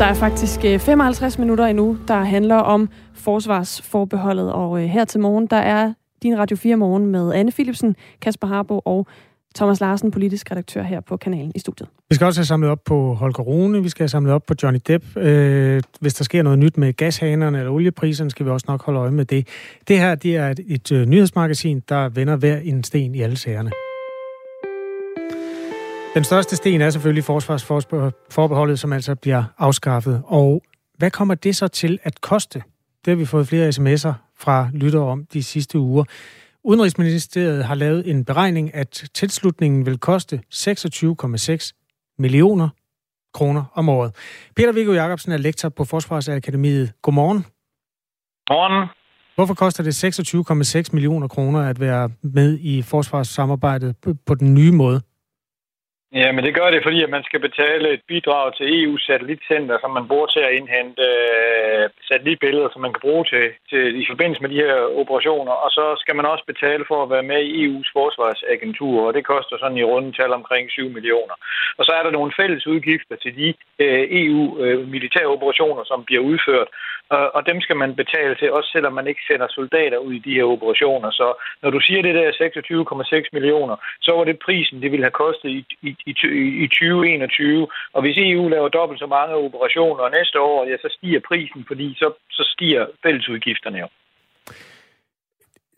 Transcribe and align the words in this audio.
Der 0.00 0.06
er 0.06 0.14
faktisk 0.14 0.60
øh, 0.64 0.78
55 0.78 1.38
minutter 1.38 1.66
endnu, 1.66 1.98
der 2.08 2.24
handler 2.24 2.56
om 2.56 2.88
forsvarsforbeholdet, 3.14 4.52
og 4.52 4.82
øh, 4.82 4.88
her 4.88 5.04
til 5.04 5.20
morgen, 5.20 5.46
der 5.46 5.56
er 5.56 5.92
din 6.22 6.38
Radio 6.38 6.56
4 6.56 6.76
morgen 6.76 7.06
med 7.06 7.32
Anne 7.32 7.52
Philipsen, 7.52 7.96
Kasper 8.20 8.46
Harbo 8.46 8.78
og 8.78 9.06
Thomas 9.54 9.80
Larsen, 9.80 10.10
politisk 10.10 10.50
redaktør 10.50 10.82
her 10.82 11.00
på 11.00 11.16
kanalen 11.16 11.52
i 11.54 11.58
studiet. 11.58 11.88
Vi 12.08 12.14
skal 12.14 12.26
også 12.26 12.40
have 12.40 12.46
samlet 12.46 12.70
op 12.70 12.84
på 12.84 13.14
Holger 13.14 13.42
Rune, 13.42 13.82
vi 13.82 13.88
skal 13.88 14.02
have 14.02 14.08
samlet 14.08 14.32
op 14.32 14.42
på 14.46 14.54
Johnny 14.62 14.80
Depp. 14.86 15.16
Øh, 15.16 15.82
hvis 16.00 16.14
der 16.14 16.24
sker 16.24 16.42
noget 16.42 16.58
nyt 16.58 16.76
med 16.76 16.92
gashanerne 16.92 17.58
eller 17.58 17.72
oliepriserne, 17.72 18.30
skal 18.30 18.46
vi 18.46 18.50
også 18.50 18.66
nok 18.68 18.84
holde 18.84 19.00
øje 19.00 19.10
med 19.10 19.24
det. 19.24 19.48
Det 19.88 19.98
her 19.98 20.14
det 20.14 20.36
er 20.36 20.48
et, 20.48 20.60
et 20.66 20.92
øh, 20.92 21.06
nyhedsmagasin, 21.06 21.82
der 21.88 22.08
vender 22.08 22.36
hver 22.36 22.56
en 22.56 22.84
sten 22.84 23.14
i 23.14 23.20
alle 23.20 23.36
sagerne. 23.36 23.70
Den 26.14 26.24
største 26.24 26.56
sten 26.56 26.80
er 26.80 26.90
selvfølgelig 26.90 27.24
forsvarsforbeholdet, 27.24 28.78
som 28.78 28.92
altså 28.92 29.14
bliver 29.14 29.44
afskaffet. 29.58 30.22
Og 30.24 30.62
hvad 30.98 31.10
kommer 31.10 31.34
det 31.34 31.56
så 31.56 31.68
til 31.68 31.98
at 32.02 32.20
koste? 32.20 32.62
Det 33.04 33.10
har 33.10 33.16
vi 33.16 33.24
fået 33.24 33.48
flere 33.48 33.68
sms'er 33.68 34.12
fra 34.38 34.70
lytter 34.72 35.00
om 35.00 35.26
de 35.32 35.42
sidste 35.42 35.78
uger. 35.78 36.04
Udenrigsministeriet 36.64 37.64
har 37.64 37.74
lavet 37.74 38.10
en 38.10 38.24
beregning, 38.24 38.74
at 38.74 39.04
tilslutningen 39.14 39.86
vil 39.86 39.98
koste 39.98 40.42
26,6 40.54 42.14
millioner 42.18 42.68
kroner 43.34 43.64
om 43.74 43.88
året. 43.88 44.14
Peter 44.56 44.72
Viggo 44.72 44.92
Jacobsen 44.92 45.32
er 45.32 45.36
lektor 45.36 45.68
på 45.68 45.84
Forsvarsakademiet. 45.84 46.92
Godmorgen. 47.02 47.44
Godmorgen. 48.46 48.88
Hvorfor 49.34 49.54
koster 49.54 49.82
det 49.82 50.84
26,6 50.84 50.92
millioner 50.92 51.28
kroner 51.28 51.60
at 51.60 51.80
være 51.80 52.10
med 52.22 52.58
i 52.60 52.82
forsvarssamarbejdet 52.82 53.96
på 54.26 54.34
den 54.34 54.54
nye 54.54 54.72
måde? 54.72 55.00
Ja, 56.12 56.32
men 56.32 56.44
det 56.44 56.54
gør 56.54 56.70
det, 56.70 56.82
fordi 56.82 57.02
at 57.02 57.10
man 57.10 57.24
skal 57.24 57.40
betale 57.40 57.88
et 57.92 58.02
bidrag 58.08 58.56
til 58.56 58.66
EU's 58.78 59.06
satellitcenter, 59.06 59.76
som 59.80 59.90
man 59.90 60.08
bruger 60.08 60.26
til 60.26 60.40
at 60.40 60.54
indhente 60.58 61.02
øh, 61.02 61.84
satellitbilleder, 62.08 62.68
som 62.72 62.80
man 62.82 62.92
kan 62.92 63.04
bruge 63.06 63.24
til, 63.32 63.44
til 63.70 63.84
i 64.02 64.04
forbindelse 64.10 64.42
med 64.42 64.50
de 64.50 64.62
her 64.64 64.76
operationer. 65.02 65.52
Og 65.64 65.70
så 65.70 65.84
skal 66.02 66.16
man 66.16 66.26
også 66.32 66.44
betale 66.52 66.84
for 66.88 67.02
at 67.02 67.10
være 67.10 67.30
med 67.32 67.40
i 67.42 67.52
EU's 67.64 67.90
forsvarsagentur, 67.98 69.06
og 69.06 69.14
det 69.14 69.24
koster 69.32 69.56
sådan 69.58 69.80
i 69.80 69.88
rundetal 69.92 70.32
omkring 70.32 70.70
7 70.70 70.88
millioner. 70.96 71.36
Og 71.78 71.84
så 71.84 71.92
er 71.98 72.02
der 72.02 72.10
nogle 72.10 72.32
fælles 72.40 72.66
udgifter 72.66 73.16
til 73.16 73.32
de 73.40 73.48
øh, 73.84 74.04
EU-militære 74.22 75.28
øh, 75.30 75.34
operationer, 75.36 75.84
som 75.84 76.04
bliver 76.04 76.22
udført 76.30 76.68
og, 77.10 77.42
dem 77.50 77.60
skal 77.60 77.76
man 77.76 77.94
betale 78.02 78.34
til, 78.34 78.52
også 78.52 78.70
selvom 78.72 78.92
man 78.92 79.06
ikke 79.06 79.22
sender 79.28 79.46
soldater 79.50 79.98
ud 79.98 80.12
i 80.14 80.24
de 80.26 80.34
her 80.38 80.44
operationer. 80.44 81.10
Så 81.10 81.26
når 81.62 81.70
du 81.70 81.80
siger 81.80 82.02
det 82.02 82.14
der 82.14 82.30
26,6 83.22 83.28
millioner, 83.32 83.76
så 84.00 84.10
var 84.16 84.24
det 84.24 84.38
prisen, 84.46 84.82
det 84.82 84.90
ville 84.92 85.06
have 85.08 85.20
kostet 85.24 85.48
i, 85.58 85.60
i, 85.88 85.90
i, 86.10 86.12
i 86.64 86.66
2021. 86.66 87.68
Og 87.94 88.00
hvis 88.02 88.16
EU 88.18 88.48
laver 88.48 88.68
dobbelt 88.68 89.00
så 89.00 89.06
mange 89.06 89.34
operationer 89.34 90.16
næste 90.18 90.40
år, 90.40 90.68
ja, 90.70 90.76
så 90.76 90.88
stiger 90.98 91.20
prisen, 91.28 91.64
fordi 91.68 91.94
så, 92.00 92.12
så 92.30 92.42
stiger 92.54 92.86
fællesudgifterne 93.02 93.78
jo. 93.78 93.88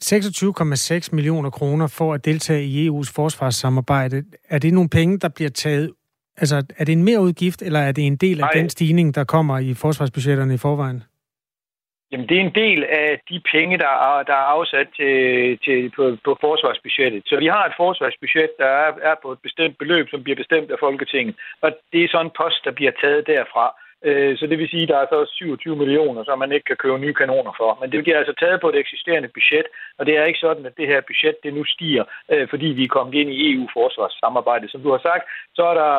26,6 0.05 1.09
millioner 1.13 1.51
kroner 1.51 1.87
for 1.99 2.15
at 2.15 2.25
deltage 2.25 2.65
i 2.65 2.89
EU's 2.89 3.13
forsvarssamarbejde. 3.17 4.25
Er 4.49 4.59
det 4.59 4.73
nogle 4.75 4.89
penge, 4.89 5.19
der 5.19 5.29
bliver 5.29 5.51
taget 5.51 5.91
Altså, 6.37 6.65
er 6.79 6.85
det 6.85 6.93
en 6.93 7.05
mere 7.05 7.21
udgift, 7.21 7.63
eller 7.63 7.81
er 7.81 7.93
det 7.93 8.07
en 8.07 8.17
del 8.17 8.41
af 8.41 8.45
Nej. 8.45 8.53
den 8.53 8.71
stigning, 8.71 9.15
der 9.15 9.25
kommer 9.25 9.59
i 9.59 9.75
forsvarsbudgetterne 9.75 10.55
i 10.55 10.57
forvejen? 10.57 11.03
Jamen, 12.13 12.29
det 12.29 12.37
er 12.37 12.41
en 12.41 12.55
del 12.55 12.85
af 12.85 13.21
de 13.31 13.41
penge, 13.53 13.79
der 13.79 13.93
er, 14.09 14.23
der 14.23 14.33
er 14.33 14.49
afsat 14.57 14.89
til, 14.97 15.59
til, 15.65 15.91
på, 15.97 16.17
på 16.25 16.39
forsvarsbudgettet. 16.41 17.23
Så 17.27 17.37
vi 17.37 17.47
har 17.47 17.65
et 17.67 17.73
forsvarsbudget, 17.77 18.51
der 18.59 18.67
er, 18.67 18.93
er 19.11 19.15
på 19.23 19.33
et 19.33 19.39
bestemt 19.43 19.79
beløb, 19.79 20.09
som 20.11 20.23
bliver 20.23 20.37
bestemt 20.37 20.71
af 20.71 20.79
Folketinget. 20.81 21.35
Og 21.61 21.71
det 21.93 22.05
er 22.05 22.09
sådan 22.09 22.27
en 22.27 22.39
post, 22.43 22.65
der 22.65 22.71
bliver 22.71 22.93
taget 23.03 23.27
derfra. 23.27 23.67
Øh, 24.05 24.39
så 24.39 24.47
det 24.47 24.59
vil 24.59 24.69
sige, 24.69 24.83
at 24.83 24.89
der 24.89 24.99
er 24.99 25.07
så 25.11 25.19
27 25.33 25.77
millioner, 25.77 26.25
som 26.25 26.39
man 26.39 26.53
ikke 26.53 26.65
kan 26.65 26.77
købe 26.77 26.99
nye 26.99 27.15
kanoner 27.15 27.53
for. 27.61 27.79
Men 27.81 27.93
det 27.93 28.03
bliver 28.03 28.19
altså 28.19 28.35
taget 28.41 28.61
på 28.61 28.69
et 28.69 28.79
eksisterende 28.79 29.29
budget, 29.37 29.67
og 29.99 30.07
det 30.07 30.15
er 30.17 30.25
ikke 30.25 30.45
sådan, 30.47 30.67
at 30.67 30.77
det 30.77 30.87
her 30.87 31.01
budget 31.11 31.37
det 31.45 31.55
nu 31.55 31.65
stiger, 31.65 32.05
øh, 32.33 32.49
fordi 32.49 32.67
vi 32.67 32.85
er 32.85 32.97
kommet 32.97 33.15
ind 33.15 33.31
i 33.31 33.53
EU-forsvarssamarbejdet. 33.53 34.71
Som 34.71 34.83
du 34.83 34.91
har 34.91 35.03
sagt, 35.09 35.25
så 35.57 35.63
er 35.71 35.75
der, 35.83 35.95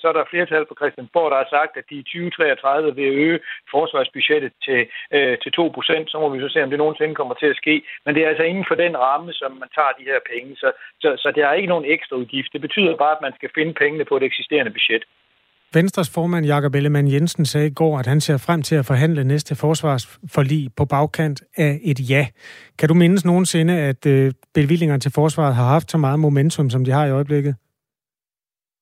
så 0.00 0.08
er 0.08 0.12
der 0.12 0.30
flertal 0.30 0.64
på 0.66 0.74
Christiansborg, 0.80 1.30
der 1.30 1.36
har 1.36 1.48
sagt, 1.56 1.76
at 1.76 1.84
de 1.90 1.94
i 1.94 2.02
2033 2.02 2.94
vil 2.94 3.08
øge 3.24 3.38
forsvarsbudgettet 3.70 4.52
til, 4.66 4.80
øh, 5.16 5.38
til 5.42 5.52
2 5.52 5.68
procent. 5.76 6.10
Så 6.10 6.16
må 6.20 6.28
vi 6.28 6.40
så 6.40 6.48
se, 6.48 6.62
om 6.62 6.70
det 6.70 6.78
nogensinde 6.78 7.14
kommer 7.14 7.34
til 7.34 7.46
at 7.52 7.60
ske. 7.62 7.74
Men 8.04 8.14
det 8.14 8.24
er 8.24 8.28
altså 8.28 8.44
inden 8.44 8.64
for 8.68 8.74
den 8.74 8.94
ramme, 8.98 9.32
som 9.32 9.50
man 9.52 9.68
tager 9.76 9.92
de 9.98 10.08
her 10.10 10.20
penge. 10.32 10.56
Så, 10.56 10.68
så, 11.02 11.08
så 11.22 11.32
der 11.36 11.46
er 11.46 11.52
ikke 11.52 11.72
nogen 11.74 11.92
ekstra 11.94 12.16
udgift. 12.16 12.52
Det 12.52 12.60
betyder 12.60 12.96
bare, 12.96 13.16
at 13.16 13.24
man 13.26 13.34
skal 13.38 13.50
finde 13.54 13.74
pengene 13.74 14.04
på 14.04 14.16
et 14.16 14.22
eksisterende 14.22 14.72
budget. 14.78 15.04
Venstres 15.74 16.10
formand 16.10 16.46
Jakob 16.46 16.74
Ellemann 16.74 17.12
Jensen 17.12 17.46
sagde 17.46 17.66
i 17.66 17.70
går, 17.70 17.98
at 17.98 18.06
han 18.06 18.20
ser 18.20 18.36
frem 18.36 18.62
til 18.62 18.74
at 18.74 18.86
forhandle 18.86 19.24
næste 19.24 19.54
forsvarsforlig 19.54 20.68
på 20.76 20.84
bagkant 20.84 21.42
af 21.56 21.80
et 21.82 22.10
ja. 22.10 22.26
Kan 22.78 22.88
du 22.88 22.94
mindes 22.94 23.24
nogensinde, 23.24 23.74
at 23.74 24.06
øh, 24.06 24.32
bevillingerne 24.54 25.00
til 25.00 25.10
forsvaret 25.10 25.54
har 25.54 25.64
haft 25.64 25.90
så 25.90 25.98
meget 25.98 26.20
momentum, 26.20 26.70
som 26.70 26.84
de 26.84 26.90
har 26.90 27.06
i 27.06 27.10
øjeblikket? 27.10 27.54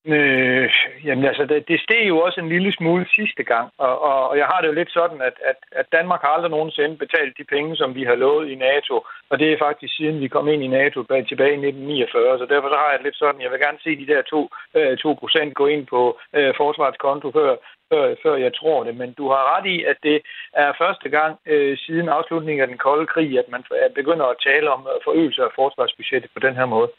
Øh, 0.06 0.70
jamen 1.04 1.24
altså, 1.24 1.44
det, 1.44 1.68
det 1.68 1.80
steg 1.80 2.08
jo 2.08 2.20
også 2.20 2.40
en 2.40 2.48
lille 2.48 2.72
smule 2.72 3.06
sidste 3.14 3.42
gang, 3.42 3.70
og, 3.78 4.02
og, 4.02 4.28
og 4.28 4.38
jeg 4.38 4.46
har 4.46 4.60
det 4.60 4.68
jo 4.68 4.72
lidt 4.72 4.92
sådan, 4.92 5.20
at, 5.20 5.36
at, 5.50 5.56
at 5.72 5.86
Danmark 5.92 6.20
har 6.22 6.28
aldrig 6.28 6.50
nogensinde 6.50 6.96
betalt 6.96 7.38
de 7.38 7.44
penge, 7.44 7.76
som 7.76 7.94
vi 7.94 8.04
har 8.04 8.14
lovet 8.14 8.48
i 8.50 8.54
NATO, 8.54 8.94
og 9.30 9.38
det 9.38 9.52
er 9.52 9.58
faktisk 9.58 9.96
siden 9.96 10.20
vi 10.20 10.28
kom 10.28 10.48
ind 10.48 10.62
i 10.62 10.74
NATO 10.78 10.98
tilbage 11.02 11.54
i 11.56 11.66
1949, 11.68 12.38
så 12.38 12.46
derfor 12.46 12.68
så 12.68 12.78
har 12.82 12.90
jeg 12.90 12.98
det 12.98 13.06
lidt 13.06 13.18
sådan, 13.18 13.40
jeg 13.40 13.50
vil 13.50 13.60
gerne 13.60 13.78
se 13.84 13.90
de 14.02 14.06
der 14.12 14.22
2, 14.22 14.48
øh, 14.74 14.98
2 14.98 15.14
procent 15.14 15.54
gå 15.54 15.66
ind 15.66 15.86
på 15.86 16.18
øh, 16.36 16.54
forsvarskonto 16.56 17.32
før, 17.32 17.56
før, 17.92 18.14
før 18.22 18.36
jeg 18.36 18.52
tror 18.54 18.84
det, 18.84 18.96
men 18.96 19.12
du 19.12 19.28
har 19.28 19.42
ret 19.52 19.66
i, 19.66 19.84
at 19.84 19.96
det 20.02 20.22
er 20.52 20.72
første 20.82 21.08
gang 21.08 21.38
øh, 21.46 21.78
siden 21.78 22.08
afslutningen 22.08 22.62
af 22.62 22.68
den 22.68 22.78
kolde 22.78 23.06
krig, 23.06 23.38
at 23.38 23.48
man 23.48 23.62
begynder 23.94 24.26
at 24.26 24.40
tale 24.48 24.70
om 24.70 24.80
øh, 24.92 25.00
forøgelse 25.04 25.42
af 25.42 25.50
forsvarsbudgettet 25.54 26.30
på 26.34 26.40
den 26.46 26.54
her 26.54 26.66
måde 26.66 26.90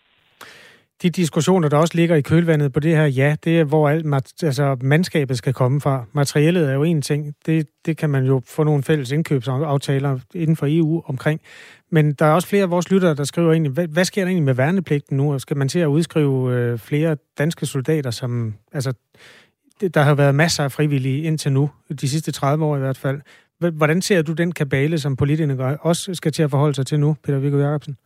de 1.02 1.10
diskussioner, 1.10 1.70
der 1.70 1.78
også 1.78 1.96
ligger 1.96 2.16
i 2.16 2.22
kølvandet 2.22 2.74
på 2.74 2.80
det 2.80 2.96
her, 2.96 3.06
ja, 3.06 3.36
det 3.44 3.60
er, 3.60 3.64
hvor 3.64 3.90
alt 3.90 4.06
altså, 4.44 4.78
mandskabet 4.82 5.38
skal 5.38 5.54
komme 5.54 5.82
fra. 5.82 6.06
Materiellet 6.14 6.70
er 6.70 6.74
jo 6.74 6.84
en 6.84 7.02
ting. 7.02 7.36
Det, 7.46 7.68
det 7.86 7.98
kan 7.98 8.10
man 8.10 8.26
jo 8.26 8.42
få 8.48 8.64
nogle 8.64 8.84
fælles 8.84 9.12
indkøbsaftaler 9.12 10.20
inden 10.34 10.56
for 10.56 10.68
EU 10.70 11.04
omkring. 11.06 11.42
Men 11.90 12.14
der 12.14 12.26
er 12.26 12.32
også 12.32 12.48
flere 12.48 12.64
af 12.64 12.70
vores 12.70 12.92
lyttere, 12.92 13.16
der 13.16 13.24
skriver 13.24 13.52
egentlig, 13.52 13.72
hvad, 13.72 13.88
hvad 13.88 14.06
sker 14.06 14.22
der 14.22 14.28
egentlig 14.28 14.46
med 14.46 14.54
værnepligten 14.54 15.18
nu? 15.18 15.40
Skal 15.40 15.58
man 15.58 15.68
til 15.68 15.80
at 15.80 15.88
udskrive 15.88 16.54
øh, 16.54 16.80
flere 16.80 17.18
danske 17.38 17.66
soldater, 17.66 18.12
som... 18.12 18.54
Altså, 18.74 18.94
der 19.94 20.02
har 20.02 20.14
været 20.14 20.36
masser 20.36 20.64
af 20.64 20.72
frivillige 20.72 21.24
indtil 21.24 21.52
nu, 21.52 21.70
de 22.02 22.10
sidste 22.10 22.32
30 22.32 22.66
år 22.66 22.76
i 22.76 22.80
hvert 22.80 22.98
fald. 22.98 23.22
Hvordan 23.60 24.02
ser 24.02 24.22
du 24.22 24.34
den 24.34 24.52
kabale, 24.52 25.00
som 25.00 25.16
politikerne 25.16 25.82
også 25.82 26.14
skal 26.14 26.32
til 26.32 26.44
at 26.44 26.50
forholde 26.50 26.76
sig 26.76 26.86
til 26.86 27.00
nu, 27.00 27.16
Peter 27.24 27.40
Viggo 27.40 27.58
Jacobsen? 27.58 27.98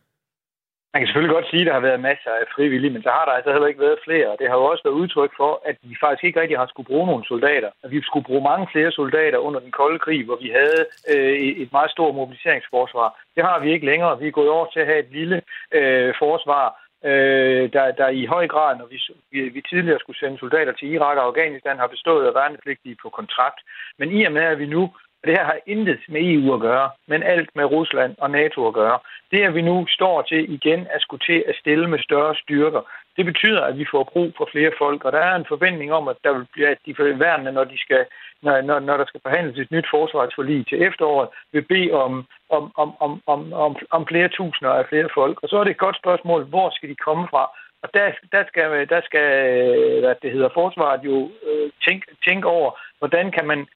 Man 0.96 1.00
kan 1.02 1.08
selvfølgelig 1.08 1.36
godt 1.38 1.50
sige, 1.50 1.62
at 1.62 1.66
der 1.66 1.78
har 1.78 1.88
været 1.88 2.06
masser 2.10 2.32
af 2.40 2.46
frivillige, 2.54 2.92
men 2.94 3.02
så 3.02 3.10
har 3.16 3.24
der 3.24 3.32
altså 3.32 3.50
heller 3.52 3.68
ikke 3.68 3.86
været 3.86 4.04
flere. 4.06 4.36
Det 4.40 4.48
har 4.48 4.56
jo 4.60 4.64
også 4.72 4.84
været 4.84 5.00
udtryk 5.02 5.32
for, 5.36 5.52
at 5.70 5.76
vi 5.82 5.94
faktisk 6.04 6.24
ikke 6.24 6.40
rigtig 6.40 6.58
har 6.58 6.66
skulle 6.66 6.90
bruge 6.92 7.06
nogle 7.06 7.24
soldater. 7.32 7.70
At 7.84 7.90
vi 7.90 8.02
skulle 8.02 8.28
bruge 8.28 8.48
mange 8.50 8.66
flere 8.72 8.92
soldater 8.92 9.38
under 9.38 9.60
den 9.60 9.72
kolde 9.80 9.98
krig, 9.98 10.24
hvor 10.24 10.38
vi 10.44 10.48
havde 10.60 10.82
øh, 11.12 11.34
et 11.62 11.70
meget 11.72 11.90
stort 11.90 12.14
mobiliseringsforsvar. 12.14 13.08
Det 13.36 13.42
har 13.48 13.58
vi 13.62 13.72
ikke 13.72 13.86
længere. 13.86 14.18
Vi 14.20 14.26
er 14.28 14.38
gået 14.38 14.50
over 14.56 14.66
til 14.66 14.80
at 14.80 14.86
have 14.86 14.98
et 14.98 15.10
lille 15.18 15.42
øh, 15.78 16.14
forsvar, 16.18 16.66
øh, 17.10 17.64
der, 17.74 17.84
der 18.00 18.08
i 18.08 18.24
høj 18.34 18.46
grad, 18.54 18.72
når 18.76 18.86
vi, 18.92 18.98
vi, 19.32 19.40
vi 19.56 19.60
tidligere 19.70 19.98
skulle 20.00 20.18
sende 20.18 20.38
soldater 20.38 20.72
til 20.72 20.92
Irak 20.94 21.16
og 21.16 21.24
Afghanistan, 21.24 21.78
har 21.78 21.94
bestået 21.94 22.26
af 22.26 22.34
værnepligtige 22.34 22.96
på 23.02 23.08
kontrakt. 23.08 23.60
Men 23.98 24.08
i 24.18 24.24
og 24.24 24.32
med, 24.32 24.42
at 24.42 24.58
vi 24.58 24.66
nu 24.66 24.82
det 25.24 25.34
her 25.38 25.44
har 25.44 25.58
intet 25.66 26.00
med 26.08 26.20
EU 26.22 26.54
at 26.54 26.60
gøre, 26.60 26.90
men 27.06 27.22
alt 27.22 27.50
med 27.56 27.64
Rusland 27.64 28.14
og 28.18 28.30
NATO 28.30 28.68
at 28.68 28.74
gøre. 28.74 28.98
Det, 29.30 29.40
at 29.42 29.54
vi 29.54 29.62
nu 29.62 29.86
står 29.88 30.22
til 30.22 30.52
igen 30.52 30.86
at 30.90 31.00
skulle 31.00 31.24
til 31.26 31.44
at 31.48 31.56
stille 31.56 31.88
med 31.88 31.98
større 31.98 32.34
styrker, 32.34 32.80
det 33.16 33.24
betyder, 33.24 33.62
at 33.62 33.78
vi 33.78 33.86
får 33.90 34.04
brug 34.12 34.32
for 34.36 34.48
flere 34.52 34.72
folk, 34.78 35.04
og 35.04 35.12
der 35.12 35.18
er 35.18 35.34
en 35.36 35.46
forventning 35.48 35.92
om, 35.92 36.08
at 36.08 36.16
der 36.24 36.32
vil 36.32 36.46
blive, 36.52 36.68
at 36.68 36.78
de 36.86 36.94
forværende, 36.94 37.52
når, 37.52 37.64
de 37.64 37.78
skal, 37.78 38.06
når, 38.42 38.60
når, 38.60 38.78
når 38.78 38.96
der 38.96 39.06
skal 39.06 39.20
forhandles 39.22 39.58
et 39.58 39.70
nyt 39.70 39.86
forsvarsforlig 39.90 40.66
til 40.66 40.82
efteråret, 40.82 41.28
vil 41.52 41.62
bede 41.62 41.90
om, 41.90 42.26
om, 42.50 42.72
om, 42.76 42.90
om, 43.00 43.22
om, 43.26 43.52
om, 43.52 43.76
om 43.90 44.06
flere 44.06 44.28
tusinder 44.28 44.72
af 44.72 44.86
flere 44.88 45.08
folk. 45.14 45.42
Og 45.42 45.48
så 45.48 45.56
er 45.56 45.64
det 45.64 45.70
et 45.70 45.84
godt 45.86 45.96
spørgsmål, 45.96 46.44
hvor 46.44 46.70
skal 46.70 46.88
de 46.88 46.94
komme 46.94 47.28
fra? 47.30 47.44
Og 47.82 47.88
der, 47.94 48.12
der, 48.32 48.44
skal, 48.48 48.88
der 48.88 49.00
skal 49.04 49.26
hvad 50.00 50.14
det 50.22 50.32
hedder, 50.32 50.48
forsvaret 50.54 51.00
jo 51.04 51.30
øh, 51.46 51.70
tænke, 51.86 52.06
tænk 52.26 52.44
over, 52.44 52.70
hvordan 52.98 53.30
kan 53.32 53.46
man 53.46 53.66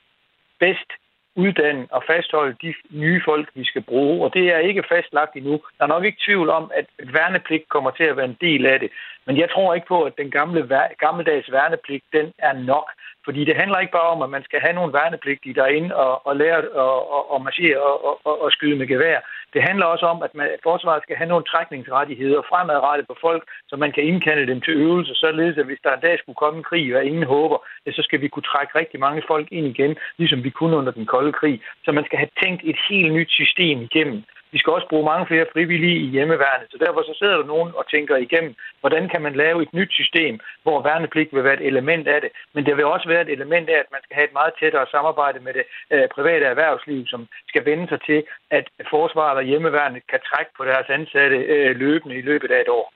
bedst 0.60 0.90
uddanne 1.36 1.86
og 1.90 2.02
fastholde 2.06 2.56
de 2.62 2.74
nye 2.90 3.22
folk, 3.24 3.48
vi 3.54 3.64
skal 3.64 3.82
bruge. 3.82 4.24
Og 4.24 4.34
det 4.34 4.44
er 4.54 4.58
ikke 4.58 4.84
fastlagt 4.88 5.36
endnu. 5.36 5.60
Der 5.78 5.84
er 5.84 5.88
nok 5.94 6.04
ikke 6.04 6.22
tvivl 6.26 6.48
om, 6.50 6.70
at 6.74 6.86
værnepligt 6.98 7.68
kommer 7.68 7.90
til 7.90 8.04
at 8.04 8.16
være 8.16 8.30
en 8.34 8.38
del 8.40 8.66
af 8.66 8.80
det. 8.80 8.90
Men 9.26 9.38
jeg 9.38 9.50
tror 9.50 9.74
ikke 9.74 9.86
på, 9.86 10.02
at 10.02 10.18
den 10.18 10.30
gamle, 10.30 10.68
gammeldags 10.98 11.52
værnepligt, 11.52 12.04
den 12.12 12.32
er 12.38 12.52
nok. 12.52 12.90
Fordi 13.24 13.44
det 13.44 13.56
handler 13.56 13.78
ikke 13.78 13.92
bare 13.92 14.12
om, 14.14 14.22
at 14.22 14.30
man 14.30 14.44
skal 14.44 14.60
have 14.60 14.72
nogle 14.72 14.92
værnepligtige 14.92 15.54
derinde 15.54 15.96
og, 15.96 16.26
og 16.26 16.36
lære 16.36 16.58
at 16.58 16.68
og, 16.68 17.32
og 17.32 17.42
marchere 17.42 17.80
og, 17.80 18.26
og, 18.26 18.42
og 18.42 18.52
skyde 18.52 18.76
med 18.76 18.86
gevær. 18.86 19.18
Det 19.54 19.62
handler 19.62 19.86
også 19.86 20.06
om, 20.06 20.22
at 20.22 20.34
man, 20.34 20.48
forsvaret 20.62 21.02
skal 21.02 21.16
have 21.16 21.28
nogle 21.28 21.44
trækningsrettigheder 21.52 22.42
fremadrettet 22.50 23.06
på 23.06 23.16
folk, 23.20 23.42
så 23.68 23.76
man 23.76 23.92
kan 23.92 24.04
indkalde 24.04 24.46
dem 24.52 24.60
til 24.60 24.74
øvelse, 24.74 25.14
således 25.14 25.58
at 25.58 25.66
hvis 25.66 25.84
der 25.84 25.92
en 25.94 26.00
dag 26.00 26.18
skulle 26.18 26.40
komme 26.42 26.58
en 26.58 26.68
krig, 26.70 26.90
hvad 26.90 27.02
ingen 27.02 27.26
håber, 27.36 27.58
ja, 27.86 27.92
så 27.92 28.02
skal 28.02 28.20
vi 28.20 28.28
kunne 28.28 28.50
trække 28.52 28.78
rigtig 28.78 29.00
mange 29.00 29.22
folk 29.26 29.48
ind 29.50 29.66
igen, 29.66 29.96
ligesom 30.18 30.44
vi 30.44 30.50
kunne 30.50 30.76
under 30.76 30.92
den 30.92 31.06
kolde 31.06 31.32
krig. 31.32 31.60
Så 31.84 31.92
man 31.92 32.04
skal 32.04 32.18
have 32.18 32.34
tænkt 32.42 32.62
et 32.64 32.78
helt 32.88 33.12
nyt 33.12 33.30
system 33.30 33.82
igennem. 33.82 34.24
Vi 34.52 34.58
skal 34.58 34.72
også 34.72 34.88
bruge 34.92 35.10
mange 35.12 35.26
flere 35.26 35.46
frivillige 35.52 35.98
i 36.04 36.12
hjemmeværnet, 36.16 36.66
så 36.70 36.76
derfor 36.84 37.02
så 37.02 37.14
sidder 37.18 37.36
der 37.36 37.52
nogen 37.54 37.70
og 37.78 37.84
tænker 37.94 38.16
igennem, 38.16 38.54
hvordan 38.80 39.08
kan 39.12 39.22
man 39.22 39.34
lave 39.42 39.62
et 39.62 39.72
nyt 39.78 39.92
system, 40.00 40.34
hvor 40.62 40.82
værnepligt 40.82 41.34
vil 41.34 41.44
være 41.44 41.58
et 41.60 41.66
element 41.72 42.08
af 42.14 42.20
det, 42.20 42.30
men 42.54 42.66
det 42.66 42.76
vil 42.76 42.84
også 42.84 43.08
være 43.08 43.22
et 43.22 43.32
element 43.36 43.68
af, 43.74 43.78
at 43.84 43.92
man 43.94 44.02
skal 44.04 44.14
have 44.16 44.28
et 44.28 44.38
meget 44.38 44.52
tættere 44.60 44.86
samarbejde 44.94 45.40
med 45.46 45.52
det 45.58 45.64
øh, 45.94 46.08
private 46.16 46.44
erhvervsliv, 46.52 47.00
som 47.06 47.20
skal 47.48 47.64
vende 47.64 47.86
sig 47.88 48.00
til, 48.08 48.20
at 48.50 48.64
forsvaret 48.94 49.36
og 49.36 49.44
hjemmeværnet 49.50 50.02
kan 50.12 50.20
trække 50.30 50.50
på 50.58 50.64
deres 50.64 50.88
ansatte 50.88 51.36
øh, 51.36 51.76
løbende 51.76 52.16
i 52.18 52.22
løbet 52.30 52.50
af 52.50 52.60
et 52.60 52.68
år. 52.68 52.86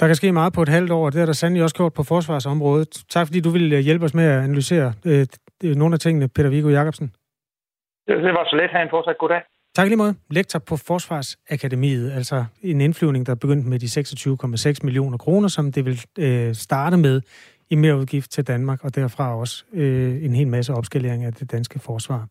Der 0.00 0.06
kan 0.06 0.14
ske 0.14 0.32
meget 0.32 0.52
på 0.52 0.62
et 0.62 0.68
halvt 0.68 0.92
år, 0.92 1.04
og 1.06 1.12
det 1.12 1.18
har 1.18 1.26
der 1.26 1.32
sandelig 1.32 1.62
også 1.62 1.76
gjort 1.76 1.94
på 1.94 2.02
forsvarsområdet. 2.02 2.92
Tak 3.14 3.26
fordi 3.26 3.40
du 3.40 3.50
vil 3.50 3.72
øh, 3.72 3.78
hjælpe 3.78 4.04
os 4.04 4.14
med 4.14 4.24
at 4.24 4.44
analysere 4.44 4.92
øh, 5.06 5.26
nogle 5.82 5.94
af 5.94 6.00
tingene, 6.00 6.28
Peter 6.28 6.50
Viggo 6.50 6.68
Jacobsen. 6.68 7.08
Det 8.06 8.34
var 8.38 8.44
så 8.50 8.56
let. 8.56 8.70
Ha' 8.70 8.82
en 8.82 8.90
fortsat 8.90 9.18
god 9.18 9.28
dag. 9.28 9.42
Tak 9.74 9.88
lige 9.88 9.96
måde. 9.96 10.14
Lektor 10.30 10.58
på 10.58 10.76
Forsvarsakademiet, 10.76 12.12
altså 12.12 12.44
en 12.62 12.80
indflyvning, 12.80 13.26
der 13.26 13.34
begyndte 13.34 13.68
med 13.68 13.78
de 13.78 13.86
26,6 14.76 14.78
millioner 14.82 15.18
kroner, 15.18 15.48
som 15.48 15.72
det 15.72 15.84
vil 15.84 16.04
øh, 16.18 16.54
starte 16.54 16.96
med 16.96 17.20
i 17.70 17.74
mere 17.74 17.98
udgift 17.98 18.30
til 18.30 18.46
Danmark, 18.46 18.84
og 18.84 18.94
derfra 18.94 19.36
også 19.36 19.64
øh, 19.72 20.24
en 20.24 20.34
hel 20.34 20.48
masse 20.48 20.74
opskalering 20.74 21.24
af 21.24 21.34
det 21.34 21.52
danske 21.52 21.78
forsvar. 21.78 22.26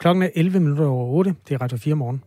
Klokken 0.00 0.22
er 0.22 0.28
11 0.34 0.60
minutter 0.60 0.86
over 0.86 1.06
8. 1.06 1.34
Det 1.48 1.54
er 1.54 1.62
Radio 1.62 1.78
4 1.78 1.94
morgen. 1.94 2.22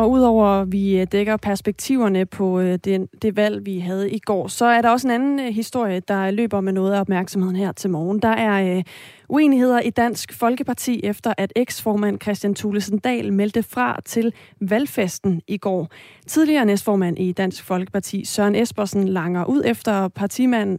Og 0.00 0.10
udover 0.10 0.46
at 0.46 0.72
vi 0.72 1.00
øh, 1.00 1.06
dækker 1.12 1.36
perspektiverne 1.36 2.26
på 2.26 2.60
øh, 2.60 2.78
det, 2.84 3.08
det 3.22 3.36
valg, 3.36 3.66
vi 3.66 3.78
havde 3.78 4.10
i 4.10 4.18
går, 4.18 4.48
så 4.48 4.64
er 4.64 4.82
der 4.82 4.90
også 4.90 5.06
en 5.06 5.14
anden 5.14 5.40
øh, 5.40 5.46
historie, 5.46 6.00
der 6.00 6.30
løber 6.30 6.60
med 6.60 6.72
noget 6.72 6.92
af 6.92 7.00
opmærksomheden 7.00 7.56
her 7.56 7.72
til 7.72 7.90
morgen. 7.90 8.18
Der 8.18 8.28
er 8.28 8.76
øh, 8.76 8.84
uenigheder 9.28 9.80
i 9.80 9.90
Dansk 9.90 10.32
Folkeparti 10.32 11.00
efter, 11.04 11.34
at 11.38 11.52
eksformand 11.56 12.20
Christian 12.22 12.54
Thulesen 12.54 12.98
Dahl 12.98 13.32
meldte 13.32 13.62
fra 13.62 14.00
til 14.04 14.32
valgfesten 14.60 15.42
i 15.46 15.56
går. 15.56 15.88
Tidligere 16.26 16.64
næstformand 16.64 17.18
i 17.18 17.32
Dansk 17.32 17.64
Folkeparti, 17.64 18.24
Søren 18.24 18.54
Espersen, 18.54 19.08
langer 19.08 19.44
ud 19.44 19.62
efter 19.64 20.08
partimand, 20.08 20.78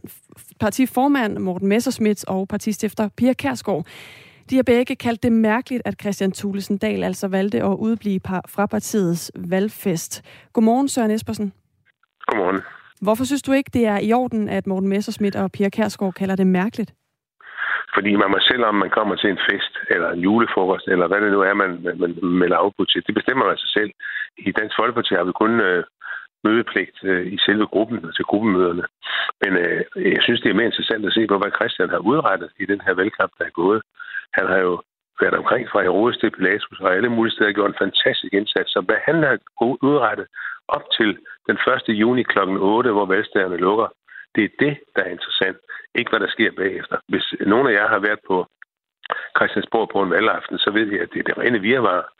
partiformand 0.60 1.38
Morten 1.38 1.68
Messerschmidt 1.68 2.24
og 2.24 2.48
partistifter 2.48 3.08
Pia 3.16 3.32
Kærsgaard. 3.32 3.86
De 4.52 4.56
har 4.56 4.68
begge 4.76 4.96
kaldt 4.96 5.22
det 5.22 5.32
mærkeligt, 5.32 5.82
at 5.84 5.94
Christian 6.02 6.32
Thulesen 6.32 6.78
Dahl 6.78 7.04
altså 7.04 7.28
valgte 7.28 7.58
at 7.58 7.76
udblive 7.86 8.20
fra 8.54 8.66
partiets 8.66 9.32
valgfest. 9.54 10.12
Godmorgen, 10.52 10.88
Søren 10.88 11.10
Espersen. 11.10 11.52
Godmorgen. 12.26 12.60
Hvorfor 13.06 13.24
synes 13.24 13.42
du 13.42 13.52
ikke, 13.52 13.70
det 13.74 13.84
er 13.86 13.98
i 14.08 14.12
orden, 14.12 14.48
at 14.48 14.66
Morten 14.66 14.88
Messerschmidt 14.88 15.36
og 15.36 15.52
Pia 15.52 15.68
Kærsgaard 15.68 16.12
kalder 16.12 16.36
det 16.36 16.46
mærkeligt? 16.46 16.90
Fordi 17.94 18.16
man 18.22 18.30
må 18.30 18.38
selv, 18.40 18.64
om 18.64 18.74
man 18.74 18.90
kommer 18.90 19.14
til 19.16 19.30
en 19.30 19.40
fest, 19.50 19.74
eller 19.90 20.08
en 20.10 20.20
julefrokost, 20.20 20.86
eller 20.88 21.06
hvad 21.08 21.20
det 21.20 21.32
nu 21.32 21.40
er, 21.40 21.54
man, 21.54 21.70
man 22.02 22.12
melder 22.42 22.56
afbud 22.56 22.86
til, 22.86 23.02
det 23.06 23.14
bestemmer 23.14 23.44
man 23.46 23.58
sig 23.58 23.70
selv. 23.78 23.90
I 24.38 24.52
Dansk 24.52 24.74
Folkeparti 24.80 25.12
har 25.14 25.24
vi 25.24 25.32
kun 25.42 25.60
øh, 25.60 25.84
mødepligt 26.44 26.96
øh, 27.10 27.26
i 27.34 27.38
selve 27.46 27.66
gruppen, 27.66 27.98
til 28.00 28.06
altså 28.06 28.24
gruppemøderne. 28.30 28.84
Men 29.42 29.52
øh, 29.62 29.80
jeg 30.14 30.22
synes, 30.22 30.40
det 30.40 30.50
er 30.50 30.58
mere 30.58 30.70
interessant 30.72 31.06
at 31.06 31.16
se 31.16 31.26
på, 31.26 31.36
hvad 31.38 31.56
Christian 31.58 31.90
har 31.94 32.02
udrettet 32.10 32.50
i 32.62 32.64
den 32.72 32.80
her 32.86 32.94
valgkamp, 33.00 33.32
der 33.38 33.44
er 33.44 33.60
gået. 33.62 33.82
Han 34.34 34.46
har 34.46 34.58
jo 34.58 34.82
været 35.20 35.34
omkring 35.34 35.68
fra 35.68 35.82
Herodes 35.82 36.18
til 36.18 36.30
Pilatus, 36.30 36.80
og 36.80 36.94
alle 36.94 37.08
mulige 37.08 37.34
steder 37.34 37.52
gjort 37.52 37.70
en 37.70 37.82
fantastisk 37.84 38.32
indsats. 38.32 38.70
Så 38.72 38.80
hvad 38.80 39.00
han 39.08 39.22
har 39.22 39.38
udrettet 39.60 40.26
op 40.68 40.84
til 40.96 41.18
den 41.48 41.58
1. 41.88 42.00
juni 42.02 42.22
kl. 42.22 42.38
8, 42.38 42.90
hvor 42.92 43.06
valgstederne 43.06 43.56
lukker, 43.56 43.88
det 44.34 44.44
er 44.44 44.48
det, 44.58 44.74
der 44.96 45.02
er 45.02 45.10
interessant. 45.16 45.56
Ikke 45.94 46.10
hvad 46.10 46.20
der 46.20 46.30
sker 46.30 46.50
bagefter. 46.52 46.96
Hvis 47.08 47.26
nogen 47.40 47.66
af 47.66 47.72
jer 47.72 47.88
har 47.88 47.98
været 47.98 48.20
på 48.26 48.46
Christiansborg 49.36 49.88
på 49.92 50.02
en 50.02 50.10
valgaften, 50.10 50.58
så 50.58 50.70
ved 50.70 50.86
I, 50.92 50.98
at 50.98 51.08
det 51.12 51.18
er 51.18 51.22
det 51.22 51.38
rene 51.38 51.60
virvar 51.60 52.12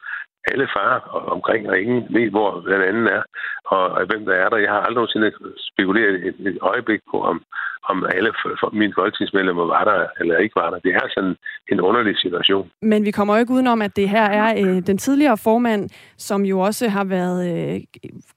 alle 0.51 0.67
farer 0.77 1.01
omkring, 1.37 1.69
og 1.71 1.81
ingen 1.81 2.03
ved, 2.11 2.31
hvor 2.31 2.51
den 2.61 2.83
anden 2.91 3.07
er, 3.07 3.23
og, 3.65 3.85
og 3.97 4.07
hvem 4.07 4.25
der 4.25 4.35
er 4.35 4.49
der. 4.49 4.57
Jeg 4.57 4.71
har 4.71 4.81
aldrig 4.81 4.95
nogensinde 4.95 5.33
spekuleret 5.71 6.15
et, 6.29 6.37
et 6.49 6.59
øjeblik 6.61 7.01
på, 7.11 7.17
om, 7.31 7.43
om 7.91 8.07
alle 8.17 8.31
for, 8.61 8.75
mine 8.75 8.93
folketingsmedlemmer 8.99 9.67
var 9.67 9.85
der 9.85 10.07
eller 10.21 10.37
ikke 10.39 10.57
var 10.57 10.71
der. 10.71 10.79
Det 10.79 10.95
er 10.95 11.07
sådan 11.15 11.37
en 11.73 11.81
underlig 11.81 12.17
situation. 12.19 12.71
Men 12.83 13.05
vi 13.05 13.11
kommer 13.11 13.35
jo 13.35 13.41
ikke 13.41 13.53
udenom, 13.53 13.83
at 13.83 13.97
det 13.97 14.09
her 14.09 14.25
er 14.25 14.49
øh, 14.63 14.87
den 14.87 14.99
tidligere 14.99 15.39
formand, 15.39 15.91
som 16.17 16.43
jo 16.45 16.61
også 16.61 16.89
har 16.89 17.05
været, 17.05 17.41
øh, 17.51 17.81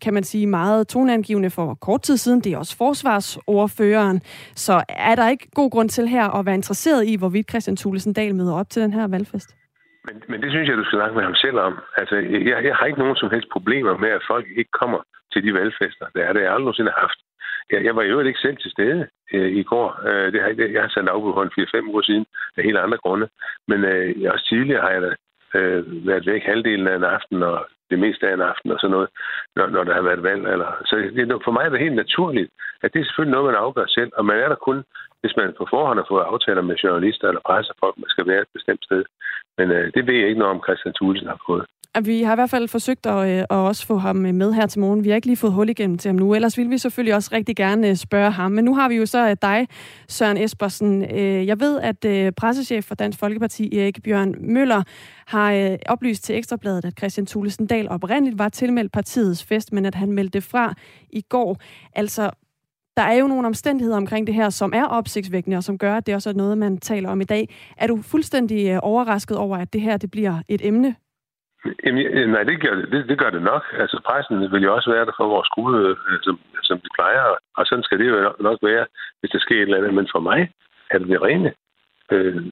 kan 0.01 0.13
man 0.13 0.23
sige, 0.23 0.47
meget 0.47 0.87
toneangivende 0.87 1.49
for 1.49 1.73
kort 1.73 2.01
tid 2.01 2.17
siden. 2.17 2.41
Det 2.41 2.53
er 2.53 2.57
også 2.57 2.77
forsvarsordføreren. 2.77 4.21
Så 4.55 4.83
er 4.89 5.15
der 5.15 5.29
ikke 5.29 5.47
god 5.55 5.71
grund 5.71 5.89
til 5.89 6.07
her 6.07 6.39
at 6.39 6.45
være 6.45 6.55
interesseret 6.55 7.07
i, 7.07 7.15
hvorvidt 7.15 7.49
Christian 7.49 7.77
Thulesen 7.77 8.13
Dahl 8.13 8.35
møder 8.35 8.55
op 8.55 8.69
til 8.69 8.81
den 8.81 8.93
her 8.93 9.07
valgfest? 9.07 9.64
Men, 10.05 10.15
men 10.29 10.41
det 10.41 10.49
synes 10.51 10.69
jeg, 10.69 10.77
du 10.77 10.83
skal 10.85 10.97
snakke 10.97 11.15
med 11.15 11.23
ham 11.23 11.35
selv 11.35 11.57
om. 11.59 11.73
Altså, 11.97 12.15
jeg, 12.15 12.63
jeg 12.63 12.75
har 12.75 12.85
ikke 12.85 12.99
nogen 12.99 13.15
som 13.15 13.29
helst 13.29 13.49
problemer 13.55 13.97
med, 13.97 14.09
at 14.09 14.27
folk 14.27 14.45
ikke 14.57 14.71
kommer 14.81 14.99
til 15.33 15.43
de 15.43 15.53
valgfester. 15.53 16.05
Det 16.15 16.21
er 16.23 16.33
det, 16.33 16.41
jeg 16.41 16.51
aldrig 16.51 16.65
nogensinde 16.65 17.01
haft. 17.03 17.19
Jeg, 17.71 17.85
jeg 17.85 17.95
var 17.95 18.03
jo 18.03 18.19
ikke 18.19 18.39
selv 18.39 18.57
til 18.57 18.71
stede 18.71 19.07
øh, 19.33 19.51
i 19.61 19.63
går. 19.63 19.87
Øh, 20.07 20.31
det 20.33 20.41
har, 20.41 20.47
jeg, 20.47 20.73
jeg 20.73 20.81
har 20.81 20.89
sat 20.89 21.07
afbud 21.07 21.33
på 21.33 21.41
en 21.41 21.55
4-5 21.59 21.89
uger 21.91 22.01
siden 22.01 22.25
af 22.57 22.63
helt 22.63 22.77
andre 22.77 22.97
grunde. 22.97 23.27
Men 23.67 23.85
øh, 23.85 24.31
også 24.33 24.45
tidligere 24.49 24.81
har 24.81 24.91
jeg 24.95 25.01
da 25.01 25.11
øh, 25.59 26.07
været 26.07 26.25
væk 26.25 26.43
halvdelen 26.43 26.87
af 26.87 26.95
en 26.95 27.03
aften 27.03 27.43
og 27.43 27.67
det 27.95 28.03
meste 28.05 28.27
af 28.27 28.33
en 28.33 28.49
aften 28.51 28.71
og 28.71 28.79
sådan 28.79 28.95
noget, 28.95 29.09
når, 29.55 29.67
når 29.75 29.83
der 29.83 29.93
har 29.93 30.05
været 30.09 30.23
valg. 30.29 30.43
Eller, 30.53 30.69
så 30.89 30.95
det, 31.15 31.41
for 31.45 31.51
mig 31.55 31.63
er 31.65 31.69
det 31.69 31.85
helt 31.85 32.01
naturligt, 32.03 32.49
at 32.83 32.93
det 32.93 32.99
er 32.99 33.05
selvfølgelig 33.05 33.35
noget, 33.35 33.49
man 33.49 33.63
afgør 33.63 33.87
selv, 33.97 34.11
og 34.17 34.23
man 34.25 34.37
er 34.43 34.49
der 34.49 34.59
kun, 34.67 34.79
hvis 35.21 35.37
man 35.39 35.53
på 35.57 35.65
forhånd 35.73 35.99
har 35.99 36.07
fået 36.09 36.29
aftaler 36.31 36.61
med 36.61 36.75
journalister 36.83 37.27
eller 37.27 37.47
pressefolk, 37.49 37.95
man 37.97 38.13
skal 38.13 38.27
være 38.31 38.41
et 38.41 38.55
bestemt 38.57 38.83
sted. 38.87 39.03
Men 39.57 39.67
øh, 39.77 39.85
det 39.95 40.07
ved 40.07 40.15
jeg 40.17 40.27
ikke 40.27 40.41
noget 40.43 40.55
om, 40.55 40.63
Christian 40.65 40.93
Thulesen 40.93 41.27
har 41.33 41.41
fået. 41.47 41.65
Vi 42.03 42.23
har 42.23 42.33
i 42.33 42.35
hvert 42.35 42.49
fald 42.49 42.67
forsøgt 42.67 43.05
at, 43.05 43.27
øh, 43.27 43.39
at 43.39 43.47
også 43.49 43.85
få 43.85 43.97
ham 43.97 44.25
øh, 44.25 44.33
med 44.33 44.53
her 44.53 44.67
til 44.67 44.79
morgen. 44.79 45.03
Vi 45.03 45.09
har 45.09 45.15
ikke 45.15 45.27
lige 45.27 45.37
fået 45.37 45.53
hul 45.53 45.69
igennem 45.69 45.97
til 45.97 46.09
ham 46.09 46.15
nu, 46.15 46.33
ellers 46.33 46.57
vil 46.57 46.69
vi 46.69 46.77
selvfølgelig 46.77 47.15
også 47.15 47.29
rigtig 47.33 47.55
gerne 47.55 47.89
øh, 47.89 47.95
spørge 47.95 48.31
ham. 48.31 48.51
Men 48.51 48.65
nu 48.65 48.75
har 48.75 48.89
vi 48.89 48.95
jo 48.95 49.05
så 49.05 49.35
dig, 49.41 49.67
Søren 50.07 50.37
Espersen. 50.37 51.01
Jeg 51.45 51.59
ved, 51.59 51.79
at 51.79 52.33
pressechef 52.35 52.85
for 52.85 52.95
Dansk 52.95 53.19
Folkeparti, 53.19 53.77
Erik 53.77 54.03
Bjørn 54.03 54.35
Møller, 54.39 54.83
har 55.25 55.77
oplyst 55.85 56.23
til 56.23 56.35
Ekstrabladet, 56.35 56.85
at 56.85 56.93
Christian 56.97 57.25
Thulesen 57.25 57.67
Dahl 57.67 57.89
oprindeligt 57.89 58.39
var 58.39 58.49
tilmeldt 58.49 58.91
partiets 58.91 59.43
fest, 59.43 59.73
men 59.73 59.85
at 59.85 59.95
han 59.95 60.11
meldte 60.11 60.41
fra 60.41 60.73
i 61.09 61.21
går. 61.21 61.57
Altså, 61.95 62.29
der 62.97 63.03
er 63.03 63.13
jo 63.13 63.27
nogle 63.27 63.47
omstændigheder 63.47 63.97
omkring 63.97 64.27
det 64.27 64.35
her, 64.35 64.49
som 64.49 64.71
er 64.75 64.85
opsigtsvækkende, 64.85 65.57
og 65.57 65.63
som 65.63 65.77
gør, 65.77 65.97
at 65.97 66.05
det 66.05 66.15
også 66.15 66.29
er 66.29 66.33
noget, 66.33 66.57
man 66.57 66.77
taler 66.77 67.09
om 67.09 67.21
i 67.21 67.23
dag. 67.23 67.49
Er 67.77 67.87
du 67.87 68.01
fuldstændig 68.01 68.83
overrasket 68.83 69.37
over, 69.37 69.57
at 69.57 69.73
det 69.73 69.81
her 69.81 69.97
det 69.97 70.11
bliver 70.11 70.41
et 70.47 70.61
emne 70.65 70.95
Jamen, 71.85 72.29
nej, 72.29 72.43
det 72.43 72.61
gør 72.61 72.75
det, 72.75 73.09
det 73.09 73.17
gør 73.19 73.29
det 73.29 73.41
nok. 73.41 73.63
Altså, 73.73 74.01
pressen 74.05 74.51
vil 74.51 74.63
jo 74.63 74.75
også 74.75 74.91
være 74.91 75.05
der 75.05 75.11
for 75.17 75.27
vores 75.27 75.49
gruppe, 75.49 75.77
øh, 75.77 76.19
som, 76.21 76.39
som 76.63 76.77
de 76.79 76.89
plejer, 76.97 77.23
og 77.57 77.65
sådan 77.65 77.83
skal 77.83 77.99
det 77.99 78.07
jo 78.09 78.33
nok 78.39 78.59
være, 78.61 78.85
hvis 79.19 79.31
der 79.31 79.39
sker 79.39 79.55
et 79.55 79.61
eller 79.61 79.77
andet. 79.77 79.93
Men 79.93 80.07
for 80.11 80.19
mig 80.19 80.51
er 80.91 80.97
det 80.97 81.07
det 81.07 81.21
rene. 81.21 81.53
Øh, 82.11 82.43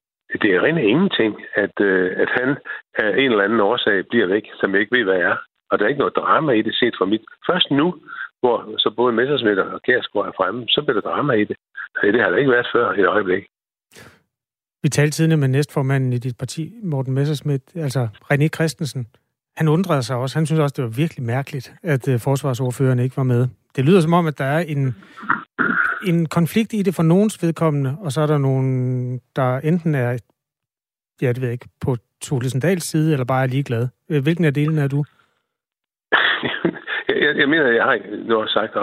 det 0.42 0.50
er 0.56 0.64
rene 0.64 0.84
ingenting, 0.84 1.46
at, 1.56 1.76
øh, 1.82 2.12
at 2.18 2.30
han 2.30 2.58
af 2.98 3.10
en 3.10 3.32
eller 3.32 3.44
anden 3.44 3.60
årsag 3.60 4.08
bliver 4.08 4.28
væk, 4.28 4.46
som 4.60 4.72
jeg 4.72 4.82
ikke 4.82 4.98
ved, 4.98 5.04
hvad 5.04 5.20
er. 5.20 5.36
Og 5.70 5.80
der 5.80 5.86
er 5.86 5.90
ikke 5.90 6.04
noget 6.04 6.16
drama 6.16 6.52
i 6.52 6.62
det 6.62 6.76
set 6.76 6.96
fra 6.98 7.06
mit. 7.06 7.22
Først 7.50 7.72
nu, 7.72 7.96
hvor 8.40 8.78
så 8.78 8.90
både 8.98 9.14
Messersmith 9.14 9.60
og 9.60 9.82
Kærsgaard 9.82 10.28
er 10.28 10.32
fremme, 10.38 10.66
så 10.70 10.82
bliver 10.82 11.02
der 11.02 11.10
drama 11.10 11.34
i 11.34 11.44
det. 11.44 11.58
Det 12.02 12.22
har 12.22 12.30
der 12.30 12.38
ikke 12.38 12.52
været 12.52 12.68
før 12.74 12.94
i 12.94 13.00
et 13.00 13.08
øjeblik. 13.08 13.44
Vi 14.84 14.90
talte 14.90 15.12
tidligere 15.12 15.40
med 15.40 15.48
næstformanden 15.48 16.14
i 16.14 16.18
dit 16.18 16.38
parti, 16.38 16.74
Morten 16.84 17.14
Messerschmidt, 17.14 17.62
altså 17.76 18.08
René 18.34 18.48
Christensen. 18.48 19.08
Han 19.58 19.68
undrede 19.68 20.04
sig 20.04 20.16
også. 20.16 20.38
Han 20.38 20.46
synes 20.46 20.60
også, 20.60 20.74
det 20.78 20.84
var 20.84 20.90
virkelig 20.90 21.26
mærkeligt, 21.26 21.74
at 21.84 22.08
øh, 22.08 22.20
forsvarsordføreren 22.20 23.00
ikke 23.00 23.18
var 23.18 23.24
med. 23.24 23.48
Det 23.76 23.86
lyder 23.86 24.02
som 24.02 24.14
om, 24.14 24.28
at 24.28 24.38
der 24.38 24.46
er 24.46 24.60
en, 24.60 24.96
en 26.08 26.26
konflikt 26.26 26.74
i 26.74 26.82
det 26.82 26.96
for 26.96 27.04
nogens 27.04 27.44
vedkommende, 27.44 27.98
og 28.00 28.12
så 28.12 28.22
er 28.22 28.28
der 28.28 28.38
nogen, 28.38 29.22
der 29.36 29.60
enten 29.60 29.96
er, 29.96 30.18
ja, 31.22 31.28
det 31.28 31.42
ved 31.42 31.48
jeg 31.48 31.54
ikke, 31.54 31.70
på 31.82 31.98
Thulesen 32.24 32.60
Dahls 32.60 32.84
side, 32.84 33.12
eller 33.12 33.26
bare 33.26 33.44
er 33.44 33.48
ligeglad. 33.48 33.88
Øh, 34.10 34.24
hvilken 34.24 34.46
af 34.46 34.54
delene 34.54 34.82
er 34.82 34.88
du? 34.88 35.04
jeg, 37.26 37.38
jeg 37.38 37.50
mener, 37.50 37.68
jeg 37.68 37.84
har 37.84 38.00
nu 38.28 38.36
også 38.36 38.54
sagt, 38.54 38.74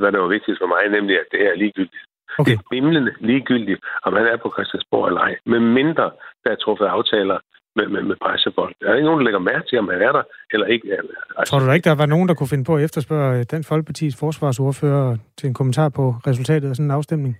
hvad 0.00 0.12
der 0.12 0.18
var 0.18 0.28
vigtigt 0.28 0.58
for 0.60 0.66
mig, 0.66 1.00
nemlig, 1.00 1.16
at 1.20 1.26
det 1.32 1.38
her 1.40 1.50
er 1.50 1.56
ligegyldigt. 1.56 2.09
Okay. 2.38 2.52
Det 2.52 2.58
er 2.58 2.70
bimlende 2.70 3.12
ligegyldigt, 3.20 3.80
om 4.06 4.12
han 4.18 4.26
er 4.26 4.36
på 4.36 4.48
Christiansborg 4.56 5.06
eller 5.06 5.20
ej. 5.20 5.36
Med 5.46 5.60
mindre, 5.60 6.06
der 6.44 6.50
er 6.54 6.58
truffet 6.64 6.86
aftaler 6.96 7.38
med, 7.76 7.86
med, 7.94 8.02
med 8.02 8.16
pressefolk. 8.24 8.74
Der 8.80 8.88
er 8.90 8.94
ikke 8.94 9.08
nogen, 9.10 9.20
der 9.20 9.24
lægger 9.24 9.48
mærke 9.52 9.66
til, 9.68 9.78
om 9.78 9.88
han 9.88 10.02
er 10.08 10.12
der 10.12 10.22
eller 10.52 10.66
ikke. 10.66 10.86
Altså. 11.38 11.50
Tror 11.50 11.58
du 11.58 11.66
da 11.66 11.72
ikke, 11.72 11.88
der 11.90 12.02
var 12.02 12.06
nogen, 12.14 12.28
der 12.28 12.34
kunne 12.34 12.52
finde 12.54 12.64
på 12.64 12.76
at 12.76 12.84
efterspørge 12.84 13.44
den 13.44 13.64
Folkepartis 13.64 14.14
forsvarsordfører 14.20 15.16
til 15.38 15.46
en 15.48 15.54
kommentar 15.54 15.88
på 15.88 16.04
resultatet 16.30 16.68
af 16.68 16.76
sådan 16.76 16.90
en 16.90 16.98
afstemning? 16.98 17.32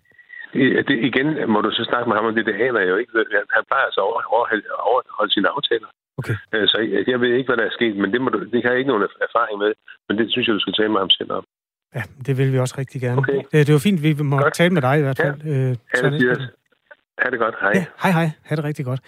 Det, 0.54 0.88
det, 0.88 0.96
igen 1.10 1.28
må 1.52 1.58
du 1.60 1.70
så 1.70 1.84
snakke 1.90 2.08
med 2.08 2.16
ham 2.16 2.26
om 2.28 2.34
det, 2.34 2.46
det 2.46 2.54
aner 2.66 2.80
jeg 2.80 2.90
jo 2.92 2.96
ikke. 2.96 3.12
Han 3.56 3.64
plejer 3.68 3.84
altså 3.88 4.00
at 4.00 4.06
overholde, 4.34 4.64
overholde 4.92 5.32
sine 5.32 5.48
aftaler. 5.56 5.90
Okay. 6.20 6.36
Øh, 6.54 6.66
så 6.72 6.76
jeg, 6.94 7.02
jeg 7.12 7.20
ved 7.20 7.30
ikke, 7.34 7.48
hvad 7.48 7.58
der 7.60 7.66
er 7.66 7.78
sket, 7.78 7.96
men 8.02 8.12
det, 8.12 8.20
må 8.20 8.28
du, 8.34 8.38
det 8.52 8.62
har 8.62 8.70
jeg 8.70 8.78
ikke 8.78 8.92
nogen 8.92 9.08
erfaring 9.28 9.56
med. 9.64 9.72
Men 10.06 10.14
det 10.18 10.26
synes 10.32 10.46
jeg, 10.46 10.54
du 10.54 10.64
skal 10.64 10.76
tale 10.76 10.92
med 10.92 11.00
ham 11.04 11.10
selv 11.18 11.32
om. 11.38 11.44
Ja, 11.94 12.02
det 12.26 12.38
vil 12.38 12.52
vi 12.52 12.58
også 12.58 12.74
rigtig 12.78 13.00
gerne. 13.00 13.18
Okay. 13.18 13.42
Det, 13.52 13.66
det 13.66 13.72
var 13.72 13.78
fint, 13.78 14.02
vi 14.02 14.12
må 14.14 14.38
Godt. 14.38 14.54
tale 14.54 14.74
med 14.74 14.82
dig 14.82 14.98
i 14.98 15.00
hvert 15.00 15.18
Ja. 15.18 15.24
fald. 15.30 15.42
Øh, 15.46 15.76
Ha' 15.94 15.98
Søren 15.98 16.12
det. 16.12 16.22
Espersen. 16.22 16.46
Ha' 17.18 17.30
det 17.30 17.38
godt. 17.38 17.54
Hej. 17.60 17.70
Ja, 17.74 17.84
hej 18.02 18.10
hej. 18.12 18.30
Ha' 18.42 18.56
det 18.56 18.64
rigtig 18.64 18.84
godt. 18.84 19.00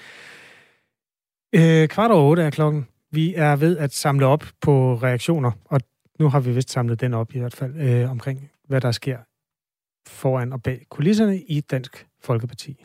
Øh, 1.54 1.88
kvart 1.88 2.10
over 2.10 2.22
otte 2.30 2.42
er 2.42 2.50
klokken. 2.50 2.88
Vi 3.10 3.34
er 3.34 3.56
ved 3.56 3.78
at 3.78 3.92
samle 3.92 4.26
op 4.26 4.44
på 4.60 4.94
reaktioner, 4.94 5.50
og 5.64 5.80
nu 6.18 6.28
har 6.28 6.40
vi 6.40 6.52
vist 6.54 6.70
samlet 6.70 7.00
den 7.00 7.14
op 7.14 7.34
i 7.34 7.38
hvert 7.38 7.54
fald, 7.54 7.76
øh, 7.80 8.10
omkring 8.10 8.50
hvad 8.68 8.80
der 8.80 8.90
sker 8.92 9.18
foran 10.08 10.52
og 10.52 10.62
bag 10.62 10.86
kulisserne 10.90 11.38
i 11.40 11.60
Dansk 11.60 12.06
Folkeparti. 12.22 12.84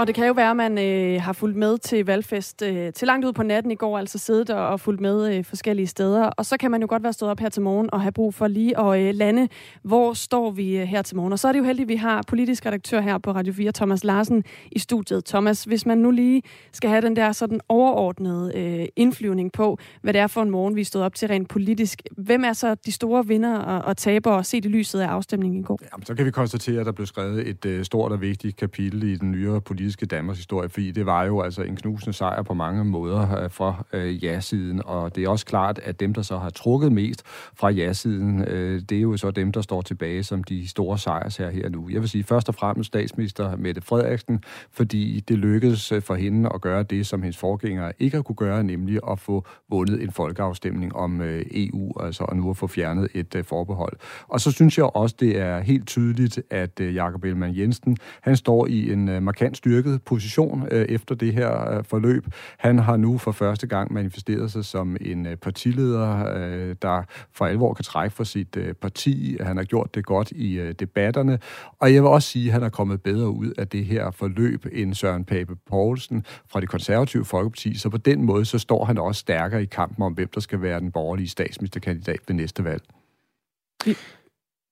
Og 0.00 0.06
det 0.06 0.14
kan 0.14 0.26
jo 0.26 0.32
være, 0.32 0.50
at 0.50 0.56
man 0.56 0.78
øh, 0.78 1.22
har 1.22 1.32
fulgt 1.32 1.56
med 1.56 1.78
til 1.78 2.06
valgfest 2.06 2.62
øh, 2.62 2.92
til 2.92 3.06
langt 3.06 3.26
ud 3.26 3.32
på 3.32 3.42
natten 3.42 3.70
i 3.70 3.74
går, 3.74 3.98
altså 3.98 4.18
siddet 4.18 4.50
og, 4.50 4.68
og 4.68 4.80
fulgt 4.80 5.00
med 5.00 5.36
øh, 5.36 5.44
forskellige 5.44 5.86
steder. 5.86 6.24
Og 6.24 6.46
så 6.46 6.56
kan 6.56 6.70
man 6.70 6.80
jo 6.80 6.86
godt 6.90 7.02
være 7.02 7.12
stået 7.12 7.30
op 7.30 7.40
her 7.40 7.48
til 7.48 7.62
morgen 7.62 7.88
og 7.92 8.00
have 8.00 8.12
brug 8.12 8.34
for 8.34 8.48
lige 8.48 8.78
at 8.80 9.00
øh, 9.00 9.14
lande, 9.14 9.48
hvor 9.82 10.12
står 10.12 10.50
vi 10.50 10.78
øh, 10.78 10.86
her 10.86 11.02
til 11.02 11.16
morgen. 11.16 11.32
Og 11.32 11.38
så 11.38 11.48
er 11.48 11.52
det 11.52 11.58
jo 11.58 11.64
heldigt, 11.64 11.86
at 11.86 11.88
vi 11.88 11.96
har 11.96 12.22
politisk 12.28 12.66
redaktør 12.66 13.00
her 13.00 13.18
på 13.18 13.32
Radio 13.32 13.52
4, 13.52 13.72
Thomas 13.72 14.04
Larsen, 14.04 14.44
i 14.72 14.78
studiet. 14.78 15.24
Thomas, 15.24 15.64
hvis 15.64 15.86
man 15.86 15.98
nu 15.98 16.10
lige 16.10 16.42
skal 16.72 16.90
have 16.90 17.02
den 17.02 17.16
der 17.16 17.32
sådan 17.32 17.60
overordnede 17.68 18.52
øh, 18.58 18.86
indflyvning 18.96 19.52
på, 19.52 19.78
hvad 20.02 20.12
det 20.12 20.20
er 20.20 20.26
for 20.26 20.42
en 20.42 20.50
morgen, 20.50 20.76
vi 20.76 20.80
er 20.80 20.84
stået 20.84 21.04
op 21.04 21.14
til 21.14 21.28
rent 21.28 21.48
politisk. 21.48 22.02
Hvem 22.16 22.44
er 22.44 22.52
så 22.52 22.74
de 22.74 22.92
store 22.92 23.26
vinder 23.26 23.58
og, 23.58 23.84
og 23.84 23.96
tabere 23.96 24.44
set 24.44 24.64
i 24.64 24.68
lyset 24.68 25.00
af 25.00 25.06
afstemningen 25.06 25.60
i 25.60 25.62
går? 25.62 25.78
Jamen, 25.92 26.06
så 26.06 26.14
kan 26.14 26.26
vi 26.26 26.30
konstatere, 26.30 26.80
at 26.80 26.86
der 26.86 26.92
blev 26.92 27.06
skrevet 27.06 27.48
et 27.48 27.64
øh, 27.64 27.84
stort 27.84 28.12
og 28.12 28.20
vigtigt 28.20 28.56
kapitel 28.56 29.02
i 29.02 29.16
den 29.16 29.30
nyere 29.30 29.60
politiske 29.60 29.89
Danmarks 29.96 30.38
historie, 30.38 30.68
fordi 30.68 30.90
det 30.90 31.06
var 31.06 31.24
jo 31.24 31.40
altså 31.40 31.62
en 31.62 31.76
knusende 31.76 32.12
sejr 32.12 32.42
på 32.42 32.54
mange 32.54 32.84
måder 32.84 33.42
øh, 33.42 33.50
fra 33.50 33.84
øh, 33.92 34.24
ja-siden, 34.24 34.82
og 34.84 35.16
det 35.16 35.24
er 35.24 35.28
også 35.28 35.46
klart, 35.46 35.78
at 35.78 36.00
dem, 36.00 36.14
der 36.14 36.22
så 36.22 36.38
har 36.38 36.50
trukket 36.50 36.92
mest 36.92 37.22
fra 37.54 37.70
ja-siden, 37.70 38.44
øh, 38.48 38.82
det 38.88 38.96
er 38.96 39.02
jo 39.02 39.16
så 39.16 39.30
dem, 39.30 39.52
der 39.52 39.60
står 39.60 39.82
tilbage 39.82 40.24
som 40.24 40.44
de 40.44 40.68
store 40.68 40.98
sejrs 40.98 41.36
her, 41.36 41.50
her 41.50 41.68
nu. 41.68 41.88
Jeg 41.88 42.00
vil 42.00 42.08
sige 42.08 42.24
først 42.24 42.48
og 42.48 42.54
fremmest 42.54 42.86
statsminister 42.86 43.56
Mette 43.56 43.80
Frederiksen, 43.80 44.44
fordi 44.72 45.20
det 45.20 45.38
lykkedes 45.38 45.92
øh, 45.92 46.02
for 46.02 46.14
hende 46.14 46.50
at 46.54 46.60
gøre 46.60 46.82
det, 46.82 47.06
som 47.06 47.22
hendes 47.22 47.36
forgængere 47.36 47.92
ikke 47.98 48.16
har 48.16 48.22
kunne 48.22 48.36
gøre, 48.36 48.64
nemlig 48.64 49.00
at 49.10 49.18
få 49.18 49.46
vundet 49.70 50.02
en 50.02 50.10
folkeafstemning 50.10 50.96
om 50.96 51.20
øh, 51.20 51.42
EU, 51.50 52.00
altså 52.00 52.24
og 52.24 52.36
nu 52.36 52.50
at 52.50 52.56
få 52.56 52.66
fjernet 52.66 53.08
et 53.14 53.34
øh, 53.34 53.44
forbehold. 53.44 53.96
Og 54.28 54.40
så 54.40 54.50
synes 54.50 54.78
jeg 54.78 54.96
også, 54.96 55.16
det 55.20 55.38
er 55.38 55.60
helt 55.60 55.86
tydeligt, 55.86 56.42
at 56.50 56.80
øh, 56.80 56.94
Jakob 56.94 57.24
Ellemann 57.24 57.56
Jensen, 57.56 57.96
han 58.20 58.36
står 58.36 58.66
i 58.66 58.92
en 58.92 59.08
øh, 59.08 59.22
markant 59.22 59.56
styrket 59.80 60.02
position 60.02 60.68
øh, 60.70 60.86
efter 60.88 61.14
det 61.14 61.32
her 61.32 61.70
øh, 61.70 61.84
forløb. 61.84 62.26
Han 62.58 62.78
har 62.78 62.96
nu 62.96 63.18
for 63.18 63.32
første 63.32 63.66
gang 63.66 63.92
manifesteret 63.92 64.52
sig 64.52 64.64
som 64.64 64.96
en 65.00 65.26
øh, 65.26 65.36
partileder, 65.36 66.34
øh, 66.36 66.76
der 66.82 67.02
for 67.32 67.46
alvor 67.46 67.74
kan 67.74 67.84
trække 67.84 68.16
for 68.16 68.24
sit 68.24 68.56
øh, 68.56 68.74
parti. 68.74 69.36
Han 69.40 69.56
har 69.56 69.64
gjort 69.64 69.94
det 69.94 70.06
godt 70.06 70.30
i 70.30 70.58
øh, 70.58 70.74
debatterne, 70.78 71.38
og 71.78 71.94
jeg 71.94 72.02
vil 72.02 72.10
også 72.10 72.28
sige, 72.28 72.46
at 72.46 72.52
han 72.52 72.62
er 72.62 72.68
kommet 72.68 73.02
bedre 73.02 73.30
ud 73.30 73.52
af 73.58 73.68
det 73.68 73.84
her 73.84 74.10
forløb 74.10 74.66
end 74.72 74.94
Søren 74.94 75.24
Pape 75.24 75.56
Poulsen 75.70 76.24
fra 76.48 76.60
det 76.60 76.68
konservative 76.68 77.24
Folkeparti, 77.24 77.78
så 77.78 77.88
på 77.88 77.98
den 77.98 78.24
måde 78.24 78.44
så 78.44 78.58
står 78.58 78.84
han 78.84 78.98
også 78.98 79.18
stærkere 79.18 79.62
i 79.62 79.66
kampen 79.66 80.02
om, 80.02 80.12
hvem 80.12 80.28
der 80.34 80.40
skal 80.40 80.62
være 80.62 80.80
den 80.80 80.92
borgerlige 80.92 81.28
statsministerkandidat 81.28 82.20
ved 82.28 82.34
næste 82.34 82.64
valg 82.64 82.82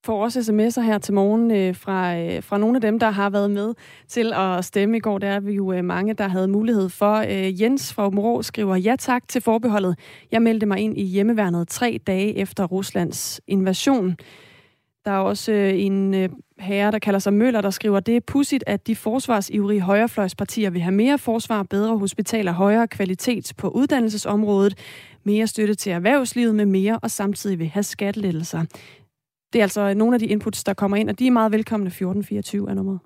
får 0.05 0.23
også 0.25 0.41
sms'er 0.41 0.81
her 0.81 0.99
til 0.99 1.15
morgen 1.15 1.51
øh, 1.51 1.75
fra, 1.75 2.17
øh, 2.19 2.43
fra 2.43 2.59
nogle 2.59 2.77
af 2.77 2.81
dem, 2.81 2.99
der 2.99 3.11
har 3.11 3.31
været 3.31 3.51
med 3.51 3.75
til 4.09 4.33
at 4.33 4.65
stemme 4.65 4.97
i 4.97 5.01
går. 5.01 5.19
Der 5.19 5.29
er 5.29 5.41
vi 5.41 5.53
jo 5.53 5.73
øh, 5.73 5.85
mange, 5.85 6.15
der 6.15 6.29
havde 6.29 6.49
mulighed 6.49 6.89
for. 6.89 7.15
Øh, 7.15 7.63
Jens 7.63 7.95
fra 7.95 8.07
Områ 8.07 8.43
skriver, 8.43 8.77
ja 8.77 8.97
tak 8.99 9.29
til 9.29 9.41
forbeholdet. 9.41 9.99
Jeg 10.33 10.43
meldte 10.43 10.67
mig 10.67 10.79
ind 10.79 10.99
i 10.99 11.05
hjemmeværnet 11.05 11.69
tre 11.69 12.01
dage 12.07 12.37
efter 12.37 12.65
Ruslands 12.65 13.41
invasion. 13.47 14.17
Der 15.05 15.11
er 15.11 15.19
også 15.19 15.53
øh, 15.53 15.81
en 15.83 16.15
øh, 16.15 16.29
herre, 16.59 16.91
der 16.91 16.99
kalder 16.99 17.19
sig 17.19 17.33
Møller, 17.33 17.61
der 17.61 17.71
skriver, 17.71 18.01
det 18.01 18.17
er 18.17 18.21
pudsigt, 18.21 18.65
at 18.67 18.87
de 18.87 18.97
forsvarsivrige 18.97 19.81
højrefløjspartier 19.81 20.71
vil 20.71 20.81
have 20.81 20.95
mere 20.95 21.19
forsvar, 21.19 21.63
bedre 21.63 21.99
hospitaler, 21.99 22.53
højere 22.53 22.89
kvalitet 22.89 23.53
på 23.57 23.69
uddannelsesområdet, 23.69 24.79
mere 25.25 25.47
støtte 25.47 25.75
til 25.75 25.93
erhvervslivet 25.93 26.55
med 26.55 26.67
mere, 26.67 26.99
og 27.03 27.11
samtidig 27.11 27.59
vil 27.59 27.69
have 27.69 27.83
skattelettelser. 27.83 28.65
Det 29.53 29.59
er 29.59 29.63
altså 29.63 29.95
nogle 29.95 30.15
af 30.15 30.21
de 30.21 30.27
inputs, 30.27 30.65
der 30.65 30.75
kommer 30.75 30.97
ind, 30.97 31.11
og 31.11 31.19
de 31.19 31.27
er 31.27 31.31
meget 31.31 31.53
velkomne 31.53 31.87
1424 31.87 32.71
er 32.71 32.75
nummeret. 32.75 32.99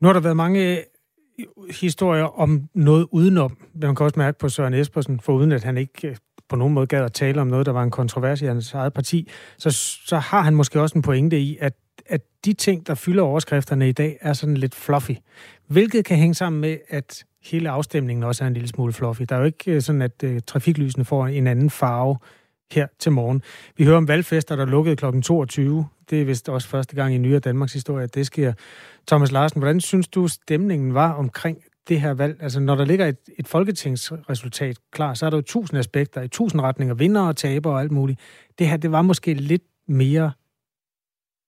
Nu 0.00 0.08
har 0.08 0.12
der 0.12 0.20
været 0.20 0.36
mange 0.36 0.76
øh, 0.78 0.84
historier 1.80 2.40
om 2.40 2.68
noget 2.74 3.06
udenom. 3.10 3.56
Man 3.74 3.94
kan 3.94 4.04
også 4.04 4.18
mærke 4.18 4.38
på 4.38 4.48
Søren 4.48 4.74
Espersen, 4.74 5.20
for 5.20 5.32
uden 5.32 5.52
at 5.52 5.64
han 5.64 5.78
ikke 5.78 6.08
øh, 6.08 6.16
på 6.48 6.56
nogen 6.56 6.74
måde 6.74 6.86
gad 6.86 7.04
at 7.04 7.12
tale 7.12 7.40
om 7.40 7.46
noget, 7.46 7.66
der 7.66 7.72
var 7.72 7.82
en 7.82 7.90
kontrovers 7.90 8.42
i 8.42 8.46
hans 8.46 8.74
eget 8.74 8.92
parti, 8.92 9.28
så, 9.58 9.70
så 10.06 10.18
har 10.18 10.40
han 10.40 10.54
måske 10.54 10.80
også 10.80 10.98
en 10.98 11.02
pointe 11.02 11.40
i, 11.40 11.56
at, 11.60 11.74
at 12.06 12.20
de 12.44 12.52
ting, 12.52 12.86
der 12.86 12.94
fylder 12.94 13.22
overskrifterne 13.22 13.88
i 13.88 13.92
dag, 13.92 14.18
er 14.20 14.32
sådan 14.32 14.56
lidt 14.56 14.74
fluffy. 14.74 15.12
Hvilket 15.66 16.04
kan 16.04 16.16
hænge 16.16 16.34
sammen 16.34 16.60
med, 16.60 16.78
at 16.88 17.24
hele 17.44 17.70
afstemningen 17.70 18.22
også 18.22 18.44
er 18.44 18.48
en 18.48 18.54
lille 18.54 18.68
smule 18.68 18.92
fluffy. 18.92 19.22
Der 19.28 19.34
er 19.34 19.40
jo 19.40 19.46
ikke 19.46 19.72
øh, 19.72 19.82
sådan, 19.82 20.02
at 20.02 20.22
uh, 20.24 20.38
trafiklysene 20.46 21.04
får 21.04 21.26
en 21.26 21.46
anden 21.46 21.70
farve 21.70 22.16
her 22.72 22.86
til 22.98 23.12
morgen. 23.12 23.42
Vi 23.76 23.84
hører 23.84 23.96
om 23.96 24.08
valgfester, 24.08 24.56
der 24.56 24.64
lukkede 24.64 24.96
kl. 24.96 25.20
22. 25.22 25.86
Det 26.10 26.20
er 26.20 26.24
vist 26.24 26.48
også 26.48 26.68
første 26.68 26.96
gang 26.96 27.14
i 27.14 27.18
nyere 27.18 27.38
Danmarks 27.38 27.72
historie, 27.72 28.04
at 28.04 28.14
det 28.14 28.26
sker. 28.26 28.52
Thomas 29.06 29.32
Larsen, 29.32 29.60
hvordan 29.60 29.80
synes 29.80 30.08
du, 30.08 30.28
stemningen 30.28 30.94
var 30.94 31.12
omkring 31.12 31.58
det 31.88 32.00
her 32.00 32.14
valg? 32.14 32.42
Altså, 32.42 32.60
når 32.60 32.74
der 32.74 32.84
ligger 32.84 33.06
et, 33.06 33.18
et 33.38 33.48
folketingsresultat 33.48 34.76
klar, 34.92 35.14
så 35.14 35.26
er 35.26 35.30
der 35.30 35.36
jo 35.36 35.42
tusind 35.42 35.78
aspekter 35.78 36.22
i 36.22 36.28
tusind 36.28 36.60
retninger, 36.60 36.94
vinder 36.94 37.20
og 37.20 37.36
taber 37.36 37.70
og 37.70 37.80
alt 37.80 37.92
muligt. 37.92 38.20
Det 38.58 38.68
her, 38.68 38.76
det 38.76 38.92
var 38.92 39.02
måske 39.02 39.34
lidt 39.34 39.62
mere 39.88 40.32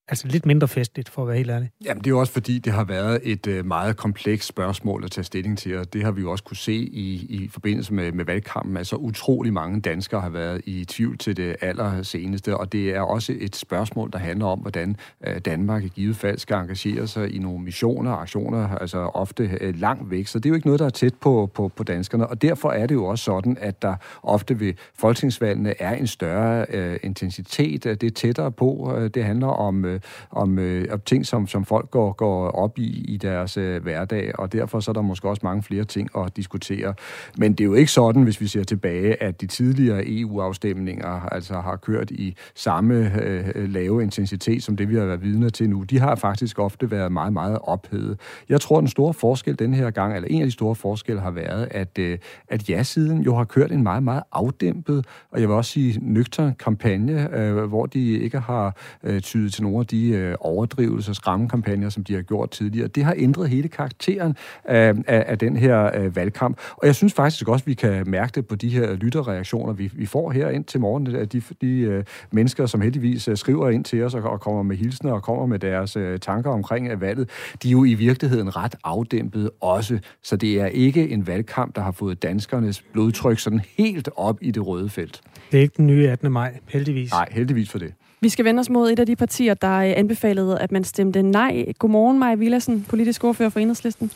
Altså 0.09 0.29
lidt 0.29 0.47
mindre 0.47 0.69
festligt, 0.69 1.09
for 1.09 1.23
at 1.23 1.29
være 1.29 1.37
helt 1.37 1.51
ærlig. 1.51 1.71
Jamen, 1.85 1.99
det 2.01 2.07
er 2.07 2.11
jo 2.11 2.21
også 2.21 2.33
fordi, 2.33 2.59
det 2.59 2.73
har 2.73 2.85
været 2.85 3.21
et 3.23 3.47
øh, 3.47 3.67
meget 3.67 3.97
komplekst 3.97 4.49
spørgsmål 4.49 5.05
at 5.05 5.11
tage 5.11 5.25
stilling 5.25 5.59
til, 5.59 5.79
og 5.79 5.93
det 5.93 6.05
har 6.05 6.11
vi 6.11 6.21
jo 6.21 6.31
også 6.31 6.45
kunne 6.45 6.57
se 6.57 6.73
i, 6.73 7.27
i 7.29 7.49
forbindelse 7.49 7.95
med, 7.95 8.13
med 8.13 8.25
valgkampen. 8.25 8.77
Altså 8.77 8.97
utrolig 8.97 9.53
mange 9.53 9.81
danskere 9.81 10.21
har 10.21 10.29
været 10.29 10.61
i 10.65 10.85
tvivl 10.85 11.19
til 11.19 11.37
det 11.37 11.57
aller 11.61 12.03
seneste, 12.03 12.57
og 12.57 12.73
det 12.73 12.91
er 12.91 13.01
også 13.01 13.35
et 13.41 13.57
spørgsmål, 13.57 14.13
der 14.13 14.19
handler 14.19 14.47
om, 14.47 14.59
hvordan 14.59 14.97
øh, 15.27 15.39
Danmark 15.39 15.85
i 15.85 15.89
givet 15.89 16.17
fald 16.17 16.39
skal 16.39 16.57
engagere 16.57 17.07
sig 17.07 17.35
i 17.35 17.39
nogle 17.39 17.65
missioner 17.65 18.11
og 18.11 18.23
aktioner, 18.23 18.69
altså 18.69 18.99
ofte 18.99 19.59
øh, 19.61 19.81
langt 19.81 20.11
væk. 20.11 20.27
Så 20.27 20.39
det 20.39 20.47
er 20.47 20.51
jo 20.51 20.55
ikke 20.55 20.67
noget, 20.67 20.81
der 20.81 20.87
er 20.87 20.91
tæt 20.91 21.15
på, 21.15 21.51
på, 21.55 21.69
på 21.69 21.83
danskerne, 21.83 22.27
og 22.27 22.43
derfor 22.43 22.71
er 22.71 22.87
det 22.87 22.95
jo 22.95 23.05
også 23.05 23.25
sådan, 23.25 23.57
at 23.61 23.83
der 23.83 23.95
ofte 24.23 24.61
ved 24.61 24.73
folketingsvalgene 24.95 25.83
er 25.83 25.95
en 25.95 26.07
større 26.07 26.67
øh, 26.69 26.99
intensitet. 27.03 27.85
Det 27.85 28.03
er 28.03 28.11
tættere 28.11 28.53
på. 28.53 28.95
Øh, 28.99 29.11
det 29.15 29.25
handler 29.25 29.47
om 29.47 29.85
øh, 29.85 29.94
Øh, 29.95 30.01
om, 30.31 30.59
øh, 30.59 30.87
om 30.93 31.01
ting, 31.01 31.27
som, 31.27 31.47
som 31.47 31.65
folk 31.65 31.91
går, 31.91 32.13
går 32.13 32.51
op 32.51 32.79
i 32.79 33.05
i 33.09 33.17
deres 33.17 33.57
øh, 33.57 33.83
hverdag, 33.83 34.39
og 34.39 34.53
derfor 34.53 34.81
så 34.81 34.91
er 34.91 34.93
der 34.93 35.03
måske 35.03 35.29
også 35.29 35.41
mange 35.45 35.63
flere 35.63 35.85
ting 35.85 36.09
at 36.19 36.37
diskutere. 36.37 36.95
Men 37.39 37.53
det 37.53 37.61
er 37.61 37.65
jo 37.65 37.75
ikke 37.75 37.93
sådan, 37.93 38.23
hvis 38.23 38.41
vi 38.41 38.47
ser 38.47 38.65
tilbage, 38.65 39.23
at 39.23 39.41
de 39.41 39.47
tidligere 39.47 40.03
EU-afstemninger 40.07 41.29
altså 41.33 41.55
har 41.55 41.77
kørt 41.77 42.11
i 42.11 42.37
samme 42.55 43.23
øh, 43.23 43.71
lave 43.71 44.03
intensitet, 44.03 44.63
som 44.63 44.77
det 44.77 44.89
vi 44.89 44.95
har 44.95 45.05
været 45.05 45.23
vidne 45.23 45.51
til 45.51 45.71
nu. 45.71 45.83
De 45.83 45.99
har 45.99 46.15
faktisk 46.15 46.59
ofte 46.59 46.91
været 46.91 47.13
meget, 47.13 47.33
meget 47.33 47.59
ophedet. 47.63 48.21
Jeg 48.49 48.61
tror, 48.61 48.81
den 48.81 48.89
store 48.89 49.15
forskel 49.15 49.59
den 49.59 49.75
her 49.75 49.91
gang, 49.91 50.17
eller 50.17 50.29
en 50.29 50.41
af 50.41 50.47
de 50.47 50.53
store 50.53 50.75
forskelle 50.75 51.21
har 51.21 51.31
været, 51.31 51.69
at, 51.71 51.99
øh, 51.99 52.19
at 52.49 52.71
ja-siden 52.71 53.23
jo 53.23 53.37
har 53.37 53.45
kørt 53.45 53.73
en 53.73 53.83
meget, 53.83 54.03
meget 54.03 54.23
afdæmpet, 54.33 55.07
og 55.31 55.41
jeg 55.41 55.49
vil 55.49 55.57
også 55.57 55.71
sige 55.71 55.99
nøgtern 56.03 56.55
kampagne, 56.55 57.39
øh, 57.39 57.65
hvor 57.65 57.87
de 57.87 58.19
ikke 58.19 58.39
har 58.39 58.77
øh, 59.03 59.21
tydet 59.21 59.53
til 59.53 59.63
nogle 59.63 59.79
af 59.85 59.89
de 59.89 60.09
øh, 60.09 60.35
overdrivelser, 60.41 61.13
skræmmekampagner, 61.13 61.89
som 61.89 62.05
de 62.05 62.15
har 62.15 62.23
gjort 62.23 62.51
tidligere. 62.51 62.89
Det 62.89 63.05
har 63.05 63.15
ændret 63.17 63.49
hele 63.49 63.69
karakteren 63.69 64.37
af, 64.65 64.95
af, 65.07 65.25
af 65.27 65.39
den 65.39 65.57
her 65.57 65.91
øh, 65.99 66.17
valgkamp. 66.17 66.59
Og 66.77 66.87
jeg 66.87 66.95
synes 66.95 67.13
faktisk 67.13 67.49
også, 67.49 67.63
at 67.63 67.67
vi 67.67 67.75
kan 67.75 68.11
mærke 68.11 68.33
det 68.35 68.47
på 68.47 68.55
de 68.55 68.69
her 68.69 68.95
lytterreaktioner, 68.95 69.73
vi, 69.73 69.91
vi 69.95 70.07
får 70.07 70.31
her 70.31 70.49
ind 70.49 70.65
til 70.65 70.81
morgen. 70.81 71.07
De, 71.07 71.43
de 71.61 71.79
øh, 71.79 72.05
mennesker, 72.33 72.67
som 72.67 72.81
heldigvis 72.81 73.29
øh, 73.29 73.37
skriver 73.37 73.71
ind 73.71 73.85
til 73.85 74.03
os 74.03 74.15
og, 74.15 74.23
og 74.23 74.41
kommer 74.41 74.63
med 74.63 74.77
hilsner 74.77 75.13
og 75.13 75.23
kommer 75.23 75.47
med 75.47 75.59
deres 75.59 75.97
øh, 75.97 76.19
tanker 76.19 76.51
omkring 76.51 76.89
øh, 76.89 77.01
valget, 77.01 77.31
de 77.63 77.69
er 77.69 77.73
jo 77.73 77.85
i 77.85 77.95
virkeligheden 77.95 78.57
ret 78.57 78.75
afdæmpet 78.85 79.51
også. 79.61 79.99
Så 80.23 80.37
det 80.37 80.61
er 80.61 80.67
ikke 80.67 81.09
en 81.09 81.27
valgkamp, 81.27 81.77
der 81.77 81.83
har 81.83 81.93
fået 81.93 82.23
danskernes 82.23 82.83
blodtryk 82.93 83.39
sådan 83.39 83.61
helt 83.79 84.09
op 84.17 84.39
i 84.41 84.51
det 84.51 84.67
røde 84.67 84.89
felt. 84.89 85.21
Det 85.53 85.59
er 85.59 85.63
ikke 85.63 85.75
den 85.77 85.87
nye 85.87 86.09
18. 86.09 86.33
maj, 86.33 86.59
heldigvis. 86.69 87.11
Nej, 87.11 87.29
heldigvis 87.31 87.71
for 87.71 87.79
det. 87.79 87.93
Vi 88.25 88.29
skal 88.29 88.45
vende 88.45 88.61
os 88.61 88.71
mod 88.71 88.91
et 88.91 88.99
af 88.99 89.07
de 89.07 89.17
partier, 89.17 89.55
der 89.55 89.81
anbefalede, 89.81 90.59
at 90.59 90.73
man 90.73 90.85
stemte 90.85 91.23
nej. 91.23 91.65
Godmorgen, 91.79 92.19
Maja 92.19 92.35
Villassen, 92.35 92.87
politisk 92.89 93.25
ordfører 93.25 93.49
for 93.49 93.61
Enhedslisten. 93.61 94.11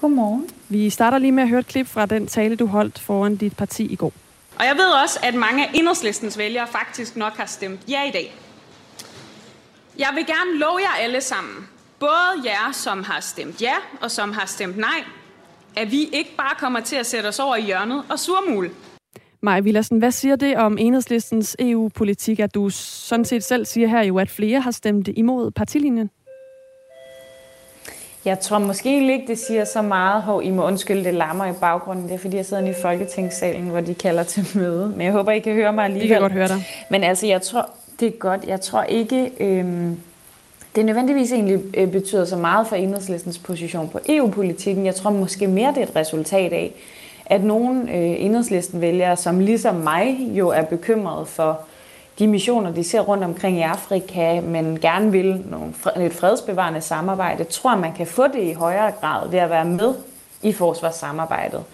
Godmorgen. 0.00 0.50
Vi 0.68 0.90
starter 0.90 1.18
lige 1.18 1.32
med 1.32 1.42
at 1.42 1.48
høre 1.48 1.60
et 1.60 1.66
klip 1.66 1.86
fra 1.86 2.06
den 2.06 2.26
tale, 2.26 2.56
du 2.56 2.66
holdt 2.66 2.98
foran 2.98 3.36
dit 3.36 3.56
parti 3.56 3.92
i 3.92 3.96
går. 3.96 4.12
Og 4.58 4.64
jeg 4.64 4.76
ved 4.76 5.02
også, 5.02 5.18
at 5.22 5.34
mange 5.34 5.66
af 5.66 5.70
Enhedslistens 5.74 6.38
vælgere 6.38 6.66
faktisk 6.66 7.16
nok 7.16 7.36
har 7.36 7.46
stemt 7.46 7.80
ja 7.88 8.08
i 8.08 8.10
dag. 8.10 8.34
Jeg 9.98 10.08
vil 10.14 10.26
gerne 10.26 10.58
love 10.58 10.78
jer 10.78 11.04
alle 11.04 11.20
sammen, 11.20 11.68
både 11.98 12.42
jer, 12.44 12.72
som 12.72 13.04
har 13.04 13.20
stemt 13.20 13.62
ja 13.62 13.74
og 14.00 14.10
som 14.10 14.32
har 14.32 14.46
stemt 14.46 14.76
nej, 14.76 15.04
at 15.76 15.90
vi 15.90 16.08
ikke 16.12 16.30
bare 16.36 16.54
kommer 16.58 16.80
til 16.80 16.96
at 16.96 17.06
sætte 17.06 17.26
os 17.26 17.38
over 17.38 17.56
i 17.56 17.62
hjørnet 17.62 18.02
og 18.08 18.18
surmule. 18.18 18.70
Maja 19.44 19.60
Villersen, 19.60 19.98
hvad 19.98 20.10
siger 20.10 20.36
det 20.36 20.56
om 20.56 20.78
enhedslistens 20.78 21.56
EU-politik, 21.58 22.40
at 22.40 22.54
du 22.54 22.68
sådan 22.70 23.24
set 23.24 23.44
selv 23.44 23.66
siger 23.66 23.88
her 23.88 24.02
jo, 24.02 24.18
at 24.18 24.30
flere 24.30 24.60
har 24.60 24.70
stemt 24.70 25.08
imod 25.08 25.50
partilinjen? 25.50 26.10
Jeg 28.24 28.40
tror 28.40 28.58
måske 28.58 29.12
ikke, 29.12 29.24
det 29.26 29.38
siger 29.38 29.64
så 29.64 29.82
meget, 29.82 30.22
hov, 30.22 30.42
I 30.42 30.50
må 30.50 30.66
undskylde, 30.66 31.04
det 31.04 31.14
larmer 31.14 31.46
i 31.46 31.52
baggrunden. 31.60 32.04
Det 32.04 32.14
er, 32.14 32.18
fordi 32.18 32.36
jeg 32.36 32.46
sidder 32.46 32.66
i 32.66 32.74
Folketingssalen, 32.82 33.68
hvor 33.68 33.80
de 33.80 33.94
kalder 33.94 34.22
til 34.22 34.46
møde. 34.54 34.88
Men 34.88 35.00
jeg 35.00 35.12
håber, 35.12 35.32
I 35.32 35.38
kan 35.38 35.54
høre 35.54 35.72
mig 35.72 35.84
alligevel. 35.84 36.08
Vi 36.08 36.14
kan 36.14 36.20
godt 36.20 36.32
høre 36.32 36.48
dig. 36.48 36.66
Men 36.90 37.04
altså, 37.04 37.26
jeg 37.26 37.42
tror, 37.42 37.70
det 38.00 38.08
er 38.08 38.12
godt. 38.18 38.44
Jeg 38.46 38.60
tror 38.60 38.82
ikke, 38.82 39.30
øhm, 39.40 39.96
det 40.76 40.84
nødvendigvis 40.84 41.32
egentlig 41.32 41.60
øh, 41.76 41.88
betyder 41.92 42.24
så 42.24 42.36
meget 42.36 42.66
for 42.66 42.76
enhedslistens 42.76 43.38
position 43.38 43.88
på 43.88 44.00
EU-politikken. 44.08 44.86
Jeg 44.86 44.94
tror 44.94 45.10
måske 45.10 45.46
mere, 45.46 45.68
det 45.68 45.78
er 45.78 45.86
et 45.86 45.96
resultat 45.96 46.52
af, 46.52 46.72
at 47.26 47.44
nogle 47.44 47.80
øh, 47.82 48.24
enhedslisten 48.24 48.80
vælgere, 48.80 49.16
som 49.16 49.40
ligesom 49.40 49.74
mig 49.74 50.16
jo 50.20 50.48
er 50.48 50.62
bekymret 50.62 51.28
for 51.28 51.60
de 52.18 52.26
missioner, 52.26 52.72
de 52.72 52.84
ser 52.84 53.00
rundt 53.00 53.24
omkring 53.24 53.58
i 53.58 53.62
Afrika, 53.62 54.40
men 54.40 54.80
gerne 54.80 55.12
vil 55.12 55.42
nogle, 55.50 56.06
et 56.06 56.12
fredsbevarende 56.12 56.80
samarbejde, 56.80 57.44
tror 57.44 57.76
man 57.76 57.92
kan 57.92 58.06
få 58.06 58.26
det 58.26 58.42
i 58.42 58.52
højere 58.52 58.92
grad 59.00 59.30
ved 59.30 59.38
at 59.38 59.50
være 59.50 59.64
med 59.64 59.94
i 60.42 60.52
forsvarssamarbejdet. 60.52 61.64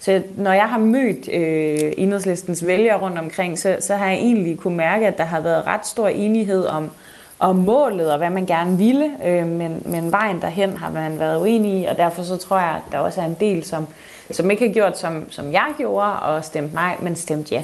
Så 0.00 0.22
når 0.36 0.52
jeg 0.52 0.68
har 0.68 0.78
mødt 0.78 1.28
øh, 1.32 1.92
enhedslistens 1.96 2.66
vælgere 2.66 3.00
rundt 3.00 3.18
omkring, 3.18 3.58
så, 3.58 3.76
så 3.80 3.96
har 3.96 4.06
jeg 4.06 4.16
egentlig 4.16 4.58
kunne 4.58 4.76
mærke, 4.76 5.06
at 5.06 5.18
der 5.18 5.24
har 5.24 5.40
været 5.40 5.66
ret 5.66 5.86
stor 5.86 6.08
enighed 6.08 6.66
om, 6.66 6.90
om 7.38 7.56
målet 7.56 8.12
og 8.12 8.18
hvad 8.18 8.30
man 8.30 8.46
gerne 8.46 8.78
ville, 8.78 9.10
øh, 9.24 9.46
men, 9.46 9.82
men 9.86 10.12
vejen 10.12 10.40
derhen 10.40 10.76
har 10.76 10.90
man 10.90 11.18
været 11.18 11.40
uenig 11.40 11.82
i, 11.82 11.84
og 11.84 11.96
derfor 11.96 12.22
så 12.22 12.36
tror 12.36 12.58
jeg, 12.58 12.80
at 12.86 12.92
der 12.92 12.98
også 12.98 13.20
er 13.20 13.24
en 13.24 13.36
del, 13.40 13.64
som, 13.64 13.86
som 14.30 14.50
ikke 14.50 14.66
har 14.66 14.74
gjort, 14.74 14.98
som, 14.98 15.32
som 15.32 15.52
jeg 15.52 15.72
gjorde, 15.78 16.20
og 16.20 16.44
stemt 16.44 16.74
nej, 16.74 16.96
men 17.00 17.16
stemt 17.16 17.52
ja. 17.52 17.62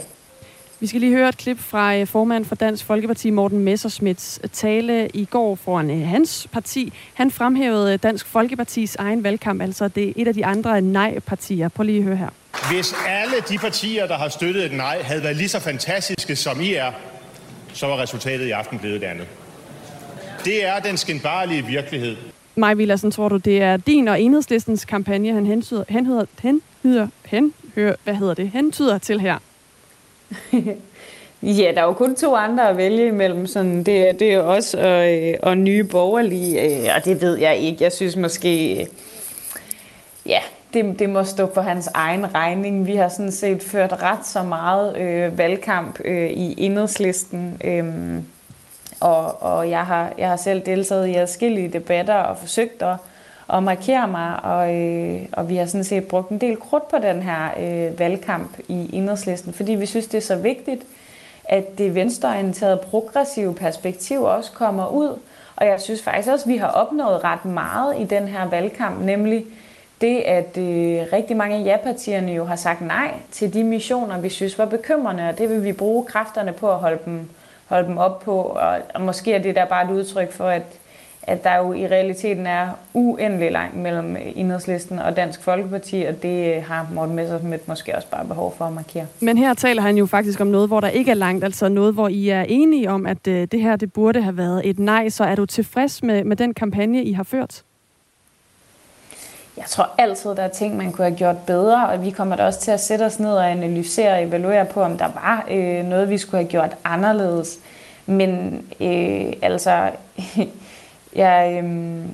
Vi 0.81 0.87
skal 0.87 1.01
lige 1.01 1.13
høre 1.13 1.29
et 1.29 1.37
klip 1.37 1.59
fra 1.59 1.97
øh, 1.97 2.07
formand 2.07 2.45
for 2.45 2.55
Dansk 2.55 2.85
Folkeparti, 2.85 3.31
Morten 3.31 3.59
Messersmiths 3.59 4.41
tale 4.53 5.09
i 5.09 5.25
går 5.25 5.55
foran 5.55 5.91
øh, 5.91 6.09
hans 6.09 6.49
parti. 6.53 6.93
Han 7.15 7.31
fremhævede 7.31 7.93
øh, 7.93 7.99
Dansk 8.03 8.27
Folkepartis 8.27 8.97
egen 8.97 9.25
valgkamp, 9.25 9.63
altså 9.63 9.89
det 9.89 10.09
er 10.09 10.13
et 10.17 10.29
af 10.29 10.35
de 10.35 10.47
andre 10.47 10.81
nej-partier. 10.81 11.69
Prøv 11.69 11.85
lige 11.85 11.99
at 11.99 12.05
høre 12.05 12.17
her. 12.17 12.29
Hvis 12.71 12.95
alle 13.09 13.37
de 13.49 13.59
partier, 13.59 14.07
der 14.07 14.19
har 14.19 14.29
støttet 14.29 14.65
et 14.65 14.73
nej, 14.73 15.03
havde 15.03 15.23
været 15.23 15.37
lige 15.37 15.49
så 15.49 15.61
fantastiske 15.61 16.37
som 16.37 16.61
I 16.61 16.75
er, 16.75 16.93
så 17.73 17.87
var 17.87 18.03
resultatet 18.03 18.47
i 18.47 18.51
aften 18.51 18.79
blevet 18.79 18.97
et 18.97 19.03
andet. 19.03 19.27
Det 20.45 20.67
er 20.67 20.79
den 20.79 20.97
skinbarlige 20.97 21.67
virkelighed. 21.67 22.17
Maj 22.57 22.75
Villersen, 22.75 23.11
tror 23.11 23.29
du, 23.29 23.37
det 23.37 23.63
er 23.63 23.77
din 23.77 24.09
og 24.09 24.21
enhedslistens 24.21 24.85
kampagne, 24.85 25.33
han 25.33 25.47
hentyder, 25.47 25.85
hentyder, 25.89 26.25
hen, 26.43 26.63
hentyder, 27.25 27.95
hvad 28.05 28.15
hedder 28.15 28.35
det, 28.35 28.51
hentyder 28.51 28.99
til 28.99 29.21
her? 29.21 29.39
ja, 31.43 31.73
der 31.75 31.81
er 31.81 31.85
jo 31.85 31.93
kun 31.93 32.17
to 32.17 32.35
andre 32.35 32.69
at 32.69 32.77
vælge 32.77 33.07
imellem. 33.07 33.47
Sådan, 33.47 33.79
det, 33.79 34.21
det 34.21 34.35
er 34.35 34.41
os 34.41 34.75
og, 34.75 35.15
øh, 35.15 35.35
og 35.43 35.59
nye 35.59 35.85
borgerlige, 35.85 36.63
øh, 36.63 36.89
og 36.97 37.05
det 37.05 37.23
ved 37.23 37.39
jeg 37.39 37.57
ikke. 37.57 37.85
Jeg 37.85 37.93
synes 37.93 38.17
måske, 38.17 38.81
øh, 38.81 38.87
ja, 40.27 40.41
det, 40.75 40.99
det 40.99 41.11
må 41.11 41.25
stå 41.25 41.47
på 41.47 41.61
hans 41.61 41.89
egen 41.95 42.35
regning. 42.35 42.87
Vi 42.87 42.97
har 42.97 43.09
sådan 43.09 43.33
set 43.33 43.63
ført 43.63 44.03
ret 44.03 44.27
så 44.27 44.43
meget 44.43 44.97
øh, 44.97 45.39
valgkamp 45.39 46.01
øh, 46.05 46.31
i 46.31 46.55
enhedslisten. 46.59 47.61
Øh, 47.65 47.85
og, 49.01 49.43
og 49.43 49.71
jeg, 49.71 49.87
har, 49.87 50.13
jeg 50.19 50.29
har 50.29 50.37
selv 50.37 50.67
deltaget 50.67 51.07
i 51.07 51.15
adskillige 51.15 51.69
debatter 51.69 52.15
og 52.15 52.39
forsøgt 52.39 52.83
at, 52.83 52.97
at 53.53 53.63
markere 53.63 54.09
mig, 54.09 54.45
og, 54.45 54.75
øh, 54.75 55.21
og 55.33 55.49
vi 55.49 55.57
har 55.57 55.67
sådan 55.67 55.85
set 55.85 56.05
brugt 56.05 56.31
en 56.31 56.39
del 56.39 56.57
krudt 56.57 56.89
på 56.89 56.97
den 56.99 57.23
her 57.23 57.49
øh, 57.59 57.99
valgkamp 57.99 58.59
i 58.69 58.91
enhedslisten, 58.93 59.53
fordi 59.53 59.73
vi 59.73 59.87
synes, 59.87 60.07
det 60.07 60.19
er 60.19 60.23
så 60.23 60.37
vigtigt, 60.37 60.83
at 61.45 61.79
det 61.79 61.95
venstreorienterede 61.95 62.77
progressive 62.77 63.55
perspektiv 63.55 64.23
også 64.23 64.53
kommer 64.53 64.89
ud. 64.89 65.19
Og 65.57 65.67
jeg 65.67 65.81
synes 65.81 66.03
faktisk 66.03 66.29
også, 66.29 66.45
at 66.45 66.49
vi 66.49 66.57
har 66.57 66.69
opnået 66.69 67.25
ret 67.25 67.45
meget 67.45 68.01
i 68.01 68.05
den 68.05 68.29
her 68.29 68.49
valgkamp, 68.49 69.01
nemlig 69.01 69.45
det, 70.01 70.21
at 70.21 70.59
øh, 70.59 71.07
rigtig 71.13 71.37
mange 71.37 71.57
af 71.57 71.65
ja-partierne 71.65 72.33
jo 72.33 72.45
har 72.45 72.57
sagt 72.57 72.81
nej 72.81 73.15
til 73.31 73.55
de 73.55 73.65
missioner, 73.65 74.21
vi 74.21 74.29
synes 74.29 74.59
var 74.59 74.65
bekymrende, 74.65 75.29
og 75.29 75.39
det 75.39 75.51
vil 75.51 75.65
vi 75.65 75.73
bruge 75.73 76.05
kræfterne 76.05 76.53
på 76.53 76.71
at 76.71 76.79
holde 76.79 76.99
dem, 77.05 77.29
holde 77.75 77.89
dem 77.89 77.99
op 77.99 78.21
på. 78.21 78.37
Og, 78.41 78.79
og 78.95 79.01
måske 79.01 79.33
er 79.33 79.43
det 79.43 79.55
der 79.55 79.65
bare 79.65 79.85
et 79.85 79.91
udtryk 79.91 80.33
for, 80.33 80.49
at, 80.49 80.63
at 81.23 81.45
der 81.45 81.57
jo 81.57 81.73
i 81.73 81.87
realiteten 81.87 82.47
er 82.47 82.69
uendelig 82.95 83.53
langt 83.53 83.77
mellem 83.77 84.17
enhedslisten 84.37 84.99
og 84.99 85.17
Dansk 85.17 85.43
Folkeparti, 85.43 86.05
og 86.09 86.23
det 86.23 86.57
øh, 86.57 86.63
har 86.65 86.89
Morten 86.95 87.17
Messersmith 87.17 87.63
måske 87.67 87.97
også 87.97 88.09
bare 88.09 88.25
behov 88.25 88.55
for 88.57 88.65
at 88.65 88.73
markere. 88.73 89.07
Men 89.21 89.39
her 89.39 89.55
taler 89.55 89.83
han 89.83 89.97
jo 89.97 90.07
faktisk 90.07 90.41
om 90.41 90.47
noget, 90.47 90.69
hvor 90.69 90.81
der 90.81 90.89
ikke 90.89 91.11
er 91.11 91.15
langt, 91.15 91.45
altså 91.45 91.69
noget, 91.69 91.95
hvor 91.95 92.09
I 92.09 92.29
er 92.29 92.43
enige 92.43 92.91
om, 92.91 93.07
at 93.07 93.29
øh, 93.29 93.49
det 93.53 93.61
her 93.61 93.77
det 93.77 93.93
burde 93.93 94.23
have 94.23 94.37
været 94.37 94.69
et 94.69 94.79
nej, 94.79 95.09
så 95.09 95.25
er 95.25 95.35
du 95.35 95.47
tilfreds 95.47 96.03
med, 96.03 96.25
med 96.25 96.37
den 96.37 96.55
kampagne, 96.55 97.05
I 97.05 97.13
har 97.13 97.23
ført? 97.23 97.63
Jeg 99.57 99.65
tror 99.69 99.91
altid, 99.99 100.31
der 100.31 100.43
er 100.43 100.49
ting, 100.49 100.77
man 100.77 100.93
kunne 100.93 101.05
have 101.05 101.17
gjort 101.17 101.39
bedre, 101.39 101.89
og 101.89 102.05
vi 102.05 102.11
kommer 102.11 102.37
da 102.37 102.45
også 102.45 102.61
til 102.61 102.71
at 102.71 102.81
sætte 102.81 103.03
os 103.03 103.19
ned 103.19 103.33
og 103.33 103.51
analysere 103.51 104.13
og 104.13 104.23
evaluere 104.23 104.65
på, 104.65 104.83
om 104.83 104.99
der 104.99 105.09
var 105.15 105.47
øh, 105.51 105.85
noget, 105.85 106.11
vi 106.11 106.19
skulle 106.19 106.43
have 106.43 106.51
gjort 106.51 106.77
anderledes. 106.85 107.59
Men 108.07 108.63
øh, 108.81 109.33
altså, 109.43 109.91
jeg, 111.17 111.63
øh, 111.65 112.05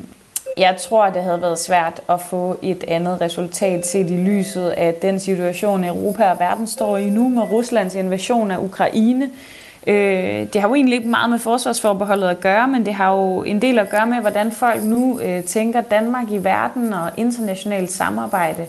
jeg 0.57 0.77
tror, 0.77 1.11
det 1.11 1.23
havde 1.23 1.43
været 1.43 1.59
svært 1.59 2.01
at 2.09 2.21
få 2.21 2.59
et 2.63 2.85
andet 2.89 3.21
resultat 3.21 3.87
set 3.87 4.11
i 4.11 4.17
lyset 4.17 4.71
af 4.71 4.95
den 4.95 5.21
situation, 5.21 5.85
Europa 5.85 6.31
og 6.31 6.39
verden 6.39 6.67
står 6.67 6.97
i 6.97 7.11
nu 7.11 7.29
med 7.29 7.43
Ruslands 7.43 7.95
invasion 7.95 8.51
af 8.51 8.59
Ukraine. 8.59 9.25
Øh, 9.25 9.60
Øh, 9.87 10.47
det 10.53 10.61
har 10.61 10.69
jo 10.69 10.75
egentlig 10.75 10.97
ikke 10.97 11.09
meget 11.09 11.31
med 11.31 11.39
forsvarsforbeholdet 11.39 12.29
at 12.29 12.41
gøre, 12.41 12.69
men 12.69 12.87
det 12.87 12.95
har 12.95 13.13
jo 13.17 13.43
en 13.43 13.63
del 13.63 13.79
at 13.79 13.91
gøre 13.91 14.07
med, 14.07 14.21
hvordan 14.21 14.53
folk 14.53 14.85
nu 14.85 15.21
øh, 15.21 15.45
tænker 15.45 15.81
Danmark 15.81 16.31
i 16.31 16.39
verden 16.39 16.93
og 16.93 17.11
internationalt 17.17 17.93
samarbejde. 17.93 18.67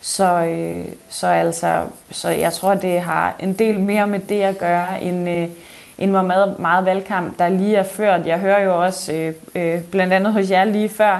Så, 0.00 0.44
øh, 0.44 0.84
så, 1.08 1.26
altså, 1.26 1.82
så 2.10 2.28
jeg 2.28 2.52
tror, 2.52 2.74
det 2.74 3.00
har 3.00 3.34
en 3.40 3.52
del 3.52 3.80
mere 3.80 4.06
med 4.06 4.18
det 4.18 4.40
at 4.40 4.58
gøre, 4.58 5.02
end, 5.02 5.28
øh, 5.28 5.48
end 5.98 6.10
hvor 6.10 6.22
meget, 6.22 6.58
meget 6.58 6.84
valgkamp, 6.84 7.38
der 7.38 7.48
lige 7.48 7.76
er 7.76 7.82
ført. 7.82 8.26
Jeg 8.26 8.38
hører 8.38 8.64
jo 8.64 8.84
også, 8.84 9.12
øh, 9.12 9.34
øh, 9.54 9.82
blandt 9.82 10.12
andet 10.12 10.32
hos 10.32 10.50
jer 10.50 10.64
lige 10.64 10.88
før, 10.88 11.14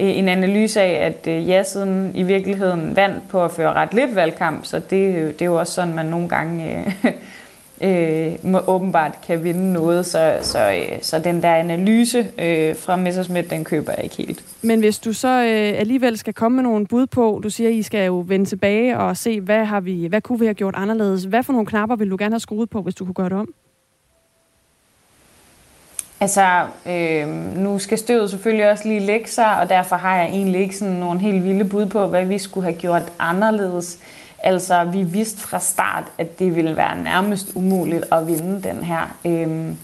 øh, 0.00 0.18
en 0.18 0.28
analyse 0.28 0.80
af, 0.80 1.06
at 1.06 1.26
øh, 1.26 1.48
ja 1.48 1.62
siden 1.62 2.12
i 2.14 2.22
virkeligheden 2.22 2.96
vandt 2.96 3.28
på 3.28 3.44
at 3.44 3.50
føre 3.50 3.72
ret 3.72 3.94
lidt 3.94 4.14
valgkamp, 4.14 4.64
så 4.64 4.78
det, 4.78 5.14
øh, 5.14 5.32
det 5.32 5.42
er 5.42 5.46
jo 5.46 5.58
også 5.58 5.72
sådan, 5.72 5.94
man 5.94 6.06
nogle 6.06 6.28
gange 6.28 6.84
øh, 7.04 7.12
øh, 7.80 8.32
må 8.42 8.60
åbenbart 8.66 9.18
kan 9.26 9.44
vinde 9.44 9.72
noget, 9.72 10.06
så, 10.06 10.38
så, 10.42 10.72
øh, 10.72 10.98
så 11.02 11.18
den 11.18 11.42
der 11.42 11.54
analyse 11.54 12.26
øh, 12.38 12.76
fra 12.76 12.96
Messersmith, 12.96 13.50
den 13.50 13.64
køber 13.64 13.92
jeg 13.92 14.04
ikke 14.04 14.16
helt. 14.16 14.44
Men 14.62 14.80
hvis 14.80 14.98
du 14.98 15.12
så 15.12 15.28
øh, 15.28 15.80
alligevel 15.80 16.18
skal 16.18 16.34
komme 16.34 16.56
med 16.56 16.62
nogle 16.62 16.86
bud 16.86 17.06
på, 17.06 17.40
du 17.42 17.50
siger, 17.50 17.70
I 17.70 17.82
skal 17.82 18.06
jo 18.06 18.24
vende 18.26 18.46
tilbage 18.46 18.98
og 18.98 19.16
se, 19.16 19.40
hvad, 19.40 19.64
har 19.64 19.80
vi, 19.80 20.06
hvad 20.06 20.20
kunne 20.20 20.38
vi 20.38 20.46
have 20.46 20.54
gjort 20.54 20.74
anderledes? 20.76 21.24
Hvad 21.24 21.42
for 21.42 21.52
nogle 21.52 21.66
knapper 21.66 21.96
vil 21.96 22.10
du 22.10 22.16
gerne 22.18 22.32
have 22.32 22.40
skruet 22.40 22.70
på, 22.70 22.82
hvis 22.82 22.94
du 22.94 23.04
kunne 23.04 23.14
gøre 23.14 23.28
det 23.28 23.38
om? 23.38 23.54
Altså, 26.20 26.66
øh, 26.86 27.28
nu 27.56 27.78
skal 27.78 27.98
støvet 27.98 28.30
selvfølgelig 28.30 28.70
også 28.70 28.88
lige 28.88 29.00
lægge 29.00 29.28
sig, 29.28 29.60
og 29.60 29.68
derfor 29.68 29.96
har 29.96 30.16
jeg 30.16 30.26
egentlig 30.26 30.60
ikke 30.60 30.76
sådan 30.76 30.94
nogle 30.94 31.20
helt 31.20 31.44
vilde 31.44 31.64
bud 31.64 31.86
på, 31.86 32.06
hvad 32.06 32.24
vi 32.24 32.38
skulle 32.38 32.64
have 32.64 32.78
gjort 32.78 33.12
anderledes. 33.18 33.98
Altså, 34.46 34.84
vi 34.84 35.02
vidste 35.02 35.40
fra 35.40 35.60
start, 35.60 36.04
at 36.18 36.38
det 36.38 36.56
ville 36.56 36.76
være 36.76 37.02
nærmest 37.02 37.48
umuligt 37.54 38.04
at 38.12 38.26
vinde 38.26 38.62
den 38.62 38.82
her. 38.82 39.16
Øh, 39.24 39.74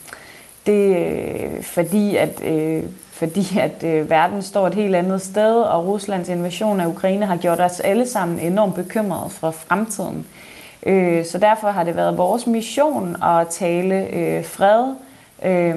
det 0.67 0.97
øh, 0.97 1.63
fordi, 1.63 2.17
at, 2.17 2.43
øh, 2.45 2.83
fordi 3.13 3.59
at 3.59 3.85
øh, 3.85 4.11
verden 4.11 4.43
står 4.43 4.67
et 4.67 4.75
helt 4.75 4.97
andet 4.97 5.23
sted, 5.23 5.63
og 5.63 5.87
Ruslands 5.87 6.29
invasion 6.29 6.81
af 6.81 6.87
Ukraine 6.87 7.27
har 7.27 7.37
gjort 7.37 7.61
os 7.61 7.81
alle 7.81 8.07
sammen 8.07 8.39
enormt 8.39 8.75
bekymrede 8.75 9.31
for 9.31 9.51
fremtiden. 9.51 10.27
Øh, 10.87 11.25
så 11.25 11.39
derfor 11.39 11.71
har 11.71 11.85
det 11.85 11.97
været 11.97 12.19
vores 12.19 12.47
mission 12.47 13.17
at 13.23 13.49
tale 13.49 14.15
øh, 14.15 14.45
fred 14.45 14.95
øh, 15.45 15.75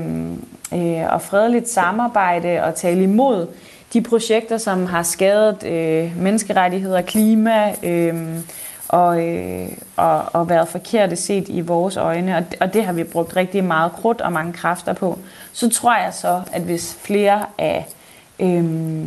øh, 0.73 1.13
og 1.13 1.21
fredeligt 1.21 1.69
samarbejde 1.69 2.63
og 2.63 2.75
tale 2.75 3.03
imod 3.03 3.47
de 3.93 4.01
projekter, 4.01 4.57
som 4.57 4.85
har 4.85 5.03
skadet 5.03 5.63
øh, 5.63 6.21
menneskerettigheder, 6.21 7.01
klima, 7.01 7.75
øh, 7.83 8.39
og, 8.93 9.27
øh, 9.27 9.67
og, 9.97 10.23
og 10.33 10.49
været 10.49 10.67
forkerte 10.67 11.15
set 11.15 11.49
i 11.49 11.61
vores 11.61 11.97
øjne, 11.97 12.37
og, 12.37 12.43
og 12.61 12.73
det 12.73 12.85
har 12.85 12.93
vi 12.93 13.03
brugt 13.03 13.35
rigtig 13.35 13.63
meget 13.63 13.91
krudt 13.91 14.21
og 14.21 14.31
mange 14.31 14.53
kræfter 14.53 14.93
på, 14.93 15.19
så 15.53 15.69
tror 15.69 15.95
jeg 15.95 16.13
så, 16.13 16.41
at 16.51 16.61
hvis 16.61 16.97
flere 17.01 17.45
af, 17.57 17.85
øh, 18.39 19.05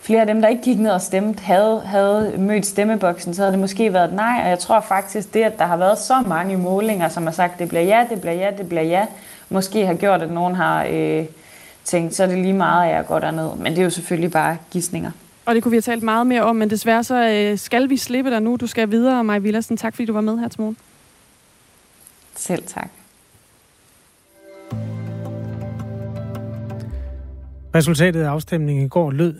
flere 0.00 0.20
af 0.20 0.26
dem, 0.26 0.40
der 0.40 0.48
ikke 0.48 0.62
gik 0.62 0.78
ned 0.78 0.90
og 0.90 1.00
stemte, 1.00 1.42
havde, 1.42 1.82
havde 1.84 2.34
mødt 2.38 2.66
stemmeboksen, 2.66 3.34
så 3.34 3.42
havde 3.42 3.52
det 3.52 3.60
måske 3.60 3.92
været 3.92 4.12
nej, 4.12 4.40
og 4.42 4.48
jeg 4.48 4.58
tror 4.58 4.80
faktisk 4.80 5.34
det, 5.34 5.42
at 5.42 5.58
der 5.58 5.64
har 5.64 5.76
været 5.76 5.98
så 5.98 6.14
mange 6.26 6.56
målinger, 6.56 7.08
som 7.08 7.22
har 7.22 7.32
sagt, 7.32 7.58
det 7.58 7.68
bliver 7.68 7.84
ja, 7.84 8.06
det 8.10 8.20
bliver 8.20 8.34
ja, 8.34 8.50
det 8.58 8.68
bliver 8.68 8.84
ja, 8.84 9.06
måske 9.48 9.86
har 9.86 9.94
gjort, 9.94 10.22
at 10.22 10.30
nogen 10.30 10.54
har... 10.54 10.86
Øh, 10.90 11.24
tænkt, 11.84 12.14
så 12.14 12.22
er 12.22 12.26
det 12.26 12.38
lige 12.38 12.52
meget, 12.52 12.88
at 12.88 12.94
jeg 12.94 13.06
går 13.06 13.18
derned. 13.18 13.54
Men 13.56 13.72
det 13.72 13.78
er 13.78 13.84
jo 13.84 13.90
selvfølgelig 13.90 14.30
bare 14.30 14.56
gissninger. 14.70 15.10
Og 15.48 15.54
det 15.54 15.62
kunne 15.62 15.70
vi 15.70 15.76
have 15.76 15.82
talt 15.82 16.02
meget 16.02 16.26
mere 16.26 16.42
om, 16.42 16.56
men 16.56 16.70
desværre 16.70 17.04
så 17.04 17.28
øh, 17.28 17.58
skal 17.58 17.90
vi 17.90 17.96
slippe 17.96 18.30
dig 18.30 18.42
nu. 18.42 18.56
Du 18.56 18.66
skal 18.66 18.90
videre, 18.90 19.24
Maja 19.24 19.38
Villersen. 19.38 19.76
Tak 19.76 19.94
fordi 19.94 20.06
du 20.06 20.12
var 20.12 20.20
med 20.20 20.38
her 20.38 20.48
til 20.48 20.60
morgen. 20.60 20.76
Selv 22.36 22.62
tak. 22.66 22.90
Resultatet 27.74 28.22
af 28.22 28.28
afstemningen 28.28 28.86
i 28.86 28.88
går 28.88 29.10
lød 29.10 29.34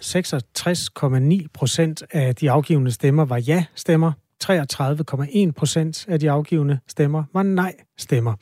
66,9 1.43 1.47
procent 1.55 2.03
af 2.11 2.35
de 2.35 2.51
afgivende 2.51 2.91
stemmer 2.91 3.25
var 3.25 3.39
ja-stemmer. 3.39 4.13
33,1 4.45 5.51
procent 5.53 6.09
af 6.09 6.21
de 6.21 6.31
afgivende 6.31 6.79
stemmer 6.89 7.25
var 7.33 7.43
nej-stemmer. 7.43 8.35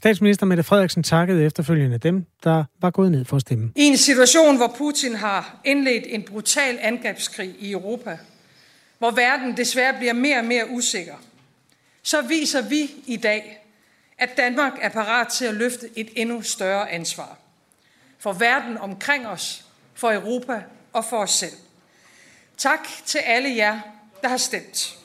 Statsminister 0.00 0.46
Mette 0.46 0.62
Frederiksen 0.62 1.02
takkede 1.02 1.44
efterfølgende 1.44 1.98
dem, 1.98 2.26
der 2.44 2.64
var 2.80 2.90
gået 2.90 3.10
ned 3.10 3.24
for 3.24 3.36
at 3.36 3.40
stemme. 3.40 3.72
I 3.76 3.82
en 3.82 3.96
situation, 3.96 4.56
hvor 4.56 4.74
Putin 4.78 5.14
har 5.14 5.60
indledt 5.64 6.04
en 6.08 6.22
brutal 6.22 6.78
angrebskrig 6.80 7.54
i 7.58 7.72
Europa, 7.72 8.18
hvor 8.98 9.10
verden 9.10 9.56
desværre 9.56 9.94
bliver 9.98 10.12
mere 10.12 10.38
og 10.38 10.44
mere 10.44 10.70
usikker, 10.70 11.14
så 12.02 12.22
viser 12.22 12.68
vi 12.68 12.90
i 13.06 13.16
dag, 13.16 13.66
at 14.18 14.28
Danmark 14.36 14.72
er 14.80 14.88
parat 14.88 15.28
til 15.28 15.44
at 15.44 15.54
løfte 15.54 15.88
et 15.96 16.08
endnu 16.16 16.42
større 16.42 16.90
ansvar. 16.90 17.38
For 18.18 18.32
verden 18.32 18.78
omkring 18.78 19.26
os, 19.26 19.64
for 19.94 20.12
Europa 20.12 20.62
og 20.92 21.04
for 21.04 21.16
os 21.16 21.30
selv. 21.30 21.56
Tak 22.56 22.88
til 23.06 23.18
alle 23.18 23.56
jer, 23.56 23.80
der 24.22 24.28
har 24.28 24.36
stemt. 24.36 24.98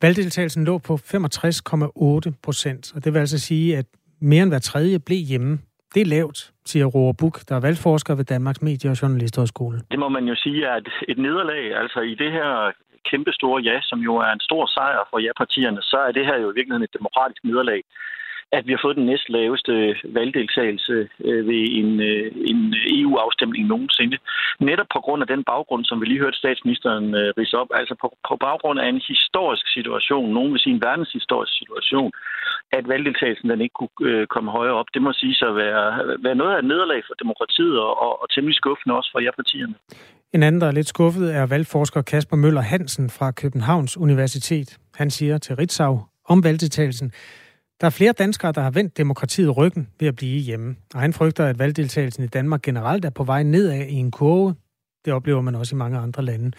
Valgdeltagelsen 0.00 0.64
lå 0.64 0.78
på 0.78 0.98
65,8 1.14 2.30
procent, 2.42 2.92
og 2.94 3.04
det 3.04 3.14
vil 3.14 3.20
altså 3.20 3.38
sige, 3.38 3.76
at 3.76 3.86
mere 4.30 4.42
end 4.42 4.50
hver 4.50 4.64
tredje 4.70 4.98
blev 5.08 5.20
hjemme. 5.30 5.52
Det 5.94 6.00
er 6.02 6.10
lavt, 6.18 6.38
siger 6.70 6.86
Roar 6.94 7.14
Buk, 7.20 7.36
der 7.48 7.54
er 7.56 7.60
valgforsker 7.68 8.14
ved 8.14 8.24
Danmarks 8.24 8.62
Medie- 8.62 8.90
og 8.90 9.02
Journalisthøjskole. 9.02 9.78
Det 9.90 9.98
må 9.98 10.08
man 10.08 10.24
jo 10.30 10.34
sige 10.44 10.60
er 10.70 10.76
et, 10.82 10.88
et 11.08 11.18
nederlag. 11.18 11.64
Altså 11.82 12.00
i 12.00 12.14
det 12.22 12.30
her 12.32 12.50
kæmpe 13.10 13.32
store 13.38 13.62
ja, 13.62 13.76
som 13.82 13.98
jo 14.08 14.14
er 14.16 14.32
en 14.32 14.46
stor 14.48 14.64
sejr 14.66 15.02
for 15.10 15.18
ja-partierne, 15.18 15.82
så 15.82 15.98
er 16.08 16.12
det 16.12 16.26
her 16.26 16.36
jo 16.42 16.48
i 16.50 16.54
virkeligheden 16.58 16.88
et 16.88 16.96
demokratisk 16.98 17.44
nederlag 17.44 17.80
at 18.58 18.66
vi 18.66 18.72
har 18.72 18.84
fået 18.84 18.96
den 18.98 19.06
næst 19.10 19.26
laveste 19.38 19.72
valgdeltagelse 20.18 20.96
øh, 21.28 21.42
ved 21.48 21.62
en, 21.80 21.90
øh, 22.10 22.26
en 22.50 22.60
øh, 22.78 23.00
EU-afstemning 23.00 23.62
nogensinde. 23.66 24.16
Netop 24.68 24.90
på 24.96 25.00
grund 25.04 25.20
af 25.24 25.28
den 25.34 25.42
baggrund, 25.52 25.84
som 25.84 26.00
vi 26.00 26.06
lige 26.06 26.22
hørte 26.24 26.38
statsministeren 26.42 27.06
rise 27.38 27.56
op, 27.62 27.70
altså 27.80 27.94
på, 28.02 28.08
på 28.28 28.34
baggrund 28.46 28.78
af 28.80 28.88
en 28.88 29.00
historisk 29.12 29.66
situation, 29.76 30.34
nogen 30.36 30.52
vil 30.52 30.60
sige 30.60 30.74
en 30.74 30.86
verdenshistorisk 30.88 31.52
situation, 31.60 32.10
at 32.78 32.84
valgdeltagelsen 32.92 33.50
den 33.50 33.60
ikke 33.60 33.78
kunne 33.80 34.26
komme 34.34 34.50
højere 34.58 34.76
op. 34.80 34.88
Det 34.94 35.02
må 35.02 35.12
sige 35.12 35.34
sig 35.34 35.48
at 35.48 35.56
være, 35.56 35.86
være 36.26 36.34
noget 36.40 36.52
af 36.54 36.58
et 36.58 36.68
nederlag 36.72 37.00
for 37.08 37.14
demokratiet 37.22 37.76
og, 37.86 37.92
og, 38.04 38.12
og 38.22 38.26
temmelig 38.34 38.56
skuffende 38.56 38.96
også 38.98 39.10
for 39.12 39.20
jer 39.20 39.34
partierne. 39.40 39.74
En 40.36 40.42
anden, 40.42 40.60
der 40.60 40.68
er 40.68 40.72
lidt 40.78 40.88
skuffet, 40.88 41.34
er 41.34 41.46
valgforsker 41.46 42.02
Kasper 42.02 42.36
Møller 42.36 42.60
Hansen 42.60 43.10
fra 43.10 43.30
Københavns 43.30 43.96
Universitet. 43.96 44.78
Han 44.94 45.10
siger 45.10 45.38
til 45.38 45.56
Ritzau 45.56 46.00
om 46.28 46.44
valgdeltagelsen, 46.44 47.12
der 47.80 47.86
er 47.86 47.90
flere 47.90 48.12
danskere, 48.12 48.52
der 48.52 48.60
har 48.60 48.70
vendt 48.70 48.96
demokratiet 48.96 49.56
ryggen 49.56 49.88
ved 50.00 50.08
at 50.08 50.16
blive 50.16 50.40
hjemme, 50.40 50.76
og 50.94 51.00
han 51.00 51.12
frygter, 51.12 51.46
at 51.46 51.58
valgdeltagelsen 51.58 52.24
i 52.24 52.26
Danmark 52.26 52.62
generelt 52.62 53.04
er 53.04 53.10
på 53.10 53.24
vej 53.24 53.42
nedad 53.42 53.86
i 53.86 53.94
en 53.94 54.10
kurve. 54.10 54.54
Det 55.04 55.12
oplever 55.12 55.40
man 55.40 55.54
også 55.54 55.76
i 55.76 55.78
mange 55.78 55.98
andre 55.98 56.22
lande. 56.22 56.52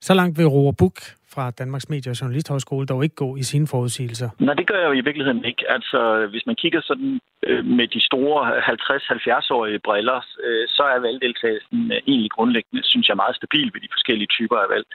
Så 0.00 0.14
langt 0.14 0.38
vil 0.38 0.46
Roar 0.46 0.72
Buk 0.72 1.00
fra 1.34 1.50
Danmarks 1.50 1.88
Medie- 1.88 2.10
og 2.12 2.20
Journalisthøjskole 2.20 2.86
dog 2.86 3.04
ikke 3.04 3.14
gå 3.14 3.36
i 3.36 3.42
sine 3.42 3.66
forudsigelser? 3.66 4.28
Nej, 4.38 4.54
det 4.54 4.66
gør 4.66 4.78
jeg 4.78 4.88
jo 4.88 4.92
i 4.92 5.04
virkeligheden 5.08 5.44
ikke. 5.44 5.62
Altså, 5.70 6.26
hvis 6.30 6.46
man 6.46 6.56
kigger 6.56 6.80
sådan 6.80 7.20
øh, 7.46 7.64
med 7.64 7.86
de 7.94 8.00
store 8.10 8.40
50-70-årige 8.58 9.78
briller, 9.86 10.20
øh, 10.44 10.64
så 10.68 10.82
er 10.94 10.98
valgdeltagelsen 10.98 11.92
øh, 11.92 12.00
egentlig 12.10 12.30
grundlæggende, 12.30 12.82
synes 12.92 13.08
jeg, 13.08 13.16
meget 13.16 13.36
stabil 13.36 13.68
ved 13.74 13.80
de 13.80 13.94
forskellige 13.96 14.32
typer 14.36 14.56
af 14.56 14.68
valg. 14.74 14.86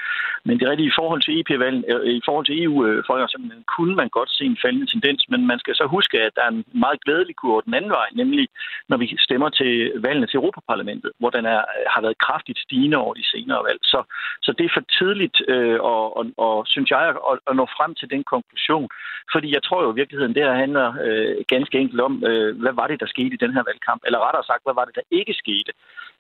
Men 0.46 0.54
det 0.60 0.64
er 0.66 0.72
rigtigt, 0.72 0.92
i 0.94 1.00
forhold 1.02 1.22
til 1.22 1.40
EP-valgen, 1.40 1.84
øh, 1.92 2.14
i 2.22 2.22
forhold 2.28 2.46
til 2.46 2.64
eu 2.64 2.76
øh, 2.86 3.04
folkeafstemningen 3.10 3.66
kunne 3.76 3.96
man 4.02 4.10
godt 4.18 4.32
se 4.38 4.44
en 4.46 4.62
faldende 4.64 4.92
tendens, 4.94 5.22
men 5.30 5.48
man 5.52 5.60
skal 5.60 5.76
så 5.76 5.86
huske, 5.96 6.16
at 6.28 6.32
der 6.36 6.44
er 6.46 6.52
en 6.58 6.66
meget 6.86 7.04
glædelig 7.06 7.36
kurve 7.36 7.62
den 7.66 7.74
anden 7.74 7.92
vej, 8.00 8.08
nemlig 8.22 8.48
når 8.90 8.98
vi 8.98 9.08
stemmer 9.28 9.50
til 9.50 9.74
valgene 10.06 10.28
til 10.28 10.38
Europaparlamentet, 10.38 11.12
hvor 11.20 11.30
den 11.30 11.46
er, 11.46 11.62
har 11.94 12.02
været 12.02 12.18
kraftigt 12.26 12.60
stigende 12.66 12.98
over 12.98 13.14
de 13.14 13.26
senere 13.34 13.62
valg. 13.68 13.80
Så, 13.84 14.00
så 14.46 14.52
det 14.58 14.66
er 14.66 14.74
for 14.74 14.86
tidligt 15.00 15.38
øh, 15.48 15.80
at, 16.20 16.23
og, 16.38 16.58
og, 16.58 16.68
synes 16.68 16.90
jeg, 16.92 17.00
at, 17.32 17.40
at 17.50 17.56
nå 17.56 17.66
frem 17.78 17.96
til 17.96 18.10
den 18.10 18.24
konklusion. 18.34 18.90
Fordi 19.34 19.48
jeg 19.54 19.64
tror 19.64 19.84
jo 19.84 19.92
i 19.92 20.00
virkeligheden, 20.02 20.36
det 20.36 20.44
her 20.44 20.54
handler 20.64 20.88
øh, 21.06 21.36
ganske 21.48 21.78
enkelt 21.80 22.02
om, 22.02 22.24
øh, 22.30 22.62
hvad 22.62 22.74
var 22.74 22.88
det, 22.88 23.00
der 23.00 23.14
skete 23.14 23.34
i 23.34 23.44
den 23.44 23.54
her 23.54 23.64
valgkamp? 23.70 24.02
Eller 24.06 24.26
rettere 24.26 24.44
sagt, 24.44 24.64
hvad 24.66 24.74
var 24.80 24.86
det, 24.86 24.96
der 24.96 25.06
ikke 25.12 25.34
skete? 25.34 25.72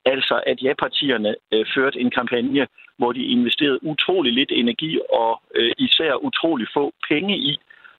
Altså, 0.05 0.35
at 0.45 0.57
ja-partierne 0.63 1.35
øh, 1.53 1.65
førte 1.75 1.99
en 1.99 2.11
kampagne, 2.11 2.67
hvor 2.97 3.11
de 3.11 3.23
investerede 3.25 3.83
utrolig 3.83 4.33
lidt 4.33 4.51
energi 4.51 4.99
og 5.09 5.41
øh, 5.55 5.71
især 5.77 6.13
utrolig 6.15 6.67
få 6.73 6.93
penge 7.09 7.37
i 7.37 7.53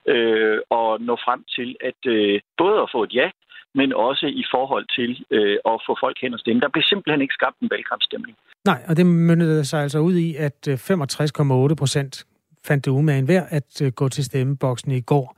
øh, 0.07 0.59
og 0.71 1.01
nå 1.01 1.17
frem 1.17 1.45
til 1.57 1.77
at 1.81 2.01
øh, 2.07 2.41
både 2.57 2.83
at 2.83 2.91
få 2.93 3.03
et 3.03 3.15
ja, 3.15 3.31
men 3.75 3.93
også 3.93 4.27
i 4.27 4.45
forhold 4.51 4.87
til 4.97 5.25
øh, 5.31 5.59
at 5.73 5.77
få 5.87 5.97
folk 6.01 6.17
hen 6.21 6.35
og 6.35 6.41
stemme. 6.41 6.61
Der 6.63 6.69
blev 6.69 6.83
simpelthen 6.83 7.23
ikke 7.23 7.35
skabt 7.35 7.59
en 7.61 7.71
valgkampstemning. 7.71 8.37
Nej, 8.65 8.81
og 8.89 8.97
det 8.97 9.07
myndede 9.07 9.65
sig 9.65 9.83
altså 9.83 9.99
ud 9.99 10.15
i, 10.15 10.37
at 10.37 10.69
øh, 10.69 10.75
65,8 10.75 11.75
procent 11.75 12.25
fandt 12.67 12.85
det 12.85 12.91
umagen 12.91 13.29
værd 13.29 13.47
at 13.51 13.83
øh, 13.83 13.93
gå 13.93 14.09
til 14.09 14.25
stemmeboksen 14.25 14.91
i 14.93 15.01
går. 15.01 15.37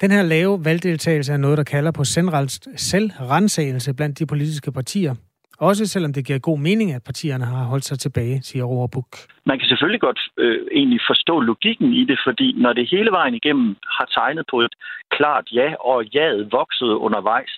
Den 0.00 0.10
her 0.10 0.22
lave 0.22 0.64
valgdeltagelse 0.64 1.32
er 1.32 1.36
noget, 1.36 1.58
der 1.58 1.64
kalder 1.64 1.90
på 1.90 2.04
selvrensagelse 2.04 3.94
blandt 3.94 4.18
de 4.18 4.26
politiske 4.26 4.72
partier. 4.72 5.14
Også 5.58 5.86
selvom 5.86 6.12
det 6.12 6.26
giver 6.26 6.38
god 6.38 6.58
mening, 6.58 6.92
at 6.92 7.02
partierne 7.10 7.44
har 7.44 7.64
holdt 7.64 7.84
sig 7.84 7.98
tilbage, 7.98 8.42
siger 8.42 8.64
Roerbuk. 8.64 9.10
Man 9.46 9.58
kan 9.58 9.68
selvfølgelig 9.68 10.00
godt 10.00 10.20
øh, 10.38 10.58
egentlig 10.72 11.00
forstå 11.10 11.40
logikken 11.40 11.92
i 11.92 12.04
det, 12.04 12.18
fordi 12.26 12.48
når 12.64 12.72
det 12.72 12.90
hele 12.90 13.10
vejen 13.10 13.34
igennem 13.34 13.76
har 13.96 14.06
tegnet 14.18 14.44
på 14.50 14.60
et 14.60 14.74
klart 15.16 15.46
ja, 15.52 15.68
og 15.80 16.04
jaet 16.04 16.52
voksede 16.52 16.96
undervejs, 16.96 17.52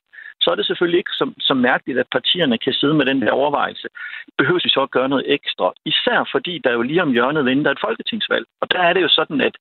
så 0.45 0.51
er 0.51 0.55
det 0.55 0.67
selvfølgelig 0.67 0.99
ikke 0.99 1.17
så, 1.21 1.27
så 1.49 1.55
mærkeligt, 1.55 1.99
at 1.99 2.13
partierne 2.13 2.59
kan 2.59 2.73
sidde 2.73 2.95
med 2.95 3.07
den 3.07 3.23
der 3.23 3.31
overvejelse. 3.31 3.89
Behøver 4.39 4.61
vi 4.65 4.69
så 4.69 4.81
at 4.83 4.91
gøre 4.91 5.09
noget 5.09 5.25
ekstra? 5.37 5.73
Især 5.85 6.29
fordi 6.33 6.55
der 6.65 6.73
jo 6.73 6.83
lige 6.83 7.03
om 7.03 7.13
hjørnet 7.13 7.45
venter 7.45 7.71
et 7.71 7.85
folketingsvalg. 7.87 8.47
Og 8.61 8.67
der 8.73 8.81
er 8.89 8.93
det 8.93 9.03
jo 9.03 9.09
sådan, 9.09 9.41
at, 9.41 9.55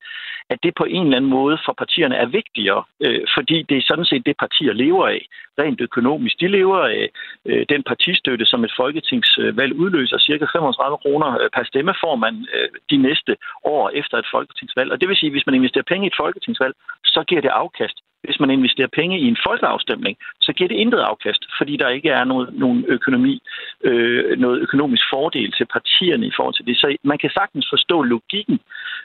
at 0.50 0.60
det 0.64 0.74
på 0.76 0.84
en 0.84 1.04
eller 1.06 1.18
anden 1.18 1.30
måde 1.40 1.58
for 1.66 1.74
partierne 1.74 2.16
er 2.16 2.26
vigtigere, 2.26 2.84
øh, 3.06 3.22
fordi 3.36 3.58
det 3.70 3.78
er 3.78 3.86
sådan 3.88 4.06
set 4.06 4.26
det, 4.26 4.38
partier 4.38 4.74
lever 4.74 5.08
af. 5.08 5.22
Rent 5.60 5.82
økonomisk. 5.82 6.36
De 6.40 6.48
lever 6.48 6.80
af 6.80 7.10
øh, 7.46 7.66
den 7.70 7.84
partistøtte, 7.84 8.46
som 8.46 8.64
et 8.64 8.74
folketingsvalg 8.78 9.74
udløser. 9.74 10.18
Cirka 10.18 10.46
35 10.46 10.98
kroner 10.98 11.30
øh, 11.42 11.50
per 11.56 11.64
stemme 11.64 11.94
får 12.04 12.16
man 12.16 12.48
øh, 12.56 12.70
de 12.92 12.98
næste 12.98 13.36
år 13.64 13.90
efter 13.90 14.18
et 14.18 14.28
folketingsvalg. 14.32 14.92
Og 14.92 15.02
det 15.02 15.10
vil 15.10 15.18
sige, 15.18 15.30
at 15.30 15.34
hvis 15.34 15.46
man 15.46 15.56
investerer 15.56 15.90
penge 15.92 16.06
i 16.06 16.12
et 16.12 16.20
folketingsvalg, 16.24 16.76
så 17.06 17.24
giver 17.28 17.42
det 17.42 17.50
afkast. 17.50 17.98
Hvis 18.24 18.40
man 18.40 18.50
investerer 18.50 18.88
penge 19.00 19.20
i 19.20 19.28
en 19.28 19.38
folkeafstemning, 19.48 20.18
så 20.42 20.54
giver 20.54 20.68
det 20.68 20.76
intet 20.76 21.00
afkast, 21.00 21.46
fordi 21.58 21.78
der 21.78 21.90
ikke 21.90 22.10
er 22.10 22.24
noget, 22.24 22.54
nogen 22.54 22.86
økonomi, 22.88 23.42
øh, 23.84 24.40
noget 24.40 24.62
økonomisk 24.62 25.04
fordel 25.14 25.52
til 25.52 25.66
partierne 25.66 26.26
i 26.28 26.32
forhold 26.36 26.56
til 26.56 26.66
det. 26.66 26.78
Så 26.78 26.98
man 27.04 27.18
kan 27.18 27.30
sagtens 27.30 27.68
forstå 27.70 28.02
logikken, 28.02 28.60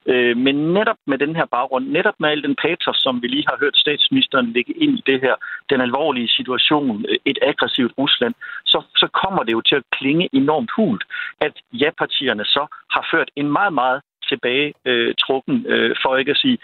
øh, 0.06 0.36
men 0.36 0.54
netop 0.78 0.96
med 1.06 1.18
den 1.18 1.36
her 1.36 1.46
baggrund, 1.46 1.84
netop 1.88 2.14
med 2.20 2.28
al 2.28 2.42
den 2.42 2.56
patos, 2.64 2.96
som 2.96 3.22
vi 3.22 3.28
lige 3.28 3.48
har 3.48 3.56
hørt 3.60 3.76
statsministeren 3.76 4.52
lægge 4.52 4.72
ind 4.72 4.98
i 4.98 5.02
det 5.06 5.20
her, 5.20 5.34
den 5.70 5.80
alvorlige 5.80 6.28
situation, 6.28 7.04
øh, 7.08 7.16
et 7.24 7.38
aggressivt 7.42 7.92
Rusland, 7.98 8.34
så, 8.64 8.78
så 8.96 9.06
kommer 9.22 9.42
det 9.42 9.52
jo 9.52 9.60
til 9.60 9.76
at 9.76 9.88
klinge 9.98 10.28
enormt 10.32 10.70
hult, 10.76 11.04
at 11.40 11.54
ja-partierne 11.72 12.44
så 12.44 12.66
har 12.90 13.08
ført 13.12 13.30
en 13.36 13.52
meget, 13.52 13.72
meget 13.72 14.00
tilbage 14.28 14.74
øh, 14.84 15.14
trukken, 15.24 15.66
øh, 15.66 15.96
for 16.02 16.16
ikke 16.16 16.30
at 16.30 16.42
sige 16.44 16.58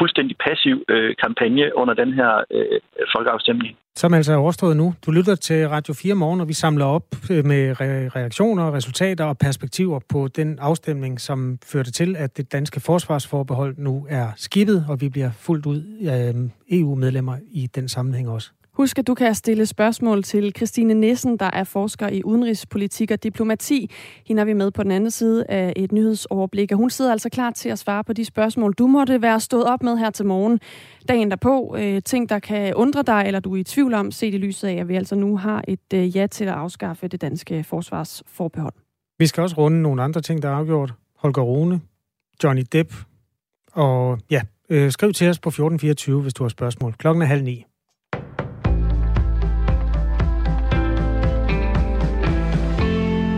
fuldstændig 0.00 0.36
passiv 0.46 0.76
øh, 0.88 1.14
kampagne 1.24 1.64
under 1.80 1.94
den 1.94 2.12
her 2.12 2.32
øh, 2.50 2.80
folkeafstemning. 3.14 3.76
Som 3.96 4.14
altså 4.14 4.32
er 4.32 4.36
overstået 4.36 4.76
nu. 4.76 4.94
Du 5.06 5.10
lytter 5.10 5.34
til 5.34 5.68
Radio 5.68 5.94
4 5.94 6.14
morgen, 6.14 6.40
og 6.40 6.48
vi 6.48 6.52
samler 6.52 6.84
op 6.84 7.06
øh, 7.30 7.44
med 7.44 7.72
re- 7.72 8.08
reaktioner, 8.18 8.74
resultater 8.74 9.24
og 9.24 9.38
perspektiver 9.38 10.00
på 10.08 10.28
den 10.28 10.58
afstemning, 10.58 11.20
som 11.20 11.58
førte 11.72 11.92
til, 11.92 12.16
at 12.16 12.36
det 12.36 12.52
danske 12.52 12.80
forsvarsforbehold 12.80 13.74
nu 13.78 14.06
er 14.08 14.26
skibet, 14.36 14.84
og 14.88 15.00
vi 15.00 15.08
bliver 15.08 15.30
fuldt 15.30 15.66
ud 15.66 15.80
øh, 16.12 16.78
EU-medlemmer 16.80 17.36
i 17.50 17.66
den 17.74 17.88
sammenhæng 17.88 18.28
også. 18.28 18.50
Husk, 18.76 18.98
at 18.98 19.06
du 19.06 19.14
kan 19.14 19.34
stille 19.34 19.66
spørgsmål 19.66 20.22
til 20.22 20.52
Christine 20.56 20.94
Nissen, 20.94 21.36
der 21.36 21.50
er 21.52 21.64
forsker 21.64 22.08
i 22.08 22.22
udenrigspolitik 22.24 23.10
og 23.10 23.22
diplomati. 23.22 23.90
Hende 24.26 24.40
er 24.40 24.44
vi 24.44 24.52
med 24.52 24.70
på 24.70 24.82
den 24.82 24.90
anden 24.90 25.10
side 25.10 25.44
af 25.48 25.72
et 25.76 25.92
nyhedsoverblik, 25.92 26.72
og 26.72 26.78
hun 26.78 26.90
sidder 26.90 27.12
altså 27.12 27.28
klar 27.28 27.50
til 27.50 27.68
at 27.68 27.78
svare 27.78 28.04
på 28.04 28.12
de 28.12 28.24
spørgsmål, 28.24 28.72
du 28.72 28.86
måtte 28.86 29.22
være 29.22 29.40
stået 29.40 29.64
op 29.64 29.82
med 29.82 29.96
her 29.96 30.10
til 30.10 30.26
morgen. 30.26 30.60
Dagen 31.08 31.30
derpå, 31.30 31.76
øh, 31.78 32.02
ting, 32.02 32.28
der 32.28 32.38
kan 32.38 32.74
undre 32.74 33.02
dig, 33.02 33.22
eller 33.26 33.40
du 33.40 33.54
er 33.54 33.60
i 33.60 33.64
tvivl 33.64 33.94
om, 33.94 34.10
set 34.10 34.34
i 34.34 34.38
lyset 34.38 34.68
af, 34.68 34.74
at 34.74 34.88
vi 34.88 34.96
altså 34.96 35.14
nu 35.14 35.36
har 35.36 35.64
et 35.68 35.92
øh, 35.94 36.16
ja 36.16 36.26
til 36.26 36.44
at 36.44 36.54
afskaffe 36.54 37.08
det 37.08 37.20
danske 37.20 37.64
forsvarsforbehold. 37.64 38.74
Vi 39.18 39.26
skal 39.26 39.42
også 39.42 39.56
runde 39.58 39.82
nogle 39.82 40.02
andre 40.02 40.20
ting, 40.20 40.42
der 40.42 40.48
er 40.48 40.54
afgjort. 40.54 40.94
Holger 41.18 41.42
Rune, 41.42 41.80
Johnny 42.44 42.62
Depp, 42.72 42.92
og 43.72 44.18
ja, 44.30 44.42
øh, 44.70 44.90
skriv 44.90 45.12
til 45.12 45.28
os 45.28 45.38
på 45.38 45.48
1424, 45.48 46.22
hvis 46.22 46.34
du 46.34 46.44
har 46.44 46.48
spørgsmål. 46.48 46.94
Klokken 46.98 47.22
er 47.22 47.26
halv 47.26 47.42
ni. 47.42 47.64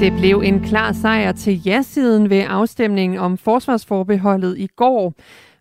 Det 0.01 0.13
blev 0.13 0.43
en 0.45 0.61
klar 0.61 0.93
sejr 0.93 1.33
til 1.33 1.63
ja-siden 1.67 2.31
ved 2.31 2.45
afstemningen 2.49 3.19
om 3.19 3.39
forsvarsforbeholdet 3.39 4.59
i 4.59 4.69
går. 4.77 5.15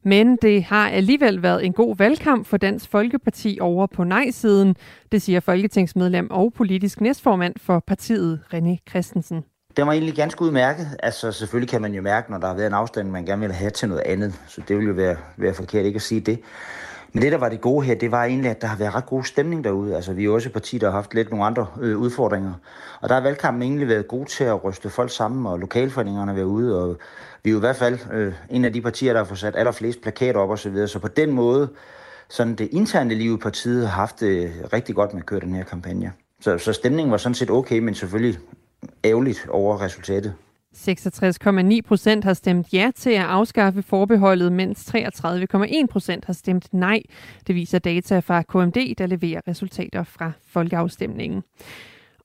Men 0.03 0.37
det 0.41 0.63
har 0.63 0.89
alligevel 0.89 1.41
været 1.43 1.65
en 1.65 1.73
god 1.73 1.95
valgkamp 1.95 2.47
for 2.47 2.57
Dansk 2.57 2.89
Folkeparti 2.89 3.57
over 3.61 3.87
på 3.87 4.03
nej-siden, 4.03 4.75
det 5.11 5.21
siger 5.21 5.39
folketingsmedlem 5.39 6.31
og 6.31 6.53
politisk 6.53 7.01
næstformand 7.01 7.53
for 7.61 7.83
partiet, 7.87 8.39
René 8.53 8.89
Christensen. 8.89 9.43
Det 9.77 9.85
var 9.85 9.91
egentlig 9.91 10.15
ganske 10.15 10.41
udmærket. 10.41 10.87
Altså 11.03 11.31
selvfølgelig 11.31 11.69
kan 11.69 11.81
man 11.81 11.93
jo 11.93 12.01
mærke, 12.01 12.31
når 12.31 12.37
der 12.37 12.47
har 12.47 12.55
været 12.55 12.67
en 12.67 12.73
afstemning, 12.73 13.11
man 13.11 13.25
gerne 13.25 13.41
vil 13.41 13.51
have 13.51 13.71
til 13.71 13.89
noget 13.89 14.03
andet. 14.05 14.33
Så 14.47 14.61
det 14.67 14.75
ville 14.75 14.89
jo 14.89 14.95
være, 14.95 15.15
være 15.37 15.53
forkert 15.53 15.85
ikke 15.85 15.97
at 15.97 16.01
sige 16.01 16.21
det. 16.21 16.39
Men 17.13 17.23
det, 17.23 17.31
der 17.31 17.37
var 17.37 17.49
det 17.49 17.61
gode 17.61 17.85
her, 17.85 17.95
det 17.95 18.11
var 18.11 18.23
egentlig, 18.23 18.51
at 18.51 18.61
der 18.61 18.67
har 18.67 18.77
været 18.77 18.95
ret 18.95 19.05
god 19.05 19.23
stemning 19.23 19.63
derude. 19.63 19.95
Altså, 19.95 20.13
vi 20.13 20.25
er 20.25 20.29
også 20.29 20.49
et 20.49 20.53
parti, 20.53 20.77
der 20.77 20.87
har 20.87 20.93
haft 20.93 21.13
lidt 21.13 21.29
nogle 21.29 21.45
andre 21.45 21.67
øh, 21.81 21.97
udfordringer. 21.97 22.53
Og 23.01 23.09
der 23.09 23.15
har 23.15 23.21
valgkampen 23.21 23.63
egentlig 23.63 23.87
været 23.87 24.07
god 24.07 24.25
til 24.25 24.43
at 24.43 24.63
ryste 24.63 24.89
folk 24.89 25.11
sammen, 25.11 25.45
og 25.45 25.59
lokalforeningerne 25.59 26.31
har 26.31 26.35
været 26.35 26.45
ude. 26.45 26.81
Og 26.81 26.97
vi 27.43 27.49
er 27.49 27.51
jo 27.51 27.57
i 27.57 27.59
hvert 27.59 27.75
fald 27.75 27.99
øh, 28.13 28.33
en 28.49 28.65
af 28.65 28.73
de 28.73 28.81
partier, 28.81 29.13
der 29.13 29.19
har 29.19 29.25
fået 29.25 29.39
sat 29.39 29.55
allerflest 29.55 30.01
plakater 30.01 30.39
op 30.39 30.49
og 30.49 30.59
så 30.59 30.69
videre. 30.69 30.87
Så 30.87 30.99
på 30.99 31.07
den 31.07 31.31
måde, 31.31 31.69
sådan 32.29 32.55
det 32.55 32.69
interne 32.71 33.13
liv 33.13 33.33
i 33.33 33.37
partiet 33.37 33.87
har 33.87 33.95
haft 33.99 34.19
det 34.19 34.51
rigtig 34.73 34.95
godt 34.95 35.13
med 35.13 35.21
at 35.21 35.25
køre 35.25 35.39
den 35.39 35.55
her 35.55 35.63
kampagne. 35.63 36.11
Så, 36.41 36.57
så 36.57 36.73
stemningen 36.73 37.11
var 37.11 37.17
sådan 37.17 37.35
set 37.35 37.49
okay, 37.49 37.79
men 37.79 37.95
selvfølgelig 37.95 38.39
ærgerligt 39.05 39.47
over 39.49 39.81
resultatet. 39.81 40.33
66,9 40.77 41.81
procent 41.87 42.23
har 42.23 42.33
stemt 42.33 42.73
ja 42.73 42.91
til 42.95 43.09
at 43.09 43.25
afskaffe 43.25 43.83
forbeholdet, 43.83 44.51
mens 44.51 44.95
33,1 44.95 45.85
procent 45.89 46.25
har 46.25 46.33
stemt 46.33 46.73
nej. 46.73 47.01
Det 47.47 47.55
viser 47.55 47.79
data 47.79 48.19
fra 48.19 48.41
KMD, 48.41 48.95
der 48.97 49.05
leverer 49.05 49.41
resultater 49.47 50.03
fra 50.03 50.31
folkeafstemningen. 50.47 51.43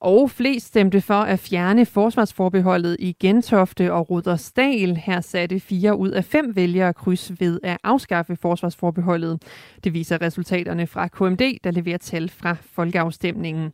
Og 0.02 0.30
flest 0.30 0.66
stemte 0.66 1.00
for 1.00 1.14
at 1.14 1.38
fjerne 1.38 1.86
forsvarsforbeholdet 1.86 2.96
i 2.98 3.16
Gentofte 3.20 3.92
og 3.92 4.10
Rudersdal. 4.10 4.96
Her 4.96 5.20
satte 5.20 5.60
fire 5.60 5.96
ud 5.96 6.10
af 6.10 6.24
fem 6.24 6.56
vælgere 6.56 6.92
kryds 6.92 7.40
ved 7.40 7.60
at 7.62 7.78
afskaffe 7.84 8.36
forsvarsforbeholdet. 8.36 9.42
Det 9.84 9.94
viser 9.94 10.22
resultaterne 10.22 10.86
fra 10.86 11.08
KMD, 11.08 11.58
der 11.64 11.70
leverer 11.70 11.98
tal 11.98 12.28
fra 12.28 12.56
folkeafstemningen. 12.62 13.72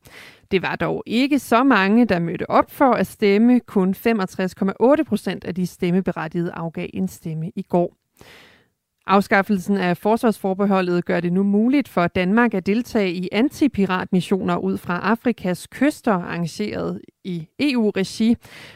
Det 0.51 0.63
var 0.63 0.77
dog 0.77 1.03
ikke 1.07 1.39
så 1.39 1.63
mange, 1.63 2.05
der 2.05 2.19
mødte 2.19 2.51
op 2.51 2.71
for 2.71 2.93
at 2.93 3.07
stemme. 3.07 3.61
Kun 3.61 3.95
65,8 4.07 5.03
procent 5.07 5.45
af 5.45 5.55
de 5.55 5.67
stemmeberettigede 5.67 6.53
afgav 6.53 6.89
en 6.95 7.09
stemme 7.09 7.53
i 7.57 7.63
går. 7.63 7.95
Afskaffelsen 9.11 9.77
af 9.77 9.97
forsvarsforbeholdet 9.97 11.05
gør 11.05 11.21
det 11.21 11.33
nu 11.33 11.43
muligt 11.43 11.89
for 11.89 12.07
Danmark 12.07 12.55
at 12.55 12.67
deltage 12.67 13.11
i 13.11 13.29
antipiratmissioner 13.33 14.57
ud 14.57 14.77
fra 14.79 15.01
Afrikas 15.13 15.67
kyster, 15.67 16.13
arrangeret 16.13 17.01
i 17.25 17.47
EU-regi. 17.61 18.35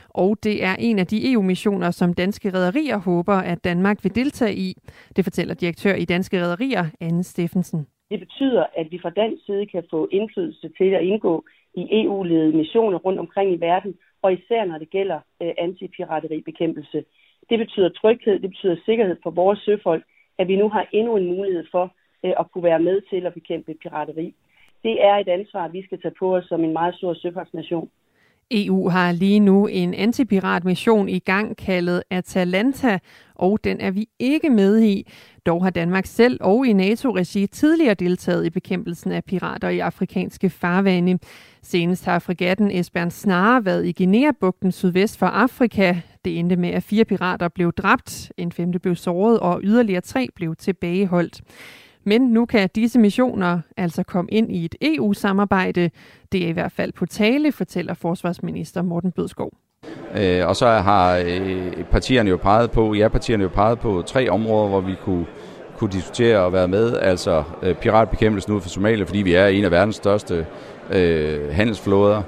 Og 0.09 0.37
det 0.45 0.65
er 0.65 0.75
en 0.79 0.99
af 0.99 1.07
de 1.07 1.33
EU-missioner, 1.33 1.91
som 1.91 2.15
danske 2.15 2.51
rædderier 2.51 2.99
håber, 2.99 3.35
at 3.35 3.65
Danmark 3.65 3.99
vil 4.05 4.15
deltage 4.15 4.55
i. 4.55 4.75
Det 5.17 5.25
fortæller 5.25 5.55
direktør 5.55 5.95
i 5.95 6.05
Danske 6.05 6.43
Rædderier, 6.43 6.85
Anne 7.01 7.23
Steffensen. 7.23 7.87
Det 8.11 8.21
betyder, 8.21 8.65
at 8.77 8.87
vi 8.91 8.99
fra 9.03 9.11
dansk 9.11 9.47
side 9.47 9.67
kan 9.67 9.85
få 9.91 10.09
indflydelse 10.13 10.69
til 10.79 10.91
at 10.99 11.03
indgå 11.03 11.45
i 11.75 11.83
EU-ledede 12.03 12.57
missioner 12.57 12.99
rundt 12.99 13.19
omkring 13.19 13.53
i 13.53 13.61
verden, 13.61 13.95
og 14.23 14.33
især 14.33 14.65
når 14.65 14.79
det 14.79 14.91
gælder 14.91 15.21
øh, 15.43 15.53
antipirateribekæmpelse. 15.59 17.05
Det 17.51 17.59
betyder 17.59 17.89
tryghed, 17.89 18.39
det 18.39 18.51
betyder 18.51 18.77
sikkerhed 18.87 19.17
for 19.23 19.31
vores 19.31 19.59
søfolk, 19.59 20.05
at 20.39 20.49
vi 20.49 20.57
nu 20.57 20.69
har 20.69 20.89
endnu 20.93 21.17
en 21.17 21.27
mulighed 21.27 21.65
for 21.71 21.95
øh, 22.25 22.35
at 22.41 22.47
kunne 22.53 22.65
være 22.65 22.81
med 22.89 23.01
til 23.11 23.27
at 23.27 23.35
bekæmpe 23.35 23.75
pirateri. 23.83 24.35
Det 24.83 25.05
er 25.05 25.15
et 25.15 25.29
ansvar, 25.29 25.69
vi 25.69 25.83
skal 25.85 26.01
tage 26.01 26.15
på 26.19 26.37
os 26.37 26.45
som 26.45 26.65
en 26.65 26.73
meget 26.73 26.95
stor 26.95 27.15
søfartsnation. 27.15 27.91
EU 28.51 28.89
har 28.89 29.13
lige 29.13 29.41
nu 29.41 29.67
en 29.67 29.95
antipiratmission 29.95 31.09
i 31.09 31.19
gang 31.19 31.57
kaldet 31.57 32.03
Atalanta, 32.11 32.99
og 33.35 33.59
den 33.65 33.81
er 33.81 33.91
vi 33.91 34.09
ikke 34.19 34.51
med 34.51 34.81
i. 34.81 35.11
Dog 35.47 35.65
har 35.65 35.71
Danmark 35.71 36.07
selv 36.07 36.39
og 36.41 36.67
i 36.67 36.73
NATO-regi 36.73 37.47
tidligere 37.47 37.95
deltaget 37.95 38.47
i 38.47 38.51
bekæmpelsen 38.51 39.13
af 39.13 39.25
pirater 39.25 39.69
i 39.69 39.79
afrikanske 39.79 40.51
farvande. 40.51 41.19
Senest 41.63 42.05
har 42.05 42.19
fregatten 42.19 42.71
Esbern 42.71 43.11
Snare 43.11 43.65
været 43.65 43.87
i 43.87 43.93
Guinea-bugten 43.93 44.73
sydvest 44.73 45.19
for 45.19 45.27
Afrika. 45.27 45.97
Det 46.25 46.39
endte 46.39 46.57
med, 46.57 46.71
at 46.71 46.83
fire 46.83 47.05
pirater 47.05 47.49
blev 47.49 47.73
dræbt, 47.73 48.33
en 48.37 48.53
femte 48.53 48.79
blev 48.79 48.95
såret, 48.95 49.41
og 49.41 49.61
yderligere 49.63 50.01
tre 50.01 50.29
blev 50.37 50.57
tilbageholdt. 50.57 51.41
Men 52.05 52.21
nu 52.23 52.47
kan 52.47 52.69
disse 52.75 52.99
missioner 52.99 53.61
altså 53.77 54.03
komme 54.03 54.31
ind 54.31 54.53
i 54.53 54.65
et 54.65 54.75
EU-samarbejde. 54.81 55.91
Det 56.33 56.45
er 56.45 56.49
i 56.49 56.53
hvert 56.53 56.73
fald 56.73 56.93
på 56.93 57.07
tale, 57.07 57.53
fortæller 57.53 57.95
forsvarsminister 57.95 58.83
Morten 58.83 59.13
Bødskov. 59.13 59.53
Øh, 60.17 60.49
og 60.49 60.57
så 60.57 60.67
har 60.69 61.23
øh, 61.27 61.85
partierne 61.91 62.31
jo 62.31 62.37
peget 62.37 62.71
på, 62.71 62.95
ja, 62.95 63.09
partierne 63.09 63.43
jo 63.43 63.49
peget 63.49 63.79
på 63.79 64.03
tre 64.07 64.29
områder, 64.29 64.69
hvor 64.69 64.81
vi 64.81 64.95
kunne, 65.05 65.27
kunne 65.77 65.91
diskutere 65.93 66.39
og 66.39 66.53
være 66.53 66.69
med. 66.69 66.97
Altså 66.97 67.45
øh, 67.63 67.75
piratbekæmpelsen 67.75 68.53
ud 68.53 68.61
for 68.61 68.69
Somalia, 68.69 69.05
fordi 69.05 69.23
vi 69.23 69.35
er 69.35 69.47
en 69.47 69.65
af 69.65 69.71
verdens 69.71 69.97
største 69.97 70.47
øh, 70.91 71.53
handelsflåder. 71.53 72.23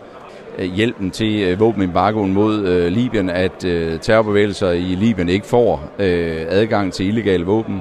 Øh, 0.59 0.75
hjælpen 0.75 1.11
til 1.11 1.43
øh, 1.43 1.61
våbenembargoen 1.61 2.33
mod 2.33 2.67
øh, 2.67 2.93
Libyen, 2.93 3.31
at 3.31 3.65
øh, 3.65 4.01
terrorbevægelser 4.01 4.71
i 4.71 4.81
Libyen 4.95 5.29
ikke 5.29 5.47
får 5.47 5.91
øh, 5.99 6.47
adgang 6.49 6.93
til 6.93 7.07
illegale 7.07 7.45
våben. 7.45 7.81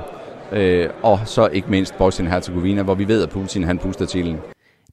Øh, 0.54 0.90
og 1.04 1.20
så 1.26 1.48
ikke 1.48 1.70
mindst 1.72 1.94
Bosnien-Herzegovina, 1.98 2.82
hvor 2.84 2.96
vi 2.96 3.08
ved, 3.08 3.24
at 3.24 3.30
Putin 3.30 3.64
han 3.64 3.80
puster 3.80 4.06
til. 4.06 4.38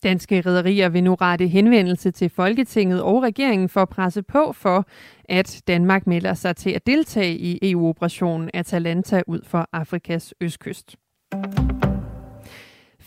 Danske 0.02 0.40
rædderier 0.40 0.88
vil 0.88 1.04
nu 1.04 1.14
rette 1.14 1.46
henvendelse 1.46 2.10
til 2.10 2.30
Folketinget 2.30 3.02
og 3.02 3.22
regeringen 3.22 3.68
for 3.68 3.82
at 3.82 3.88
presse 3.88 4.22
på 4.22 4.52
for, 4.52 4.86
at 5.28 5.62
Danmark 5.68 6.06
melder 6.06 6.34
sig 6.34 6.56
til 6.56 6.70
at 6.70 6.86
deltage 6.86 7.36
i 7.36 7.70
EU-operationen 7.72 8.50
Atalanta 8.54 9.22
ud 9.26 9.40
for 9.46 9.68
Afrikas 9.72 10.34
østkyst. 10.40 10.96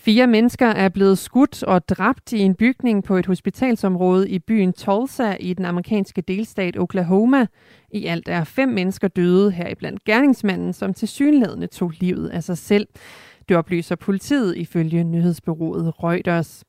Fire 0.04 0.26
mennesker 0.26 0.66
er 0.66 0.88
blevet 0.88 1.18
skudt 1.18 1.62
og 1.62 1.88
dræbt 1.88 2.32
i 2.32 2.38
en 2.38 2.54
bygning 2.54 3.04
på 3.04 3.16
et 3.16 3.26
hospitalsområde 3.26 4.30
i 4.30 4.38
byen 4.38 4.72
Tulsa 4.72 5.36
i 5.40 5.54
den 5.54 5.64
amerikanske 5.64 6.20
delstat 6.20 6.78
Oklahoma. 6.78 7.46
I 7.92 8.06
alt 8.06 8.28
er 8.28 8.44
fem 8.44 8.68
mennesker 8.68 9.08
døde, 9.08 9.50
heriblandt 9.50 10.04
gerningsmanden, 10.04 10.72
som 10.72 10.94
til 10.94 11.08
synlædende 11.08 11.66
tog 11.66 11.92
livet 12.00 12.28
af 12.28 12.42
sig 12.42 12.58
selv. 12.58 12.86
Det 13.48 13.56
oplyser 13.56 13.96
politiet 13.96 14.56
ifølge 14.56 15.04
nyhedsbyrået 15.04 15.92
Reuters. 16.02 16.64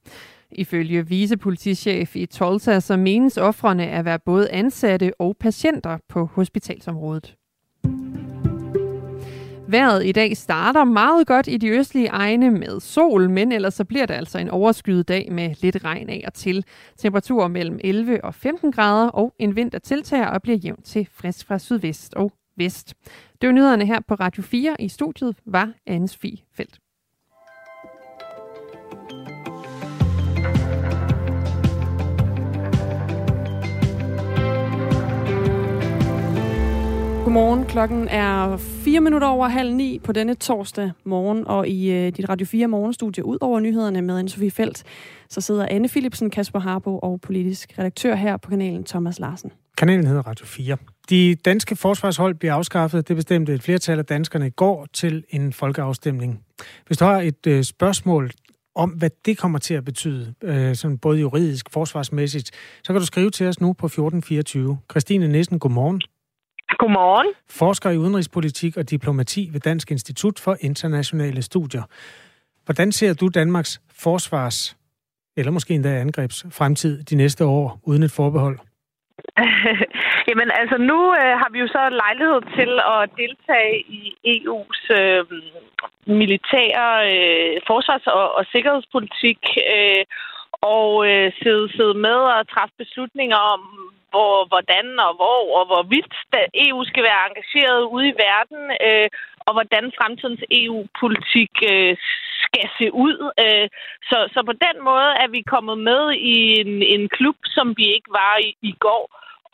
Ifølge 0.52 1.08
vicepolitichef 1.08 2.16
i 2.16 2.26
Tulsa, 2.26 2.80
så 2.80 2.98
menes 2.98 3.38
offrene 3.38 3.88
at 3.88 4.06
være 4.06 4.20
både 4.20 4.52
ansatte 4.52 5.12
og 5.20 5.36
patienter 5.40 5.98
på 6.10 6.26
hospitalsområdet. 6.26 7.36
Vejret 9.68 10.06
i 10.06 10.12
dag 10.12 10.38
starter 10.38 10.84
meget 10.84 11.28
godt 11.28 11.48
i 11.48 11.58
de 11.58 11.70
østlige 11.70 12.08
egne 12.08 12.52
med 12.52 12.80
sol, 12.80 13.30
men 13.30 13.52
ellers 13.52 13.74
så 13.74 13.86
bliver 13.86 14.06
det 14.06 14.14
altså 14.14 14.38
en 14.38 14.50
overskyet 14.50 15.08
dag 15.08 15.32
med 15.32 15.56
lidt 15.62 15.84
regn 15.84 16.10
af 16.10 16.24
og 16.28 16.34
til. 16.34 16.66
Temperaturer 16.98 17.48
mellem 17.48 17.80
11 17.84 18.24
og 18.24 18.36
15 18.36 18.72
grader, 18.72 19.08
og 19.08 19.34
en 19.40 19.56
vind, 19.56 19.72
der 19.72 19.80
tiltager 19.80 20.28
og 20.28 20.42
bliver 20.42 20.58
jævnt 20.58 20.86
til 20.86 21.08
frisk 21.12 21.48
fra 21.48 21.60
sydvest 21.60 22.14
og 22.14 22.32
vest. 22.58 22.94
Det 23.42 23.48
var 23.48 23.54
nyhederne 23.54 23.86
her 23.86 24.00
på 24.08 24.16
Radio 24.16 24.44
4. 24.44 24.76
I 24.80 24.88
studiet 24.88 25.36
var 25.46 25.72
Anne 25.88 26.08
Sofie 26.08 26.38
Felt. 26.54 26.80
Godmorgen. 37.36 37.66
Klokken 37.66 38.08
er 38.08 38.58
4 38.58 39.02
minutter 39.02 39.28
over 39.28 39.48
halv 39.48 39.74
ni 39.74 40.00
på 40.04 40.12
denne 40.12 40.36
torsdag 40.36 40.92
morgen, 41.04 41.48
og 41.48 41.68
i 41.68 41.92
øh, 41.92 42.12
dit 42.12 42.30
Radio 42.30 42.46
4 42.46 42.68
morgenstudie, 42.68 43.26
ud 43.26 43.38
over 43.42 43.60
nyhederne 43.60 44.02
med 44.02 44.18
anne 44.18 44.30
Sofie 44.30 44.52
Felt, 44.52 44.84
så 45.30 45.42
sidder 45.42 45.68
Anne 45.70 45.90
Philipsen, 45.90 46.30
Kasper 46.30 46.60
Harbo 46.60 47.00
og 47.00 47.22
politisk 47.22 47.80
redaktør 47.80 48.16
her 48.16 48.38
på 48.38 48.50
kanalen 48.50 48.84
Thomas 48.84 49.20
Larsen. 49.20 49.52
Kanalen 49.78 50.08
hedder 50.08 50.22
Radio 50.22 50.46
4. 50.46 50.78
De 51.10 51.36
danske 51.36 51.76
forsvarshold 51.76 52.36
bliver 52.36 52.54
afskaffet. 52.54 53.08
Det 53.08 53.16
bestemte 53.16 53.54
et 53.54 53.64
flertal 53.64 54.00
af 54.00 54.06
danskerne 54.06 54.48
i 54.48 54.50
går 54.50 54.88
til 54.94 55.24
en 55.30 55.54
folkeafstemning. 55.54 56.40
Hvis 56.88 56.98
du 56.98 57.06
har 57.06 57.22
et 57.22 57.48
øh, 57.48 57.64
spørgsmål 57.64 58.32
om, 58.76 58.90
hvad 58.90 59.10
det 59.26 59.38
kommer 59.38 59.60
til 59.60 59.74
at 59.74 59.86
betyde, 59.86 60.34
øh, 60.44 60.76
sådan 60.76 60.98
både 60.98 61.20
juridisk, 61.20 61.70
forsvarsmæssigt, 61.72 62.52
så 62.84 62.94
kan 62.94 63.00
du 63.00 63.06
skrive 63.06 63.30
til 63.30 63.48
os 63.48 63.62
nu 63.62 63.74
på 63.74 63.86
1424. 63.86 64.78
Christine 64.92 65.28
Nissen, 65.28 65.60
godmorgen. 65.60 66.02
Godmorgen. 66.78 67.28
Forsker 67.50 67.90
i 67.90 67.98
udenrigspolitik 67.98 68.78
og 68.78 68.90
diplomati 68.90 69.50
ved 69.54 69.60
Dansk 69.60 69.92
Institut 69.92 70.40
for 70.40 70.58
Internationale 70.62 71.42
Studier. 71.42 71.84
Hvordan 72.66 72.92
ser 72.92 73.14
du 73.14 73.28
Danmarks 73.28 73.82
forsvars, 74.04 74.78
eller 75.38 75.52
måske 75.52 75.74
endda 75.74 75.90
angrebs, 75.90 76.46
fremtid 76.52 77.04
de 77.04 77.16
næste 77.16 77.46
år 77.46 77.80
uden 77.84 78.04
et 78.04 78.12
forbehold? 78.12 78.60
Jamen 80.28 80.50
altså 80.62 80.78
nu 80.78 81.00
øh, 81.20 81.34
har 81.42 81.50
vi 81.52 81.60
jo 81.60 81.68
så 81.68 81.84
lejlighed 82.04 82.40
til 82.58 82.72
at 82.96 83.10
deltage 83.22 83.76
i 84.00 84.02
EU's 84.36 84.82
øh, 85.00 85.26
militære 86.22 86.90
øh, 87.14 87.62
forsvars- 87.68 88.14
og, 88.20 88.36
og 88.38 88.46
sikkerhedspolitik 88.54 89.42
øh, 89.76 90.04
og 90.62 90.90
øh, 91.10 91.32
sidde, 91.42 91.66
sidde 91.78 91.98
med 92.08 92.20
og 92.36 92.48
træffe 92.54 92.76
beslutninger 92.78 93.38
om, 93.54 93.62
hvor, 94.16 94.36
hvordan 94.52 94.88
og 95.08 95.12
hvor, 95.20 95.40
og 95.60 95.64
hvorvidt 95.72 96.14
EU 96.66 96.80
skal 96.90 97.04
være 97.10 97.26
engageret 97.30 97.82
ude 97.96 98.08
i 98.10 98.20
verden, 98.28 98.62
øh, 98.88 99.08
og 99.46 99.52
hvordan 99.56 99.86
fremtidens 99.98 100.44
EU-politik 100.62 101.54
øh, 101.74 101.94
skal 102.46 102.68
se 102.80 102.88
ud. 103.06 103.18
Øh, 103.44 103.68
så, 104.10 104.18
så 104.34 104.40
på 104.50 104.54
den 104.66 104.76
måde 104.90 105.12
er 105.24 105.30
vi 105.36 105.52
kommet 105.54 105.78
med 105.90 106.02
i 106.34 106.36
en, 106.62 106.74
en 106.96 107.04
klub, 107.18 107.38
som 107.56 107.68
vi 107.80 107.86
ikke 107.96 108.12
var 108.22 108.34
i, 108.48 108.50
i 108.72 108.74
går. 108.86 109.04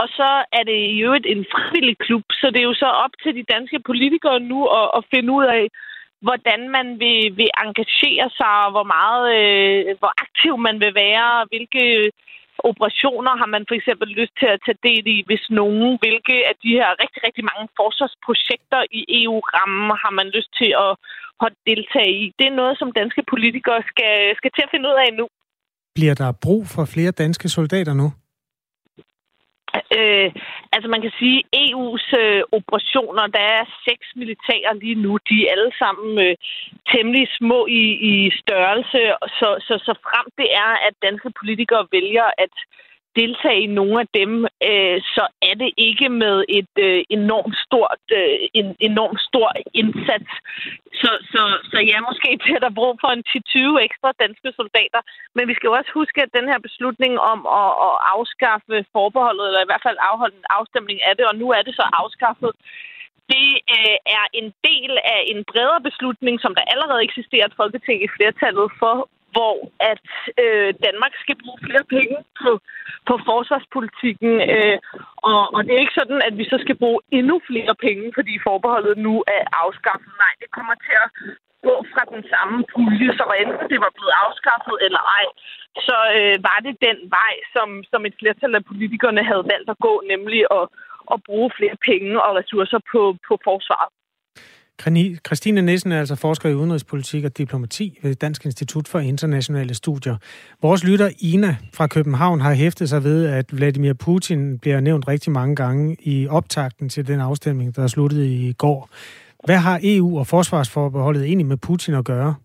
Og 0.01 0.07
så 0.17 0.29
er 0.57 0.63
det 0.69 0.79
i 0.95 0.99
øvrigt 1.05 1.27
en 1.33 1.45
frivillig 1.53 1.97
klub, 2.05 2.25
så 2.39 2.45
det 2.53 2.59
er 2.59 2.69
jo 2.71 2.81
så 2.83 2.89
op 3.05 3.13
til 3.23 3.33
de 3.35 3.51
danske 3.53 3.79
politikere 3.89 4.39
nu 4.39 4.59
at, 4.79 4.87
at 4.97 5.03
finde 5.13 5.29
ud 5.37 5.45
af, 5.59 5.65
hvordan 6.25 6.61
man 6.69 6.87
vil, 6.99 7.21
vil 7.39 7.49
engagere 7.65 8.27
sig, 8.39 8.55
og 8.65 8.71
hvor 8.75 8.87
meget, 8.97 9.25
øh, 9.39 9.97
hvor 9.99 10.13
aktiv 10.25 10.53
man 10.67 10.79
vil 10.83 10.93
være, 10.95 11.45
hvilke 11.51 11.83
operationer 12.71 13.33
har 13.41 13.49
man 13.55 13.63
for 13.67 13.75
eksempel 13.79 14.07
lyst 14.19 14.33
til 14.39 14.49
at 14.53 14.61
tage 14.65 14.83
del 14.89 15.03
i, 15.15 15.17
hvis 15.29 15.43
nogen, 15.61 15.89
hvilke 16.01 16.35
af 16.49 16.55
de 16.63 16.71
her 16.79 16.89
rigtig, 17.03 17.19
rigtig 17.27 17.43
mange 17.51 17.65
forsvarsprojekter 17.79 18.81
i 18.99 19.01
EU-rammen 19.21 19.89
har 20.03 20.13
man 20.19 20.27
lyst 20.37 20.51
til 20.59 20.71
at, 20.85 20.93
at 21.45 21.51
deltage 21.69 22.13
i. 22.23 22.25
Det 22.39 22.45
er 22.47 22.59
noget, 22.61 22.75
som 22.81 22.97
danske 23.01 23.23
politikere 23.33 23.81
skal, 23.91 24.15
skal 24.39 24.51
til 24.53 24.65
at 24.65 24.71
finde 24.73 24.89
ud 24.91 24.97
af 25.05 25.09
nu. 25.19 25.25
Bliver 25.97 26.15
der 26.21 26.29
brug 26.45 26.61
for 26.75 26.83
flere 26.93 27.11
danske 27.23 27.47
soldater 27.57 27.93
nu? 28.01 28.07
Øh, 29.97 30.29
altså 30.73 30.87
man 30.93 31.01
kan 31.01 31.13
sige, 31.19 31.37
at 31.39 31.59
EU's 31.65 32.07
øh, 32.21 32.41
operationer, 32.57 33.25
der 33.27 33.43
er 33.57 33.63
seks 33.87 34.05
militære 34.15 34.71
lige 34.83 34.95
nu, 35.05 35.11
de 35.29 35.37
er 35.43 35.51
alle 35.51 35.71
sammen 35.81 36.09
øh, 36.25 36.35
temmelig 36.91 37.27
små 37.39 37.59
i, 37.81 37.83
i 38.11 38.13
størrelse, 38.41 38.99
så, 39.39 39.49
så, 39.67 39.73
så 39.87 39.93
frem 40.07 40.27
det 40.39 40.49
er, 40.63 40.71
at 40.87 40.93
danske 41.07 41.29
politikere 41.39 41.87
vælger 41.91 42.27
at 42.45 42.55
deltage 43.19 43.61
i 43.63 43.75
nogle 43.79 43.95
af 44.03 44.07
dem, 44.19 44.31
øh, 44.69 44.97
så 45.15 45.23
er 45.49 45.55
det 45.61 45.71
ikke 45.77 46.09
med 46.23 46.35
et 46.59 46.73
øh, 46.87 47.03
enormt 47.17 47.57
stort, 47.65 48.03
øh, 48.19 48.37
en 48.59 48.67
enormt 48.89 49.21
stor 49.29 49.49
indsats. 49.81 50.31
Så, 51.01 51.11
så, 51.31 51.41
så 51.71 51.77
ja, 51.91 51.97
måske 52.09 52.29
bliver 52.43 52.61
der 52.65 52.77
brug 52.79 52.93
for 53.03 53.11
en 53.13 53.23
10-20 53.29 53.87
ekstra 53.87 54.09
danske 54.23 54.49
soldater. 54.59 55.01
Men 55.35 55.43
vi 55.49 55.53
skal 55.53 55.67
jo 55.67 55.77
også 55.79 55.91
huske, 55.99 56.19
at 56.21 56.35
den 56.37 56.47
her 56.51 56.59
beslutning 56.67 57.13
om 57.31 57.39
at, 57.61 57.71
at 57.87 57.95
afskaffe 58.15 58.75
forbeholdet, 58.95 59.45
eller 59.47 59.61
i 59.63 59.69
hvert 59.69 59.85
fald 59.87 60.07
afholde 60.09 60.37
en 60.41 60.51
afstemning 60.59 60.99
af 61.07 61.13
det, 61.17 61.25
og 61.31 61.35
nu 61.41 61.47
er 61.57 61.61
det 61.67 61.75
så 61.75 61.85
afskaffet, 62.01 62.51
det 63.33 63.49
øh, 63.75 63.97
er 64.17 64.25
en 64.39 64.47
del 64.69 64.91
af 65.15 65.21
en 65.31 65.39
bredere 65.51 65.81
beslutning, 65.89 66.35
som 66.41 66.55
der 66.57 66.69
allerede 66.73 67.05
eksisterer 67.07 67.45
et 67.47 67.59
folketing 67.61 67.97
i 68.03 68.13
flertallet 68.15 68.67
for, 68.81 68.95
hvor 69.35 69.55
at 69.91 70.07
øh, 70.43 70.69
Danmark 70.85 71.13
skal 71.23 71.37
bruge 71.43 71.59
flere 71.67 71.85
penge 71.95 72.17
på, 72.41 72.51
på 73.07 73.13
forsvarspolitikken. 73.29 74.33
Øh, 74.55 74.77
og, 75.29 75.41
og 75.55 75.59
det 75.63 75.71
er 75.73 75.83
ikke 75.83 75.99
sådan, 76.01 76.21
at 76.27 76.33
vi 76.39 76.45
så 76.51 76.57
skal 76.61 76.77
bruge 76.83 76.99
endnu 77.17 77.35
flere 77.49 77.75
penge, 77.85 78.05
fordi 78.17 78.33
forbeholdet 78.47 78.97
nu 79.07 79.13
er 79.37 79.43
afskaffet. 79.63 80.11
Nej, 80.23 80.33
det 80.41 80.49
kommer 80.57 80.75
til 80.85 80.95
at 81.05 81.09
gå 81.67 81.75
fra 81.93 82.03
den 82.15 82.23
samme 82.33 82.57
pulje, 82.73 83.09
så 83.19 83.23
enten 83.41 83.65
det 83.73 83.79
var 83.85 83.91
blevet 83.97 84.13
afskaffet 84.25 84.75
eller 84.85 85.01
ej, 85.19 85.25
så 85.87 85.97
øh, 86.17 86.35
var 86.47 86.59
det 86.65 86.75
den 86.87 86.99
vej, 87.17 87.33
som, 87.55 87.67
som 87.91 88.01
et 88.05 88.15
flertal 88.19 88.55
af 88.55 88.63
politikerne 88.71 89.23
havde 89.31 89.49
valgt 89.53 89.69
at 89.73 89.81
gå, 89.87 89.93
nemlig 90.13 90.41
at, 90.57 90.65
at 91.13 91.17
bruge 91.27 91.49
flere 91.57 91.77
penge 91.89 92.13
og 92.25 92.31
ressourcer 92.39 92.81
på, 92.91 93.01
på 93.27 93.33
forsvaret. 93.47 93.91
Christine 95.25 95.61
Nissen 95.61 95.91
er 95.91 95.99
altså 95.99 96.15
forsker 96.15 96.49
i 96.49 96.53
udenrigspolitik 96.53 97.25
og 97.25 97.37
diplomati 97.37 97.99
ved 98.03 98.15
Dansk 98.15 98.45
Institut 98.45 98.87
for 98.87 98.99
Internationale 98.99 99.73
Studier. 99.73 100.15
Vores 100.61 100.83
lytter 100.83 101.09
Ina 101.19 101.55
fra 101.73 101.87
København 101.87 102.41
har 102.41 102.53
hæftet 102.53 102.89
sig 102.89 103.03
ved, 103.03 103.25
at 103.25 103.45
Vladimir 103.53 103.93
Putin 103.93 104.59
bliver 104.59 104.79
nævnt 104.79 105.07
rigtig 105.07 105.31
mange 105.31 105.55
gange 105.55 105.97
i 105.99 106.27
optakten 106.27 106.89
til 106.89 107.07
den 107.07 107.19
afstemning, 107.19 107.75
der 107.75 107.87
sluttede 107.87 108.35
i 108.35 108.53
går. 108.53 108.89
Hvad 109.45 109.57
har 109.57 109.79
EU 109.83 110.19
og 110.19 110.27
forsvarsforbeholdet 110.27 111.23
egentlig 111.25 111.47
med 111.47 111.57
Putin 111.57 111.93
at 111.93 112.05
gøre? 112.05 112.35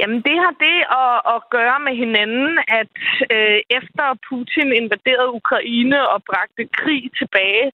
Jamen, 0.00 0.20
det 0.28 0.36
har 0.44 0.54
det 0.66 0.78
at, 1.04 1.16
at 1.34 1.40
gøre 1.56 1.78
med 1.86 1.94
hinanden, 2.02 2.52
at 2.80 2.94
øh, 3.34 3.58
efter 3.78 4.06
Putin 4.28 4.68
invaderede 4.80 5.36
Ukraine 5.40 5.98
og 6.12 6.18
bragte 6.30 6.64
krig 6.78 7.02
tilbage 7.20 7.66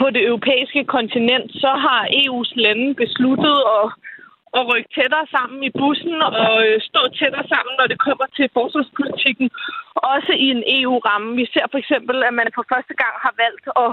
på 0.00 0.06
det 0.14 0.22
europæiske 0.30 0.84
kontinent, 0.84 1.48
så 1.62 1.70
har 1.86 2.02
EU's 2.22 2.52
lande 2.64 2.94
besluttet 3.02 3.58
at, 3.78 3.86
at 4.56 4.62
rykke 4.70 4.90
tættere 4.96 5.26
sammen 5.36 5.58
i 5.68 5.70
bussen 5.80 6.16
og 6.22 6.54
øh, 6.66 6.80
stå 6.88 7.00
tættere 7.20 7.46
sammen, 7.52 7.74
når 7.78 7.86
det 7.92 7.98
kommer 8.06 8.26
til 8.36 8.46
forsvarspolitikken, 8.56 9.48
også 10.14 10.32
i 10.44 10.46
en 10.56 10.62
EU-ramme. 10.78 11.30
Vi 11.40 11.46
ser 11.52 11.66
for 11.70 11.78
eksempel, 11.78 12.16
at 12.28 12.34
man 12.34 12.48
for 12.56 12.64
første 12.72 12.94
gang 13.02 13.14
har 13.24 13.34
valgt 13.44 13.66
at 13.84 13.90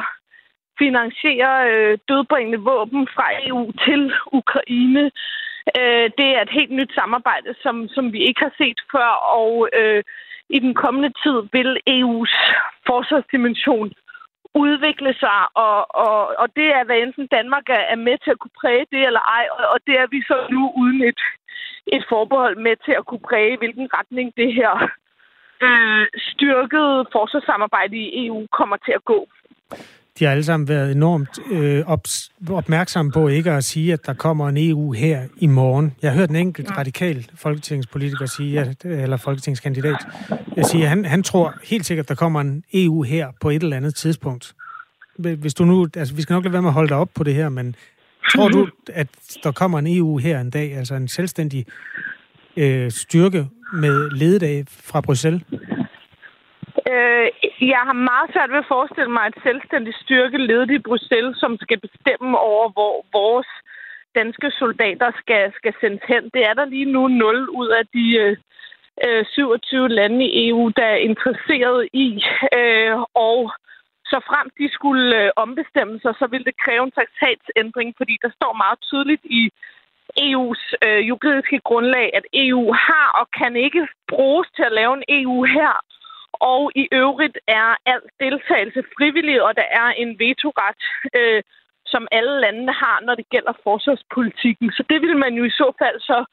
finansiere 0.84 1.56
øh, 1.72 1.98
dødbringende 2.10 2.62
våben 2.72 3.08
fra 3.16 3.26
EU 3.48 3.64
til 3.86 4.02
Ukraine. 4.42 5.12
Øh, 5.78 6.08
det 6.18 6.28
er 6.36 6.42
et 6.42 6.56
helt 6.60 6.72
nyt 6.72 6.92
samarbejde, 6.94 7.56
som, 7.64 7.88
som 7.96 8.14
vi 8.14 8.20
ikke 8.28 8.42
har 8.42 8.54
set 8.58 8.80
før, 8.92 9.10
og 9.40 9.70
øh, 9.80 10.04
i 10.50 10.60
den 10.60 10.74
kommende 10.74 11.12
tid 11.24 11.38
vil 11.56 11.72
EU's 11.98 12.36
forsvarsdimension 12.88 13.92
udvikle 14.56 15.14
sig, 15.24 15.40
og, 15.54 15.96
og, 16.06 16.18
og 16.42 16.48
det 16.56 16.68
er, 16.78 16.84
hvad 16.84 16.98
enten 16.98 17.28
Danmark 17.28 17.66
er 17.70 17.96
med 17.96 18.18
til 18.24 18.32
at 18.32 18.40
kunne 18.40 18.60
præge 18.62 18.86
det 18.92 19.02
eller 19.08 19.24
ej, 19.38 19.46
og, 19.58 19.64
og 19.74 19.80
det 19.88 19.96
er 20.00 20.08
vi 20.08 20.22
så 20.22 20.38
nu 20.52 20.74
uden 20.82 21.02
et, 21.04 21.22
et 21.88 22.04
forbehold 22.10 22.58
med 22.58 22.76
til 22.86 22.96
at 22.98 23.06
kunne 23.06 23.26
præge, 23.30 23.58
hvilken 23.58 23.88
retning 23.98 24.34
det 24.38 24.54
her 24.54 24.74
øh, 25.66 26.08
styrkede 26.18 27.06
forsvarssamarbejde 27.12 27.98
i 27.98 28.28
EU 28.28 28.48
kommer 28.58 28.78
til 28.78 28.92
at 28.92 29.06
gå 29.06 29.28
de 30.20 30.26
har 30.26 30.32
alle 30.32 30.44
sammen 30.44 30.68
været 30.68 30.92
enormt 30.92 31.40
øh, 31.52 31.84
op, 31.86 32.04
opmærksomme 32.50 33.12
på 33.12 33.28
ikke 33.28 33.52
at 33.52 33.64
sige, 33.64 33.94
at 33.94 34.06
der 34.06 34.14
kommer 34.14 34.50
en 34.50 34.58
EU 34.58 34.92
her 34.92 35.22
i 35.38 35.48
morgen. 35.48 35.96
Jeg 36.02 36.12
har 36.12 36.18
hørt 36.18 36.30
en 36.30 36.36
enkelt 36.36 36.78
radikal 36.78 37.28
folketingspolitiker 37.36 38.26
sige, 38.26 38.60
at, 38.60 38.86
eller 38.86 39.18
folketingskandidat, 39.18 39.98
jeg 40.56 40.66
siger, 40.66 40.88
han, 40.88 41.06
han 41.06 41.24
tror 41.24 41.54
helt 41.64 41.86
sikkert, 41.86 42.04
at 42.04 42.10
der 42.10 42.16
kommer 42.16 42.42
en 42.42 42.64
EU 42.74 43.04
her 43.04 43.28
på 43.42 43.50
et 43.50 43.64
eller 43.64 43.78
andet 43.78 43.96
tidspunkt. 43.96 44.54
Hvis 45.18 45.54
du 45.54 45.66
nu, 45.66 45.88
altså 45.96 46.14
vi 46.14 46.22
skal 46.22 46.34
nok 46.34 46.44
lade 46.44 46.54
være 46.54 46.62
med 46.62 46.70
at 46.70 46.74
holde 46.74 46.90
dig 46.90 46.98
op 46.98 47.10
på 47.16 47.24
det 47.24 47.36
her, 47.36 47.50
men 47.50 47.76
tror 48.34 48.48
du, 48.48 48.68
at 48.94 49.08
der 49.44 49.52
kommer 49.52 49.80
en 49.80 49.88
EU 49.88 50.18
her 50.18 50.42
en 50.42 50.50
dag, 50.50 50.78
altså 50.78 50.96
en 50.96 51.08
selvstændig 51.08 51.66
øh, 52.58 52.92
styrke 52.92 53.48
med 53.74 54.10
lededag 54.12 54.66
fra 54.68 55.02
Bruxelles? 55.02 55.42
Øh, 56.92 57.28
jeg 57.74 57.82
har 57.90 57.98
meget 58.10 58.30
svært 58.34 58.52
ved 58.52 58.64
at 58.64 58.72
forestille 58.76 59.12
mig 59.18 59.26
et 59.28 59.44
selvstændigt 59.44 59.98
styrke 60.04 60.38
ledet 60.38 60.72
i 60.72 60.86
Bruxelles, 60.88 61.38
som 61.38 61.58
skal 61.62 61.80
bestemme 61.80 62.40
over, 62.40 62.70
hvor 62.70 63.06
vores 63.20 63.48
danske 64.16 64.52
soldater 64.52 65.12
skal, 65.22 65.54
skal 65.58 65.74
sendes 65.82 66.04
hen. 66.08 66.24
Det 66.34 66.42
er 66.50 66.54
der 66.54 66.66
lige 66.66 66.92
nu 66.96 67.08
0 67.08 67.50
ud 67.50 67.68
af 67.80 67.86
de 67.96 68.06
øh, 69.06 69.26
27 69.26 69.90
lande 69.90 70.26
i 70.26 70.50
EU, 70.50 70.72
der 70.78 70.86
er 70.86 71.06
interesseret 71.10 71.90
i. 71.94 72.24
Øh, 72.60 72.96
og 73.30 73.52
så 74.12 74.18
frem 74.30 74.48
de 74.60 74.68
skulle 74.78 75.24
øh, 75.24 75.32
ombestemme 75.36 76.00
sig, 76.00 76.14
så 76.20 76.28
ville 76.32 76.46
det 76.46 76.62
kræve 76.64 76.84
en 76.84 76.96
traktatsændring, 76.98 77.90
fordi 77.98 78.16
der 78.22 78.32
står 78.38 78.54
meget 78.64 78.80
tydeligt 78.90 79.26
i 79.40 79.42
EU's 80.28 80.64
øh, 80.86 81.02
juridiske 81.10 81.60
grundlag, 81.70 82.08
at 82.14 82.26
EU 82.34 82.74
har 82.74 83.08
og 83.20 83.26
kan 83.40 83.56
ikke 83.56 83.88
bruges 84.08 84.48
til 84.56 84.64
at 84.64 84.78
lave 84.80 84.94
en 84.98 85.04
EU 85.10 85.44
her, 85.44 85.74
og 86.34 86.72
i 86.76 86.88
øvrigt 86.92 87.38
er 87.48 87.76
al 87.86 88.02
deltagelse 88.20 88.84
frivillig, 88.98 89.44
og 89.44 89.56
der 89.56 89.68
er 89.72 89.88
en 89.88 90.20
vetoret, 90.20 90.82
øh, 91.16 91.44
som 91.86 92.08
alle 92.12 92.40
landene 92.40 92.74
har, 92.74 93.02
når 93.02 93.16
det 93.16 93.30
gælder 93.30 93.54
forsvarspolitikken. 93.64 94.72
Så 94.72 94.84
det 94.90 95.02
vil 95.02 95.18
man 95.18 95.34
jo 95.34 95.44
i 95.44 95.50
så 95.50 95.72
fald 95.80 96.00
så 96.00 96.26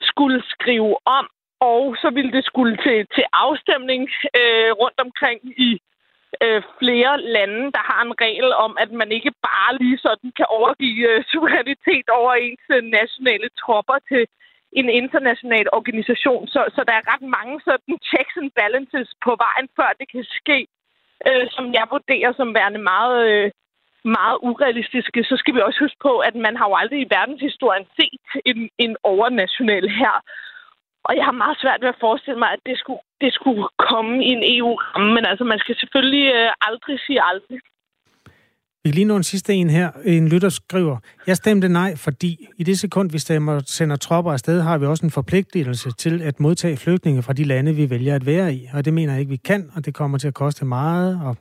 skulle 0.00 0.42
skrive 0.54 0.96
om, 1.04 1.26
og 1.60 1.96
så 2.02 2.10
ville 2.10 2.32
det 2.32 2.44
skulle 2.44 2.76
til, 2.76 3.06
til 3.14 3.24
afstemning 3.32 4.02
øh, 4.40 4.70
rundt 4.82 5.00
omkring 5.06 5.40
i 5.68 5.80
øh, 6.44 6.62
flere 6.78 7.20
lande, 7.20 7.62
der 7.76 7.82
har 7.90 8.02
en 8.02 8.20
regel 8.20 8.48
om, 8.54 8.76
at 8.80 8.90
man 9.00 9.12
ikke 9.12 9.32
bare 9.48 9.76
lige 9.80 9.98
sådan 9.98 10.32
kan 10.36 10.46
overgive 10.48 11.08
øh, 11.08 11.24
suverænitet 11.30 12.08
over 12.18 12.32
ens 12.34 12.66
øh, 12.76 12.82
nationale 12.82 13.48
tropper 13.60 13.98
til 14.10 14.26
en 14.72 14.88
international 14.88 15.66
organisation. 15.72 16.48
Så, 16.48 16.60
så 16.74 16.80
der 16.88 16.94
er 16.96 17.08
ret 17.12 17.26
mange 17.38 17.60
sådan 17.64 17.94
checks 18.10 18.34
and 18.40 18.50
balances 18.60 19.08
på 19.24 19.32
vejen, 19.44 19.68
før 19.76 19.90
det 20.00 20.06
kan 20.12 20.24
ske, 20.38 20.58
øh, 21.28 21.46
som 21.50 21.64
jeg 21.78 21.86
vurderer 21.90 22.32
som 22.32 22.54
værende 22.54 22.82
meget, 22.92 23.18
øh, 23.32 23.50
meget 24.04 24.38
urealistiske. 24.42 25.24
Så 25.24 25.34
skal 25.36 25.54
vi 25.54 25.60
også 25.60 25.80
huske 25.84 26.00
på, 26.08 26.18
at 26.18 26.34
man 26.34 26.56
har 26.56 26.66
jo 26.68 26.74
aldrig 26.74 27.00
i 27.02 27.12
verdenshistorien 27.16 27.86
set 27.98 28.26
en, 28.50 28.70
en 28.78 28.96
overnational 29.02 29.88
her. 29.88 30.14
Og 31.04 31.16
jeg 31.16 31.24
har 31.24 31.42
meget 31.42 31.60
svært 31.62 31.80
ved 31.82 31.88
at 31.88 32.02
forestille 32.06 32.38
mig, 32.38 32.50
at 32.52 32.62
det 32.66 32.78
skulle, 32.78 33.02
det 33.20 33.32
skulle 33.34 33.64
komme 33.88 34.24
i 34.24 34.28
en 34.36 34.44
EU-ramme. 34.56 35.14
Men 35.14 35.24
altså, 35.26 35.44
man 35.44 35.58
skal 35.58 35.76
selvfølgelig 35.76 36.26
øh, 36.34 36.50
aldrig 36.68 37.00
sige 37.06 37.20
aldrig. 37.30 37.60
Vi 38.84 38.90
kan 38.90 38.94
lige 38.94 39.04
nå 39.04 39.16
en 39.16 39.22
sidste 39.22 39.54
en 39.54 39.70
her. 39.70 39.90
En 40.04 40.28
lytter 40.28 40.48
skriver, 40.48 40.96
jeg 41.26 41.36
stemte 41.36 41.68
nej, 41.68 41.96
fordi 41.96 42.46
i 42.58 42.62
det 42.62 42.78
sekund, 42.78 43.10
vi 43.10 43.18
stemmer, 43.18 43.60
sender 43.66 43.96
tropper 43.96 44.32
afsted, 44.32 44.60
har 44.60 44.78
vi 44.78 44.86
også 44.86 45.06
en 45.06 45.10
forpligtelse 45.10 45.90
til 45.98 46.22
at 46.22 46.40
modtage 46.40 46.76
flygtninge 46.76 47.22
fra 47.22 47.32
de 47.32 47.44
lande, 47.44 47.74
vi 47.74 47.90
vælger 47.90 48.14
at 48.14 48.26
være 48.26 48.54
i. 48.54 48.68
Og 48.72 48.84
det 48.84 48.94
mener 48.94 49.12
jeg 49.12 49.20
ikke, 49.20 49.30
vi 49.30 49.36
kan, 49.36 49.70
og 49.74 49.84
det 49.84 49.94
kommer 49.94 50.18
til 50.18 50.28
at 50.28 50.34
koste 50.34 50.64
meget, 50.64 51.20
og 51.22 51.36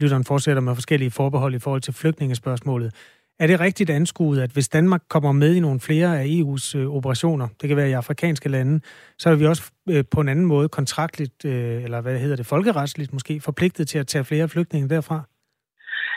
lytteren 0.00 0.24
fortsætter 0.24 0.62
med 0.62 0.74
forskellige 0.74 1.10
forbehold 1.10 1.54
i 1.54 1.58
forhold 1.58 1.80
til 1.80 1.94
flygtningespørgsmålet. 1.94 2.94
Er 3.38 3.46
det 3.46 3.60
rigtigt 3.60 3.90
anskuet, 3.90 4.40
at 4.40 4.50
hvis 4.50 4.68
Danmark 4.68 5.02
kommer 5.08 5.32
med 5.32 5.54
i 5.54 5.60
nogle 5.60 5.80
flere 5.80 6.20
af 6.20 6.26
EU's 6.26 6.78
øh, 6.78 6.94
operationer, 6.94 7.48
det 7.60 7.68
kan 7.68 7.76
være 7.76 7.90
i 7.90 7.92
afrikanske 7.92 8.48
lande, 8.48 8.80
så 9.18 9.30
er 9.30 9.34
vi 9.34 9.46
også 9.46 9.70
øh, 9.88 10.04
på 10.10 10.20
en 10.20 10.28
anden 10.28 10.44
måde 10.44 10.68
kontraktligt, 10.68 11.44
øh, 11.44 11.84
eller 11.84 12.00
hvad 12.00 12.18
hedder 12.18 12.36
det, 12.36 12.46
folkeretsligt 12.46 13.12
måske, 13.12 13.40
forpligtet 13.40 13.88
til 13.88 13.98
at 13.98 14.06
tage 14.06 14.24
flere 14.24 14.48
flygtninge 14.48 14.88
derfra? 14.88 15.22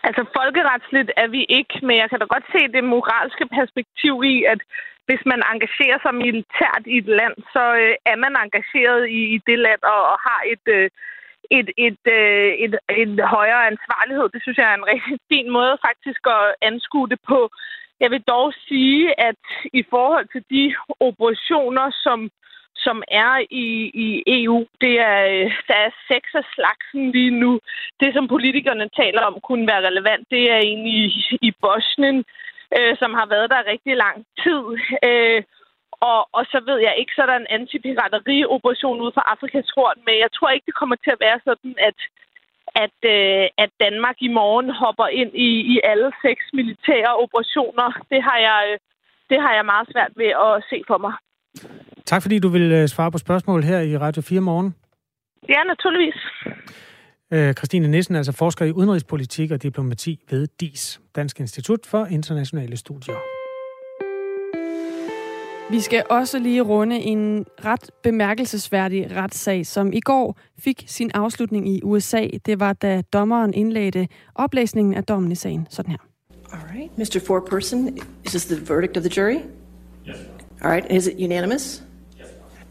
Altså 0.08 0.24
folkeretsligt 0.38 1.12
er 1.24 1.28
vi 1.36 1.42
ikke, 1.58 1.76
men 1.88 1.96
jeg 2.02 2.10
kan 2.10 2.20
da 2.20 2.26
godt 2.26 2.48
se 2.56 2.62
det 2.76 2.84
moralske 2.84 3.46
perspektiv 3.58 4.16
i, 4.34 4.36
at 4.54 4.62
hvis 5.08 5.24
man 5.32 5.42
engagerer 5.52 6.00
sig 6.02 6.14
militært 6.26 6.84
i 6.94 6.96
et 6.98 7.10
land, 7.20 7.36
så 7.54 7.64
øh, 7.82 7.96
er 8.12 8.18
man 8.24 8.34
engageret 8.44 9.02
i, 9.20 9.22
i 9.36 9.38
det 9.48 9.60
land 9.68 9.82
og, 9.94 10.02
og 10.12 10.18
har 10.28 10.42
et, 10.54 10.66
øh, 10.78 10.90
et, 11.58 11.70
et, 11.88 12.04
øh, 12.18 12.52
et, 12.66 12.74
et 13.04 13.14
højere 13.36 13.64
ansvarlighed. 13.72 14.26
Det 14.34 14.42
synes 14.42 14.58
jeg 14.58 14.70
er 14.70 14.78
en 14.78 14.90
rigtig 14.94 15.18
fin 15.32 15.48
måde 15.58 15.76
faktisk 15.88 16.22
at 16.38 16.56
anskue 16.70 17.10
det 17.14 17.20
på. 17.32 17.40
Jeg 18.04 18.10
vil 18.12 18.24
dog 18.34 18.54
sige, 18.68 19.20
at 19.30 19.44
i 19.74 19.84
forhold 19.90 20.28
til 20.34 20.44
de 20.56 20.76
operationer, 21.10 21.88
som 22.06 22.20
som 22.76 23.04
er 23.08 23.46
i, 23.50 23.68
i 24.06 24.24
EU. 24.28 24.66
Det 24.82 25.00
er, 25.00 25.20
øh, 25.34 25.52
der 25.68 25.78
er 25.86 26.00
seks 26.12 26.30
af 26.36 26.46
slagsen 26.54 27.12
lige 27.12 27.32
nu. 27.44 27.60
Det, 28.00 28.14
som 28.14 28.28
politikerne 28.28 28.90
taler 28.90 29.22
om, 29.22 29.40
kunne 29.48 29.68
være 29.68 29.88
relevant, 29.88 30.28
det 30.32 30.52
er 30.52 30.58
en 30.58 30.88
i, 30.88 31.00
i 31.42 31.52
Bosnien, 31.62 32.26
øh, 32.78 32.98
som 32.98 33.14
har 33.14 33.26
været 33.26 33.50
der 33.50 33.70
rigtig 33.72 33.96
lang 33.96 34.26
tid. 34.44 34.64
Øh, 35.10 35.44
og, 36.12 36.22
og 36.38 36.44
så 36.52 36.60
ved 36.70 36.78
jeg 36.88 36.96
ikke, 36.98 37.14
så 37.16 37.22
er 37.22 37.26
der 37.26 37.40
en 37.40 37.54
antipiraterioperation 37.60 39.02
ud 39.02 39.12
for 39.14 39.24
Afrikas 39.34 39.70
Horn, 39.76 40.00
men 40.06 40.16
jeg 40.24 40.32
tror 40.32 40.50
ikke, 40.50 40.66
det 40.66 40.80
kommer 40.82 40.96
til 40.96 41.12
at 41.16 41.24
være 41.28 41.40
sådan, 41.48 41.76
at, 41.90 42.00
at, 42.84 42.98
øh, 43.16 43.46
at 43.64 43.70
Danmark 43.86 44.18
i 44.28 44.28
morgen 44.40 44.70
hopper 44.70 45.08
ind 45.08 45.32
i, 45.48 45.52
i 45.74 45.76
alle 45.84 46.12
seks 46.26 46.44
militære 46.54 47.12
operationer. 47.24 47.88
Det 48.12 48.24
har 48.24 48.38
jeg, 48.38 48.62
øh, 48.72 48.80
det 49.30 49.42
har 49.42 49.54
jeg 49.54 49.66
meget 49.66 49.88
svært 49.94 50.14
ved 50.16 50.32
at 50.48 50.64
se 50.70 50.84
for 50.88 50.98
mig. 50.98 51.14
Tak 52.14 52.22
fordi 52.22 52.40
du 52.40 52.50
vil 52.50 52.72
øh, 52.72 52.88
svare 52.88 53.12
på 53.12 53.18
spørgsmål 53.18 53.64
her 53.64 53.80
i 53.80 53.98
Radio 53.98 54.22
4 54.22 54.42
morgen. 54.42 54.76
Ja, 55.50 55.64
naturligvis. 55.64 56.16
Øh, 57.32 57.54
Christine 57.54 57.88
Nissen 57.88 58.16
er 58.16 58.20
altså 58.20 58.32
forsker 58.32 58.66
i 58.66 58.72
udenrigspolitik 58.72 59.52
og 59.52 59.64
diplomati 59.64 60.20
ved 60.30 60.48
DIS, 60.60 61.02
Dansk 61.16 61.40
Institut 61.40 61.80
for 61.86 62.06
Internationale 62.06 62.78
Studier. 62.78 63.16
Vi 65.72 65.80
skal 65.80 66.04
også 66.10 66.40
lige 66.40 66.62
runde 66.62 67.00
en 67.00 67.46
ret 67.66 67.92
bemærkelsesværdig 68.04 69.16
retssag, 69.16 69.66
som 69.66 69.94
i 69.94 70.00
går 70.00 70.38
fik 70.60 70.84
sin 70.88 71.12
afslutning 71.14 71.70
i 71.70 71.82
USA. 71.84 72.28
Det 72.46 72.60
var, 72.60 72.74
da 72.74 73.02
dommeren 73.02 73.54
indlagde 73.54 74.08
oplæsningen 74.36 74.94
af 74.94 75.04
dommen 75.04 75.32
i 75.32 75.36
sagen. 75.36 75.68
Sådan 75.70 75.92
her. 75.92 75.98
All 76.52 76.62
right, 76.76 76.98
Mr. 76.98 77.24
Foreperson, 77.28 77.98
is 78.24 78.32
this 78.32 78.46
the 78.46 78.74
verdict 78.74 78.98
of 78.98 79.04
the 79.04 79.22
jury? 79.22 79.40
Yes. 80.08 80.18
All 80.62 80.72
right, 80.72 80.92
is 80.92 81.08
it 81.08 81.26
unanimous? 81.26 81.84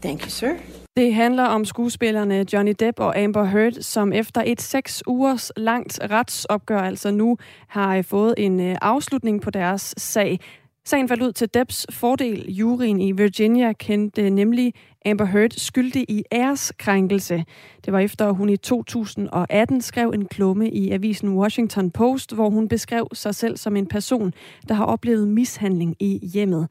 Thank 0.03 0.21
you, 0.21 0.29
sir. 0.29 0.53
Det 0.97 1.13
handler 1.13 1.43
om 1.43 1.65
skuespillerne 1.65 2.45
Johnny 2.53 2.73
Depp 2.79 2.99
og 2.99 3.19
Amber 3.19 3.43
Heard, 3.43 3.73
som 3.81 4.13
efter 4.13 4.43
et 4.45 4.61
seks 4.61 5.03
ugers 5.07 5.51
langt 5.57 5.99
retsopgør 6.11 6.79
altså 6.79 7.11
nu 7.11 7.37
har 7.67 7.97
øh, 7.97 8.03
fået 8.03 8.33
en 8.37 8.59
øh, 8.59 8.75
afslutning 8.81 9.41
på 9.41 9.49
deres 9.49 9.93
sag. 9.97 10.39
Sagen 10.85 11.09
faldt 11.09 11.23
ud 11.23 11.31
til 11.31 11.49
Depps 11.53 11.85
fordel. 11.89 12.53
Juryen 12.53 13.01
i 13.01 13.11
Virginia 13.11 13.73
kendte 13.73 14.21
øh, 14.21 14.29
nemlig 14.29 14.73
Amber 15.05 15.25
Heard 15.25 15.51
skyldig 15.51 16.05
i 16.09 16.23
æreskrænkelse. 16.31 17.45
Det 17.85 17.93
var 17.93 17.99
efter, 17.99 18.27
at 18.27 18.35
hun 18.35 18.49
i 18.49 18.57
2018 18.57 19.81
skrev 19.81 20.09
en 20.09 20.25
klumme 20.25 20.69
i 20.69 20.91
avisen 20.91 21.37
Washington 21.37 21.91
Post, 21.91 22.33
hvor 22.35 22.49
hun 22.49 22.67
beskrev 22.67 23.07
sig 23.13 23.35
selv 23.35 23.57
som 23.57 23.75
en 23.75 23.87
person, 23.87 24.33
der 24.67 24.73
har 24.73 24.85
oplevet 24.85 25.27
mishandling 25.27 25.95
i 25.99 26.29
hjemmet. 26.33 26.67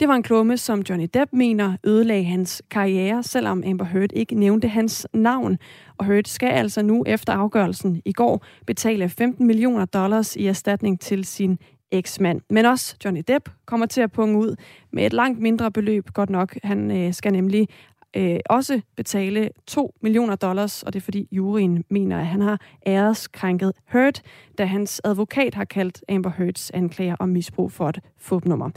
Det 0.00 0.08
var 0.08 0.14
en 0.14 0.22
klumme, 0.22 0.56
som 0.56 0.82
Johnny 0.90 1.06
Depp 1.14 1.32
mener 1.32 1.76
ødelagde 1.84 2.24
hans 2.24 2.62
karriere, 2.70 3.22
selvom 3.22 3.62
Amber 3.66 3.84
Heard 3.84 4.12
ikke 4.12 4.34
nævnte 4.34 4.68
hans 4.68 5.06
navn. 5.14 5.58
Og 5.98 6.04
Heard 6.04 6.24
skal 6.26 6.48
altså 6.48 6.82
nu 6.82 7.04
efter 7.06 7.32
afgørelsen 7.32 8.02
i 8.04 8.12
går 8.12 8.44
betale 8.66 9.08
15 9.08 9.46
millioner 9.46 9.84
dollars 9.84 10.36
i 10.36 10.46
erstatning 10.46 11.00
til 11.00 11.24
sin 11.24 11.58
eksmand. 11.90 12.40
Men 12.50 12.64
også 12.64 12.96
Johnny 13.04 13.22
Depp 13.28 13.48
kommer 13.66 13.86
til 13.86 14.00
at 14.00 14.12
punge 14.12 14.38
ud 14.38 14.56
med 14.92 15.06
et 15.06 15.12
langt 15.12 15.40
mindre 15.40 15.70
beløb, 15.70 16.10
godt 16.14 16.30
nok. 16.30 16.56
Han 16.62 16.90
øh, 16.90 17.14
skal 17.14 17.32
nemlig 17.32 17.68
øh, 18.16 18.38
også 18.50 18.80
betale 18.96 19.50
2 19.66 19.94
millioner 20.02 20.36
dollars, 20.36 20.82
og 20.82 20.92
det 20.92 21.00
er 21.00 21.04
fordi 21.04 21.28
juryen 21.32 21.84
mener, 21.90 22.18
at 22.18 22.26
han 22.26 22.40
har 22.40 22.60
æreskrænket 22.86 23.72
Heard, 23.86 24.20
da 24.58 24.64
hans 24.64 25.00
advokat 25.04 25.54
har 25.54 25.64
kaldt 25.64 26.04
Amber 26.08 26.30
Heards 26.38 26.70
anklager 26.70 27.16
om 27.18 27.28
misbrug 27.28 27.72
for 27.72 27.88
et 27.88 28.00
fupnummer 28.18 28.70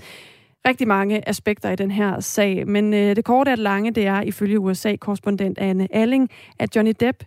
rigtig 0.68 0.88
mange 0.88 1.30
aspekter 1.30 1.70
i 1.70 1.76
den 1.76 1.92
her 1.92 2.20
sag, 2.20 2.68
men 2.68 2.94
øh, 2.94 3.16
det 3.16 3.26
korte 3.26 3.50
og 3.50 3.58
det 3.58 3.64
lange, 3.64 3.92
det 3.92 4.08
er 4.08 4.22
ifølge 4.22 4.60
USA-korrespondent 4.60 5.58
Anne 5.58 5.88
Alling, 5.96 6.30
at 6.60 6.76
Johnny 6.76 6.94
Depp 7.00 7.24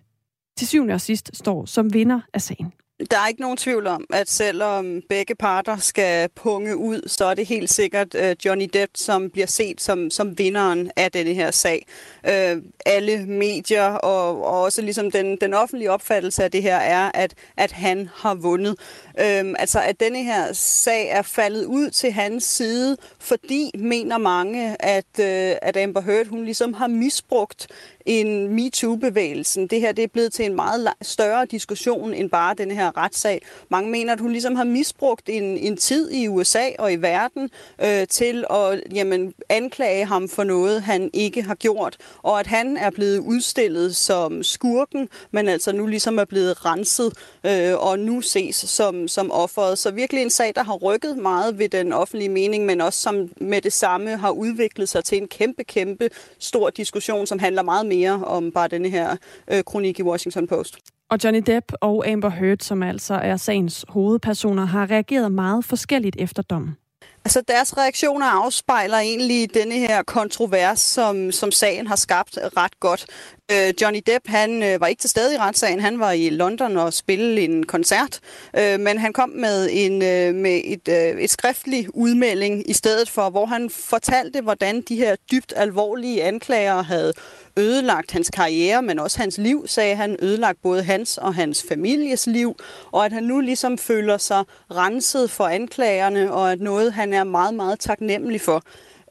til 0.58 0.66
syvende 0.66 0.94
og 0.94 1.00
sidst 1.00 1.30
står 1.36 1.64
som 1.64 1.94
vinder 1.94 2.20
af 2.34 2.42
sagen. 2.42 2.72
Der 3.10 3.18
er 3.18 3.28
ikke 3.28 3.40
nogen 3.40 3.56
tvivl 3.56 3.86
om, 3.86 4.04
at 4.12 4.30
selvom 4.30 5.02
begge 5.08 5.34
parter 5.34 5.76
skal 5.76 6.28
punge 6.28 6.76
ud, 6.76 7.08
så 7.08 7.24
er 7.24 7.34
det 7.34 7.46
helt 7.46 7.70
sikkert 7.70 8.14
øh, 8.14 8.36
Johnny 8.44 8.70
Depp, 8.72 8.92
som 8.94 9.30
bliver 9.30 9.46
set 9.46 9.80
som, 9.80 10.10
som 10.10 10.38
vinderen 10.38 10.90
af 10.96 11.12
denne 11.12 11.34
her 11.34 11.50
sag. 11.50 11.86
Øh, 12.28 12.62
alle 12.86 13.26
medier 13.26 13.84
og, 13.84 14.44
og 14.44 14.62
også 14.62 14.82
ligesom 14.82 15.10
den, 15.10 15.36
den 15.36 15.54
offentlige 15.54 15.90
opfattelse 15.90 16.44
af 16.44 16.50
det 16.50 16.62
her 16.62 16.76
er, 16.76 17.10
at, 17.14 17.34
at 17.56 17.72
han 17.72 18.08
har 18.14 18.34
vundet. 18.34 18.78
Øhm, 19.20 19.54
altså 19.58 19.80
at 19.80 20.00
denne 20.00 20.24
her 20.24 20.52
sag 20.52 21.08
er 21.08 21.22
faldet 21.22 21.64
ud 21.64 21.90
til 21.90 22.12
hans 22.12 22.44
side, 22.44 22.96
fordi 23.18 23.70
mener 23.78 24.18
mange, 24.18 24.82
at, 24.82 25.20
øh, 25.20 25.56
at 25.62 25.76
Amber 25.76 26.00
Heard 26.00 26.26
hun 26.26 26.44
ligesom 26.44 26.74
har 26.74 26.86
misbrugt 26.86 27.66
end 28.06 28.48
MeToo-bevægelsen. 28.48 29.66
Det 29.66 29.80
her 29.80 29.92
det 29.92 30.04
er 30.04 30.08
blevet 30.08 30.32
til 30.32 30.44
en 30.44 30.54
meget 30.54 30.88
større 31.02 31.46
diskussion 31.46 32.14
end 32.14 32.30
bare 32.30 32.54
den 32.54 32.70
her 32.70 32.96
retssag. 32.96 33.42
Mange 33.68 33.90
mener, 33.90 34.12
at 34.12 34.20
hun 34.20 34.32
ligesom 34.32 34.56
har 34.56 34.64
misbrugt 34.64 35.28
en, 35.28 35.44
en 35.44 35.76
tid 35.76 36.10
i 36.10 36.28
USA 36.28 36.68
og 36.78 36.92
i 36.92 36.96
verden 36.96 37.50
øh, 37.82 38.06
til 38.06 38.44
at 38.50 38.82
jamen, 38.94 39.34
anklage 39.48 40.04
ham 40.04 40.28
for 40.28 40.44
noget, 40.44 40.82
han 40.82 41.10
ikke 41.12 41.42
har 41.42 41.54
gjort, 41.54 41.96
og 42.22 42.40
at 42.40 42.46
han 42.46 42.76
er 42.76 42.90
blevet 42.90 43.18
udstillet 43.18 43.96
som 43.96 44.42
skurken, 44.42 45.08
men 45.30 45.48
altså 45.48 45.72
nu 45.72 45.86
ligesom 45.86 46.18
er 46.18 46.24
blevet 46.24 46.64
renset 46.64 47.12
øh, 47.46 47.74
og 47.76 47.98
nu 47.98 48.20
ses 48.20 48.56
som, 48.56 49.08
som 49.08 49.30
offeret. 49.30 49.78
Så 49.78 49.90
virkelig 49.90 50.22
en 50.22 50.30
sag, 50.30 50.52
der 50.54 50.62
har 50.62 50.74
rykket 50.74 51.16
meget 51.18 51.58
ved 51.58 51.68
den 51.68 51.92
offentlige 51.92 52.28
mening, 52.28 52.66
men 52.66 52.80
også 52.80 53.00
som 53.00 53.30
med 53.40 53.62
det 53.62 53.72
samme 53.72 54.16
har 54.16 54.30
udviklet 54.30 54.88
sig 54.88 55.04
til 55.04 55.18
en 55.18 55.28
kæmpe, 55.28 55.64
kæmpe 55.64 56.10
stor 56.38 56.70
diskussion, 56.70 57.26
som 57.26 57.38
handler 57.38 57.62
meget 57.62 57.86
mere 57.86 57.95
mere 57.96 58.24
om 58.24 58.52
bare 58.52 58.68
denne 58.68 58.88
her 58.88 59.16
øh, 59.52 59.64
kronik 59.64 59.98
i 59.98 60.02
Washington 60.02 60.46
Post. 60.46 60.78
Og 61.10 61.18
Johnny 61.24 61.42
Depp 61.46 61.72
og 61.80 62.08
Amber 62.08 62.28
Heard, 62.28 62.58
som 62.60 62.82
altså 62.82 63.14
er 63.14 63.36
sagens 63.36 63.84
hovedpersoner, 63.88 64.64
har 64.64 64.90
reageret 64.90 65.32
meget 65.32 65.64
forskelligt 65.64 66.16
efter 66.18 66.42
dommen. 66.42 66.76
Altså 67.24 67.42
deres 67.48 67.76
reaktioner 67.76 68.26
afspejler 68.26 68.98
egentlig 68.98 69.54
denne 69.54 69.74
her 69.74 70.02
kontrovers, 70.02 70.80
som, 70.80 71.32
som 71.32 71.50
sagen 71.50 71.86
har 71.86 71.96
skabt 71.96 72.38
ret 72.56 72.80
godt. 72.80 73.06
Øh, 73.52 73.74
Johnny 73.82 74.00
Depp 74.06 74.28
han 74.28 74.62
øh, 74.62 74.80
var 74.80 74.86
ikke 74.86 75.00
til 75.00 75.10
stede 75.10 75.34
i 75.34 75.38
retssagen, 75.38 75.80
han 75.80 75.98
var 75.98 76.12
i 76.12 76.30
London 76.30 76.76
og 76.76 76.92
spille 76.92 77.40
en 77.40 77.66
koncert, 77.66 78.20
øh, 78.58 78.80
men 78.80 78.98
han 78.98 79.12
kom 79.12 79.28
med 79.28 79.68
en 79.72 80.02
øh, 80.02 80.34
med 80.34 80.60
et, 80.64 80.88
øh, 80.88 81.20
et 81.20 81.30
skriftlig 81.30 81.86
udmelding 81.94 82.70
i 82.70 82.72
stedet 82.72 83.08
for, 83.08 83.30
hvor 83.30 83.46
han 83.46 83.70
fortalte, 83.70 84.40
hvordan 84.40 84.80
de 84.80 84.96
her 84.96 85.16
dybt 85.30 85.52
alvorlige 85.56 86.22
anklager 86.22 86.82
havde 86.82 87.12
ødelagt 87.56 88.12
hans 88.12 88.30
karriere, 88.30 88.82
men 88.82 88.98
også 88.98 89.18
hans 89.18 89.38
liv, 89.38 89.66
sagde 89.66 89.96
han, 89.96 90.16
ødelagt 90.22 90.62
både 90.62 90.82
hans 90.82 91.18
og 91.18 91.34
hans 91.34 91.64
families 91.68 92.26
liv, 92.26 92.56
og 92.92 93.04
at 93.04 93.12
han 93.12 93.22
nu 93.22 93.40
ligesom 93.40 93.78
føler 93.78 94.18
sig 94.18 94.44
renset 94.70 95.30
for 95.30 95.44
anklagerne, 95.44 96.32
og 96.32 96.52
at 96.52 96.60
noget, 96.60 96.92
han 96.92 97.12
er 97.12 97.24
meget, 97.24 97.54
meget 97.54 97.80
taknemmelig 97.80 98.40
for. 98.40 98.62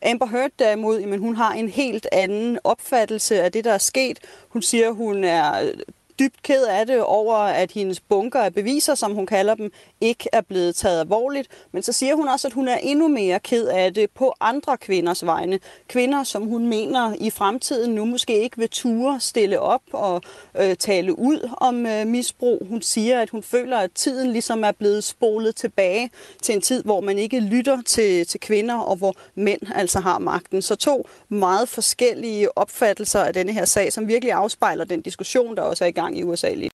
Amber 0.06 0.26
Heard 0.26 0.52
derimod, 0.60 1.00
jamen, 1.00 1.20
hun 1.20 1.36
har 1.36 1.54
en 1.54 1.70
helt 1.70 2.08
anden 2.12 2.60
opfattelse 2.64 3.42
af 3.42 3.52
det, 3.52 3.64
der 3.64 3.72
er 3.72 3.78
sket. 3.78 4.20
Hun 4.50 4.62
siger, 4.62 4.92
hun 4.92 5.24
er 5.24 5.72
dybt 6.20 6.44
ked 6.44 6.64
af 6.66 6.86
det 6.88 7.04
over, 7.04 7.36
at 7.36 7.72
hendes 7.72 8.00
bunker 8.00 8.40
af 8.40 8.54
beviser, 8.54 8.96
som 8.96 9.14
hun 9.14 9.26
kalder 9.26 9.56
dem, 9.56 9.72
ikke 10.02 10.30
er 10.34 10.42
blevet 10.42 10.76
taget 10.76 11.00
alvorligt. 11.00 11.48
Men 11.72 11.84
så 11.84 11.94
siger 11.94 12.16
hun 12.16 12.28
også, 12.28 12.48
at 12.48 12.54
hun 12.54 12.68
er 12.68 12.78
endnu 12.78 13.08
mere 13.08 13.40
ked 13.40 13.68
af 13.68 13.94
det 13.94 14.12
på 14.12 14.34
andre 14.40 14.78
kvinders 14.78 15.26
vegne. 15.26 15.60
Kvinder, 15.88 16.24
som 16.24 16.44
hun 16.44 16.68
mener 16.68 17.16
i 17.20 17.30
fremtiden 17.30 17.96
nu 17.96 18.06
måske 18.06 18.44
ikke 18.44 18.58
vil 18.58 18.70
ture 18.70 19.20
stille 19.20 19.60
op 19.60 19.82
og 19.92 20.22
øh, 20.58 20.76
tale 20.76 21.20
ud 21.20 21.50
om 21.58 21.86
øh, 21.86 22.08
misbrug. 22.08 22.66
Hun 22.70 22.82
siger, 22.82 23.22
at 23.22 23.30
hun 23.30 23.44
føler, 23.44 23.78
at 23.78 23.92
tiden 23.92 24.32
ligesom 24.32 24.64
er 24.64 24.72
blevet 24.72 25.04
spolet 25.04 25.56
tilbage 25.56 26.10
til 26.42 26.56
en 26.56 26.62
tid, 26.62 26.84
hvor 26.84 27.02
man 27.02 27.18
ikke 27.18 27.40
lytter 27.40 27.82
til, 27.86 28.28
til 28.28 28.40
kvinder, 28.40 28.76
og 28.76 28.96
hvor 28.96 29.16
mænd 29.36 29.62
altså 29.76 30.00
har 30.00 30.20
magten. 30.20 30.62
Så 30.62 30.76
to 30.76 31.08
meget 31.30 31.70
forskellige 31.70 32.58
opfattelser 32.58 33.20
af 33.20 33.34
denne 33.34 33.54
her 33.54 33.66
sag, 33.66 33.94
som 33.94 34.08
virkelig 34.08 34.32
afspejler 34.34 34.86
den 34.86 35.02
diskussion, 35.02 35.56
der 35.56 35.62
også 35.62 35.84
er 35.84 35.88
i 35.88 35.92
gang 35.92 36.05
i 36.14 36.24
USA 36.24 36.54
lige 36.54 36.70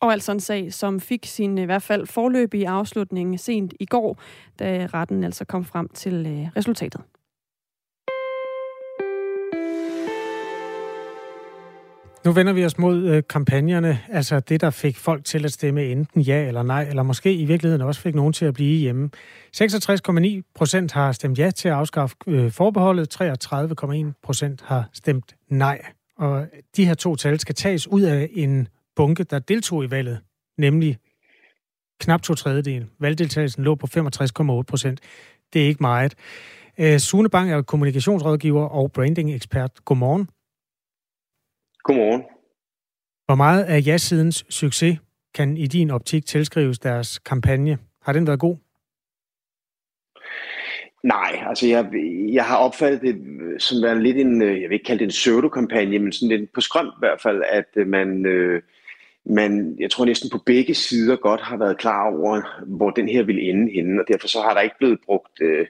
Og 0.00 0.12
altså 0.12 0.32
en 0.32 0.40
sag, 0.40 0.72
som 0.72 1.00
fik 1.00 1.26
sin 1.26 1.58
i 1.58 1.64
hvert 1.64 1.82
fald 1.82 2.06
forløbige 2.06 2.68
afslutning 2.68 3.40
sent 3.40 3.74
i 3.80 3.86
går, 3.86 4.18
da 4.58 4.86
retten 4.94 5.24
altså 5.24 5.44
kom 5.44 5.64
frem 5.64 5.88
til 5.88 6.26
øh, 6.26 6.48
resultatet. 6.56 7.00
Nu 12.26 12.32
vender 12.32 12.52
vi 12.52 12.64
os 12.64 12.78
mod 12.78 13.02
øh, 13.02 13.22
kampagnerne, 13.28 13.98
altså 14.08 14.40
det, 14.40 14.60
der 14.60 14.70
fik 14.70 14.96
folk 14.96 15.24
til 15.24 15.44
at 15.44 15.52
stemme 15.52 15.84
enten 15.84 16.20
ja 16.20 16.46
eller 16.46 16.62
nej, 16.62 16.82
eller 16.82 17.02
måske 17.02 17.34
i 17.34 17.44
virkeligheden 17.44 17.82
også 17.82 18.00
fik 18.00 18.14
nogen 18.14 18.32
til 18.32 18.44
at 18.44 18.54
blive 18.54 18.78
hjemme. 18.78 19.10
66,9 19.56 20.52
procent 20.54 20.92
har 20.92 21.12
stemt 21.12 21.38
ja 21.38 21.50
til 21.50 21.68
at 21.68 21.74
afskaffe 21.74 22.16
øh, 22.26 22.50
forbeholdet, 22.50 23.22
33,1 23.22 24.20
procent 24.22 24.62
har 24.64 24.88
stemt 24.92 25.34
nej. 25.48 25.82
Og 26.18 26.46
de 26.76 26.86
her 26.86 26.94
to 26.94 27.16
tal 27.16 27.40
skal 27.40 27.54
tages 27.54 27.88
ud 27.88 28.02
af 28.02 28.28
en 28.32 28.68
bunke, 28.96 29.24
der 29.24 29.38
deltog 29.38 29.84
i 29.84 29.90
valget, 29.90 30.20
nemlig 30.58 30.98
knap 32.00 32.22
to 32.22 32.34
tredjedel. 32.34 32.86
Valgdeltagelsen 32.98 33.64
lå 33.64 33.74
på 33.74 33.86
65,8 33.96 34.62
procent. 34.62 35.00
Det 35.52 35.62
er 35.62 35.66
ikke 35.66 35.80
meget. 35.80 36.14
Øh, 36.78 36.98
Sune 36.98 37.30
Bang 37.30 37.52
er 37.52 37.62
kommunikationsrådgiver 37.62 38.64
og 38.64 38.92
branding-ekspert. 38.92 39.84
Godmorgen. 39.84 40.28
Godmorgen. 41.78 42.22
Hvor 43.26 43.34
meget 43.34 43.64
af 43.64 43.86
ja-sidens 43.86 44.46
succes 44.48 44.98
kan 45.34 45.56
i 45.56 45.66
din 45.66 45.90
optik 45.90 46.26
tilskrives 46.26 46.78
deres 46.78 47.18
kampagne? 47.18 47.78
Har 48.02 48.12
den 48.12 48.26
været 48.26 48.40
god? 48.40 48.56
Nej, 51.02 51.44
altså 51.48 51.66
jeg, 51.66 51.90
jeg 52.32 52.44
har 52.44 52.56
opfattet 52.56 53.00
det 53.02 53.16
som 53.62 53.82
være 53.82 54.02
lidt 54.02 54.16
en, 54.16 54.42
jeg 54.42 54.68
vil 54.68 54.72
ikke 54.72 54.84
kalde 54.84 54.98
det 54.98 55.04
en 55.04 55.10
pseudo-kampagne, 55.10 55.98
men 55.98 56.12
sådan 56.12 56.38
lidt 56.38 56.52
på 56.52 56.60
skrømt 56.60 56.94
i 56.96 56.98
hvert 56.98 57.20
fald, 57.20 57.42
at 57.48 57.86
man, 57.86 58.26
øh, 58.26 58.62
man, 59.26 59.76
jeg 59.78 59.90
tror 59.90 60.04
næsten 60.04 60.30
på 60.30 60.38
begge 60.46 60.74
sider 60.74 61.16
godt 61.16 61.40
har 61.40 61.56
været 61.56 61.78
klar 61.78 62.10
over, 62.16 62.62
hvor 62.66 62.90
den 62.90 63.08
her 63.08 63.22
vil 63.22 63.48
ende 63.48 63.72
henne, 63.72 64.00
og 64.00 64.08
derfor 64.08 64.28
så 64.28 64.40
har 64.40 64.54
der 64.54 64.60
ikke 64.60 64.78
blevet 64.78 64.98
brugt 65.06 65.40
øh, 65.40 65.66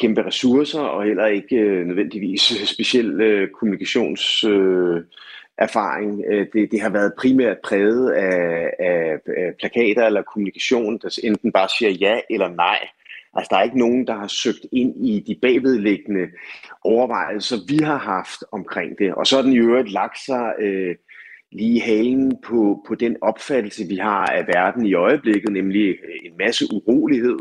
kæmpe 0.00 0.26
ressourcer, 0.26 0.80
og 0.80 1.04
heller 1.04 1.26
ikke 1.26 1.56
øh, 1.56 1.86
nødvendigvis 1.86 2.60
øh, 2.60 2.66
speciel 2.66 3.20
øh, 3.20 3.48
kommunikations... 3.50 4.44
Øh, 4.44 5.02
erfaring. 5.58 6.24
Øh, 6.28 6.46
det, 6.52 6.70
det 6.70 6.80
har 6.80 6.90
været 6.90 7.12
primært 7.18 7.56
præget 7.64 8.10
af, 8.10 8.70
af, 8.78 9.18
af 9.36 9.54
plakater 9.58 10.06
eller 10.06 10.22
kommunikation, 10.22 10.98
der 10.98 11.18
enten 11.24 11.52
bare 11.52 11.68
siger 11.78 11.90
ja 11.90 12.20
eller 12.30 12.48
nej. 12.48 12.78
Altså, 13.34 13.48
der 13.50 13.56
er 13.56 13.62
ikke 13.62 13.78
nogen, 13.78 14.06
der 14.06 14.14
har 14.14 14.26
søgt 14.26 14.66
ind 14.72 15.06
i 15.06 15.24
de 15.26 15.34
bagvedliggende 15.42 16.28
overvejelser, 16.84 17.56
vi 17.68 17.84
har 17.84 17.98
haft 17.98 18.44
omkring 18.52 18.98
det. 18.98 19.14
Og 19.14 19.26
så 19.26 19.38
er 19.38 19.42
den 19.42 19.52
i 19.52 19.58
øvrigt 19.58 19.92
lagt 19.92 20.18
sig 20.18 20.52
øh, 20.58 20.96
lige 21.52 21.80
halen 21.80 22.36
på, 22.44 22.84
på 22.88 22.94
den 22.94 23.16
opfattelse, 23.20 23.88
vi 23.88 23.96
har 23.96 24.26
af 24.26 24.46
verden 24.46 24.86
i 24.86 24.94
øjeblikket, 24.94 25.52
nemlig 25.52 25.88
øh, 25.88 26.18
en 26.24 26.32
masse 26.38 26.64
urolighed, 26.72 27.38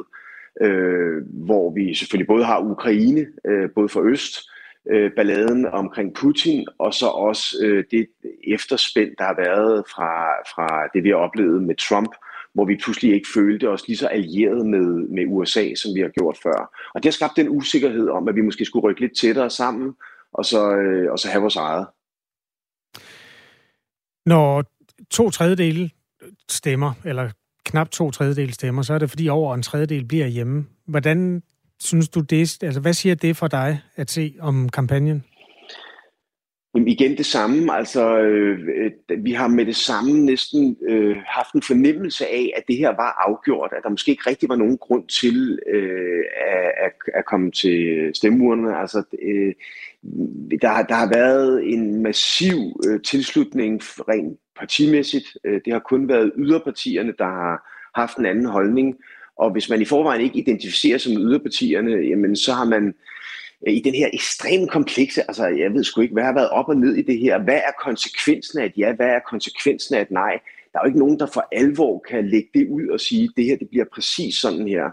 øh, 0.62 1.24
hvor 1.46 1.74
vi 1.74 1.94
selvfølgelig 1.94 2.28
både 2.28 2.44
har 2.44 2.60
Ukraine, 2.60 3.26
øh, 3.46 3.70
både 3.76 3.90
for 3.90 4.02
øst, 4.02 4.34
øh, 4.92 5.12
balladen 5.16 5.66
omkring 5.66 6.14
Putin, 6.14 6.68
og 6.78 6.94
så 6.94 7.08
også 7.08 7.58
øh, 7.64 7.84
det 7.92 8.08
efterspænd, 8.48 9.10
der 9.18 9.24
har 9.24 9.36
været 9.36 9.84
fra, 9.96 10.12
fra 10.54 10.90
det, 10.94 11.04
vi 11.04 11.10
har 11.10 11.16
oplevet 11.16 11.64
med 11.64 11.76
Trump, 11.76 12.12
hvor 12.54 12.66
vi 12.66 12.80
pludselig 12.84 13.14
ikke 13.14 13.28
følte 13.34 13.70
os 13.70 13.88
lige 13.88 13.98
så 13.98 14.08
allieret 14.08 14.66
med, 14.66 15.08
med 15.08 15.26
USA, 15.28 15.76
som 15.76 15.96
vi 15.96 16.02
har 16.02 16.10
gjort 16.10 16.38
før. 16.44 16.90
Og 16.94 17.04
det 17.04 17.06
har 17.06 17.12
skabt 17.12 17.38
den 17.38 17.50
usikkerhed 17.50 18.10
om, 18.10 18.28
at 18.28 18.36
vi 18.36 18.42
måske 18.42 18.66
skulle 18.66 18.84
rykke 18.84 19.02
lidt 19.02 19.18
tættere 19.18 19.50
sammen, 19.50 19.94
og 20.34 20.46
så, 20.46 20.76
øh, 20.76 21.12
og 21.12 21.20
så 21.20 21.28
have 21.28 21.42
vores 21.42 21.56
eget. 21.56 21.86
Når 24.26 24.64
to 25.12 25.30
tredjedele 25.30 25.90
stemmer, 26.50 26.94
eller 27.06 27.30
knap 27.66 27.90
to 27.90 28.12
tredjedele 28.12 28.54
stemmer, 28.54 28.82
så 28.82 28.94
er 28.94 29.00
det 29.00 29.10
fordi 29.10 29.30
over 29.30 29.56
en 29.56 29.64
tredjedel 29.64 30.06
bliver 30.06 30.28
hjemme. 30.28 30.66
Hvordan 30.88 31.44
synes 31.80 32.10
du 32.10 32.20
det? 32.20 32.64
Altså, 32.64 32.82
hvad 32.82 32.94
siger 32.94 33.16
det 33.16 33.38
for 33.38 33.48
dig 33.48 33.80
at 33.96 34.12
se 34.12 34.36
om 34.40 34.70
kampagnen? 34.70 35.24
Jamen 36.76 36.88
igen 36.88 37.18
det 37.18 37.26
samme. 37.26 37.74
Altså, 37.74 38.20
øh, 38.20 38.92
vi 39.18 39.32
har 39.32 39.48
med 39.48 39.66
det 39.66 39.76
samme 39.76 40.26
næsten 40.26 40.78
øh, 40.88 41.16
haft 41.26 41.54
en 41.54 41.62
fornemmelse 41.62 42.28
af, 42.28 42.54
at 42.58 42.64
det 42.68 42.78
her 42.78 42.90
var 42.90 43.28
afgjort, 43.28 43.74
at 43.78 43.84
der 43.84 43.90
måske 43.90 44.12
ikke 44.12 44.30
rigtig 44.30 44.50
var 44.50 44.56
nogen 44.56 44.78
grund 44.78 45.08
til 45.08 45.60
øh, 45.74 46.24
at, 46.86 46.94
at 47.14 47.26
komme 47.26 47.52
til 47.52 48.12
stemmeurnerne. 48.14 48.78
Altså, 48.78 49.04
øh, 49.22 49.54
der, 50.62 50.84
der 50.84 50.96
har 50.96 51.10
været 51.14 51.74
en 51.74 52.04
massiv 52.04 52.82
øh, 52.88 53.02
tilslutning 53.02 53.82
rent 53.82 54.40
partimæssigt. 54.60 55.26
Øh, 55.44 55.62
det 55.66 55.74
har 55.74 55.80
kun 55.80 56.08
været 56.08 56.32
yderpartierne, 56.38 57.14
der 57.18 57.26
har 57.26 57.72
haft 57.96 58.18
en 58.18 58.26
anden 58.26 58.46
holdning. 58.46 58.96
Og 59.38 59.52
hvis 59.52 59.70
man 59.70 59.82
i 59.82 59.86
forvejen 59.86 60.22
ikke 60.22 60.40
identificerer 60.40 60.98
sig 60.98 61.14
med 61.14 61.22
yderpartierne, 61.22 61.92
jamen 61.92 62.36
så 62.36 62.54
har 62.54 62.66
man 62.66 62.94
øh, 63.68 63.74
i 63.74 63.82
den 63.82 63.94
her 63.94 64.10
ekstremt 64.14 64.72
komplekse, 64.72 65.22
altså 65.22 65.48
jeg 65.48 65.74
ved 65.74 65.84
sgu 65.84 66.02
ikke, 66.02 66.14
hvad 66.14 66.24
har 66.24 66.34
været 66.34 66.50
op 66.50 66.70
og 66.70 66.78
ned 66.78 66.96
i 66.96 67.02
det 67.02 67.20
her? 67.20 67.44
Hvad 67.44 67.58
er 67.58 67.72
konsekvensen 67.84 68.60
af 68.60 68.66
et 68.66 68.78
ja? 68.78 68.94
Hvad 68.94 69.08
er 69.08 69.20
konsekvensen 69.30 69.96
af 69.96 70.02
et 70.02 70.12
nej? 70.12 70.40
Der 70.74 70.80
er 70.80 70.84
jo 70.84 70.88
ikke 70.88 71.00
nogen, 71.00 71.20
der 71.20 71.26
for 71.26 71.48
alvor 71.52 72.04
kan 72.10 72.28
lægge 72.30 72.50
det 72.54 72.68
ud 72.68 72.88
og 72.88 73.00
sige, 73.00 73.30
det 73.38 73.46
her 73.46 73.58
det 73.58 73.70
bliver 73.70 73.86
præcis 73.94 74.36
sådan 74.36 74.68
her. 74.68 74.90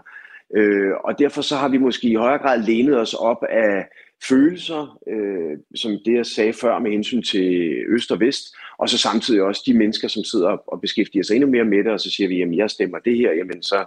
Øh, 0.55 0.91
og 1.03 1.19
derfor 1.19 1.41
så 1.41 1.55
har 1.55 1.67
vi 1.67 1.77
måske 1.77 2.07
i 2.07 2.15
højere 2.15 2.37
grad 2.37 2.63
lænet 2.63 2.99
os 2.99 3.13
op 3.13 3.43
af 3.49 3.85
følelser, 4.27 4.99
øh, 5.07 5.57
som 5.75 5.91
det 6.05 6.13
jeg 6.13 6.25
sagde 6.25 6.53
før 6.53 6.79
med 6.79 6.91
hensyn 6.91 7.23
til 7.23 7.75
øst 7.87 8.11
og 8.11 8.19
vest, 8.19 8.55
og 8.77 8.89
så 8.89 8.97
samtidig 8.97 9.41
også 9.41 9.63
de 9.65 9.73
mennesker, 9.73 10.07
som 10.07 10.23
sidder 10.23 10.49
og 10.49 10.81
beskæftiger 10.81 11.23
sig 11.23 11.35
endnu 11.35 11.49
mere 11.49 11.65
med 11.65 11.77
det, 11.77 11.91
og 11.91 11.99
så 11.99 12.11
siger 12.11 12.27
vi, 12.27 12.37
jamen 12.37 12.57
jeg 12.57 12.69
stemmer 12.69 12.99
det 12.99 13.17
her, 13.17 13.31
jamen 13.31 13.63
så 13.63 13.85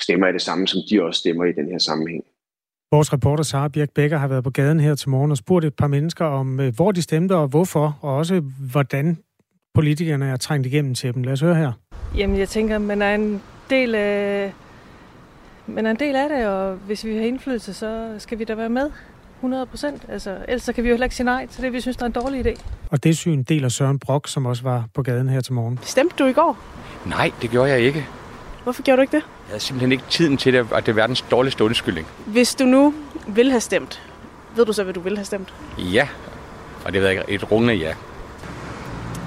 stemmer 0.00 0.26
jeg 0.26 0.34
det 0.34 0.42
samme, 0.42 0.68
som 0.68 0.80
de 0.90 1.02
også 1.02 1.18
stemmer 1.18 1.44
i 1.44 1.52
den 1.52 1.68
her 1.68 1.78
sammenhæng. 1.78 2.24
Vores 2.92 3.12
reporter 3.12 3.44
Sara 3.44 3.68
Birk 3.68 3.90
Becker 3.94 4.18
har 4.18 4.28
været 4.28 4.44
på 4.44 4.50
gaden 4.50 4.80
her 4.80 4.94
til 4.94 5.08
morgen 5.08 5.30
og 5.30 5.36
spurgt 5.36 5.64
et 5.64 5.74
par 5.74 5.86
mennesker 5.86 6.24
om, 6.24 6.60
øh, 6.60 6.74
hvor 6.74 6.92
de 6.92 7.02
stemte 7.02 7.36
og 7.36 7.48
hvorfor, 7.48 7.98
og 8.00 8.16
også 8.16 8.42
hvordan 8.72 9.18
politikerne 9.74 10.26
er 10.26 10.36
trængt 10.36 10.66
igennem 10.66 10.94
til 10.94 11.14
dem. 11.14 11.22
Lad 11.22 11.32
os 11.32 11.40
høre 11.40 11.54
her. 11.54 11.72
Jamen, 12.16 12.38
jeg 12.38 12.48
tænker, 12.48 12.78
man 12.78 13.02
er 13.02 13.14
en 13.14 13.42
del 13.70 13.94
af, 13.94 14.52
man 15.66 15.86
er 15.86 15.90
en 15.90 15.98
del 15.98 16.16
af 16.16 16.28
det, 16.28 16.46
og 16.46 16.76
hvis 16.76 17.04
vi 17.04 17.14
har 17.14 17.22
indflydelse, 17.22 17.74
så 17.74 18.14
skal 18.18 18.38
vi 18.38 18.44
da 18.44 18.54
være 18.54 18.68
med. 18.68 18.90
100 19.40 19.66
procent. 19.66 20.02
Altså, 20.08 20.36
ellers 20.48 20.62
så 20.62 20.72
kan 20.72 20.84
vi 20.84 20.88
jo 20.88 20.92
heller 20.92 21.04
ikke 21.04 21.16
sige 21.16 21.24
nej 21.24 21.46
til 21.46 21.62
det, 21.62 21.72
vi 21.72 21.80
synes, 21.80 21.96
der 21.96 22.02
er 22.02 22.06
en 22.06 22.12
dårlig 22.12 22.46
idé. 22.46 22.60
Og 22.90 23.04
det 23.04 23.16
syn 23.16 23.42
deler 23.42 23.68
Søren 23.68 23.98
Brock, 23.98 24.28
som 24.28 24.46
også 24.46 24.62
var 24.62 24.84
på 24.94 25.02
gaden 25.02 25.28
her 25.28 25.40
til 25.40 25.52
morgen. 25.52 25.78
Stemte 25.82 26.16
du 26.18 26.24
i 26.24 26.32
går? 26.32 26.58
Nej, 27.06 27.32
det 27.42 27.50
gjorde 27.50 27.70
jeg 27.70 27.80
ikke. 27.80 28.06
Hvorfor 28.62 28.82
gjorde 28.82 28.96
du 28.96 29.02
ikke 29.02 29.16
det? 29.16 29.22
Jeg 29.22 29.48
havde 29.48 29.60
simpelthen 29.60 29.92
ikke 29.92 30.04
tiden 30.10 30.36
til 30.36 30.52
det, 30.52 30.66
og 30.70 30.86
det 30.86 30.92
er 30.92 30.94
verdens 30.94 31.24
dårligste 31.30 31.64
undskyldning. 31.64 32.06
Hvis 32.26 32.54
du 32.54 32.64
nu 32.64 32.94
vil 33.26 33.50
have 33.50 33.60
stemt, 33.60 34.02
ved 34.56 34.66
du 34.66 34.72
så, 34.72 34.84
hvad 34.84 34.94
du 34.94 35.00
vil 35.00 35.16
have 35.16 35.24
stemt? 35.24 35.54
Ja, 35.78 36.08
og 36.84 36.92
det 36.92 37.16
er 37.16 37.22
et 37.28 37.52
rungende 37.52 37.74
ja. 37.74 37.94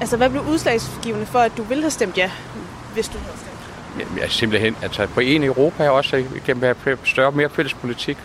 Altså, 0.02 0.18
hvad 0.18 0.30
blev 0.30 0.42
udslagsgivende 0.42 1.26
for, 1.26 1.40
at 1.40 1.58
du 1.58 1.64
ville 1.64 1.84
have 1.84 1.92
stemt 1.92 2.18
ja, 2.18 2.32
hvis 2.94 3.08
du 3.08 3.18
havde 3.18 3.38
stemt? 3.38 4.18
Jeg 4.18 4.24
er 4.24 4.30
simpelthen 4.30 4.76
altså, 4.82 5.08
på 5.08 5.20
en 5.20 5.44
i 5.44 5.46
Europa 5.46 5.90
også, 5.90 6.24
kan 6.46 6.62
have 6.62 6.98
større 7.04 7.32
mere 7.32 7.50
fælles 7.50 7.74
politik. 7.74 8.18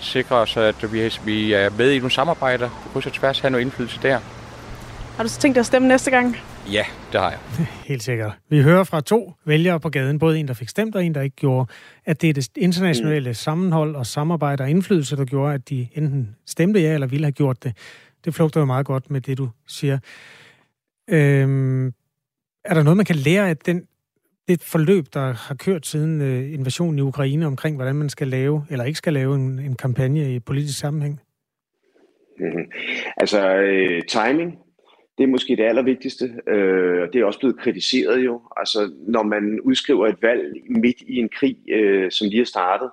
Sikre 0.00 0.36
os, 0.36 0.56
at 0.56 0.92
vi, 0.92 1.12
vi 1.24 1.52
er 1.52 1.70
med 1.78 1.90
i 1.90 1.98
nogle 1.98 2.10
samarbejder, 2.10 2.68
på 2.82 2.88
kryds 2.88 3.06
og 3.06 3.12
tværs 3.12 3.40
have 3.40 3.50
noget 3.50 3.64
indflydelse 3.64 3.98
der. 4.02 4.18
Har 5.16 5.22
du 5.22 5.28
så 5.28 5.40
tænkt 5.40 5.54
dig 5.54 5.60
at 5.60 5.66
stemme 5.66 5.88
næste 5.88 6.10
gang? 6.10 6.36
Ja, 6.72 6.84
det 7.12 7.20
har 7.20 7.30
jeg. 7.30 7.38
Helt 7.88 8.02
sikkert. 8.02 8.32
Vi 8.48 8.62
hører 8.62 8.84
fra 8.84 9.00
to 9.00 9.34
vælgere 9.44 9.80
på 9.80 9.88
gaden, 9.88 10.18
både 10.18 10.38
en, 10.38 10.48
der 10.48 10.54
fik 10.54 10.68
stemt, 10.68 10.96
og 10.96 11.04
en, 11.04 11.14
der 11.14 11.20
ikke 11.20 11.36
gjorde, 11.36 11.72
at 12.04 12.22
det 12.22 12.30
er 12.30 12.34
det 12.34 12.48
internationale 12.56 13.30
mm. 13.30 13.34
sammenhold 13.34 13.96
og 13.96 14.06
samarbejde 14.06 14.62
og 14.62 14.70
indflydelse, 14.70 15.16
der 15.16 15.24
gjorde, 15.24 15.54
at 15.54 15.68
de 15.68 15.88
enten 15.94 16.36
stemte 16.46 16.80
ja, 16.80 16.94
eller 16.94 17.06
ville 17.06 17.26
have 17.26 17.32
gjort 17.32 17.64
det. 17.64 17.76
Det 18.24 18.34
flugter 18.34 18.60
jo 18.60 18.66
meget 18.66 18.86
godt 18.86 19.10
med 19.10 19.20
det, 19.20 19.38
du 19.38 19.48
siger. 19.66 19.98
Øhm, 21.10 21.86
er 22.64 22.74
der 22.74 22.82
noget, 22.82 22.96
man 22.96 23.06
kan 23.06 23.16
lære 23.16 23.48
af 23.48 23.56
den, 23.56 23.82
det 24.50 24.62
forløb, 24.62 25.04
der 25.14 25.32
har 25.32 25.54
kørt 25.54 25.86
siden 25.86 26.20
øh, 26.20 26.54
invasionen 26.54 26.98
i 26.98 27.02
Ukraine 27.02 27.46
omkring, 27.46 27.76
hvordan 27.76 27.96
man 27.96 28.08
skal 28.08 28.28
lave, 28.28 28.64
eller 28.70 28.84
ikke 28.84 28.98
skal 28.98 29.12
lave 29.12 29.34
en, 29.34 29.58
en 29.58 29.76
kampagne 29.76 30.34
i 30.34 30.40
politisk 30.40 30.78
sammenhæng? 30.78 31.20
Mm-hmm. 32.38 32.64
Altså, 33.16 33.56
øh, 33.56 34.02
timing 34.08 34.58
det 35.18 35.24
er 35.24 35.30
måske 35.30 35.56
det 35.56 35.62
allervigtigste, 35.62 36.24
øh, 36.48 37.02
og 37.02 37.12
det 37.12 37.20
er 37.20 37.24
også 37.24 37.38
blevet 37.38 37.58
kritiseret 37.58 38.24
jo. 38.24 38.40
Altså, 38.56 38.92
når 39.08 39.22
man 39.22 39.60
udskriver 39.60 40.06
et 40.06 40.22
valg 40.22 40.42
midt 40.70 41.00
i 41.00 41.16
en 41.16 41.28
krig, 41.28 41.56
øh, 41.70 42.10
som 42.10 42.28
lige 42.28 42.40
er 42.40 42.44
startet, 42.44 42.90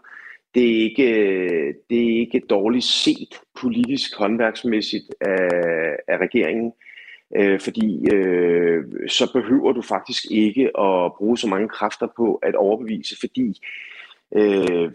det 0.56 0.64
er, 0.64 0.84
ikke, 0.84 1.10
øh, 1.20 1.74
det 1.90 2.00
er 2.04 2.20
ikke 2.20 2.42
dårligt 2.50 2.84
set 2.84 3.34
politisk 3.62 4.18
håndværksmæssigt 4.18 5.06
af, 5.22 5.96
af 6.08 6.18
regeringen, 6.18 6.68
øh, 6.68 6.88
Øh, 7.36 7.60
fordi 7.60 8.08
øh, 8.14 8.84
så 9.08 9.32
behøver 9.34 9.72
du 9.72 9.82
faktisk 9.82 10.24
ikke 10.32 10.80
at 10.80 11.12
bruge 11.18 11.38
så 11.38 11.48
mange 11.48 11.70
kræfter 11.70 12.08
på 12.18 12.36
at 12.36 12.56
overbevise, 12.56 13.16
fordi 13.20 13.62
øh, 14.36 14.92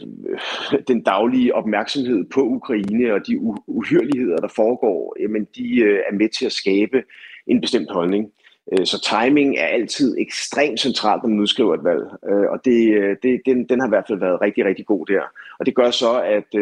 den 0.89 1.03
daglige 1.03 1.55
opmærksomhed 1.55 2.25
på 2.25 2.41
Ukraine 2.41 3.15
og 3.15 3.27
de 3.27 3.41
uhyreligheder, 3.67 4.37
der 4.37 4.49
foregår, 4.49 5.17
jamen 5.21 5.47
de 5.57 5.81
øh, 5.81 5.99
er 6.11 6.15
med 6.15 6.29
til 6.29 6.47
at 6.47 6.53
skabe 6.53 7.03
en 7.47 7.61
bestemt 7.61 7.91
holdning. 7.91 8.33
Øh, 8.73 8.87
så 8.87 9.01
timing 9.23 9.59
er 9.59 9.67
altid 9.67 10.17
ekstremt 10.19 10.81
centralt, 10.81 11.23
når 11.23 11.31
man 11.31 11.41
udskriver 11.41 11.75
et 11.75 11.85
valg. 11.85 12.03
Øh, 12.29 12.51
og 12.51 12.65
det, 12.65 13.19
det, 13.23 13.41
den, 13.47 13.69
den 13.69 13.81
har 13.81 13.87
i 13.87 13.95
hvert 13.95 14.05
fald 14.09 14.19
været 14.19 14.41
rigtig, 14.41 14.65
rigtig 14.65 14.87
god 14.87 15.07
der. 15.07 15.23
Og 15.59 15.67
det 15.67 15.75
gør 15.75 15.91
så, 15.91 16.21
at, 16.21 16.55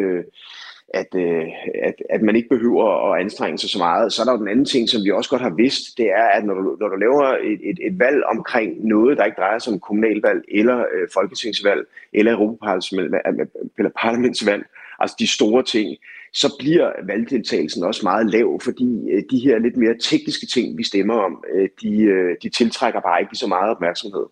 at, 0.94 1.14
øh, 1.14 1.46
at, 1.82 1.94
at 2.10 2.22
man 2.22 2.36
ikke 2.36 2.48
behøver 2.48 3.12
at 3.12 3.20
anstrenge 3.20 3.58
sig 3.58 3.70
så 3.70 3.78
meget. 3.78 4.12
Så 4.12 4.22
er 4.22 4.24
der 4.24 4.32
jo 4.32 4.38
den 4.38 4.48
anden 4.48 4.64
ting, 4.64 4.88
som 4.88 5.04
vi 5.04 5.10
også 5.10 5.30
godt 5.30 5.42
har 5.42 5.54
vidst, 5.56 5.98
det 5.98 6.06
er, 6.06 6.24
at 6.36 6.44
når 6.44 6.54
du, 6.54 6.76
når 6.80 6.88
du 6.88 6.96
laver 6.96 7.26
et, 7.26 7.60
et, 7.70 7.78
et 7.86 7.98
valg 7.98 8.24
omkring 8.24 8.86
noget, 8.86 9.18
der 9.18 9.24
ikke 9.24 9.40
drejer 9.40 9.58
sig 9.58 9.72
om 9.72 9.80
kommunalvalg, 9.80 10.44
eller 10.48 10.78
øh, 10.78 11.08
folketingsvalg, 11.14 11.86
eller 12.12 12.32
europaparlamentsvalg, 12.32 14.64
altså 15.00 15.16
de 15.18 15.26
store 15.26 15.62
ting, 15.62 15.96
så 16.32 16.56
bliver 16.58 16.92
valgdeltagelsen 17.02 17.84
også 17.84 18.00
meget 18.02 18.30
lav, 18.30 18.60
fordi 18.64 19.10
øh, 19.10 19.22
de 19.30 19.38
her 19.38 19.58
lidt 19.58 19.76
mere 19.76 19.94
tekniske 20.00 20.46
ting, 20.46 20.78
vi 20.78 20.84
stemmer 20.84 21.14
om, 21.14 21.44
øh, 21.54 21.68
de, 21.82 22.02
øh, 22.02 22.36
de 22.42 22.48
tiltrækker 22.48 23.00
bare 23.00 23.20
ikke 23.20 23.36
så 23.36 23.46
meget 23.46 23.70
opmærksomhed. 23.70 24.26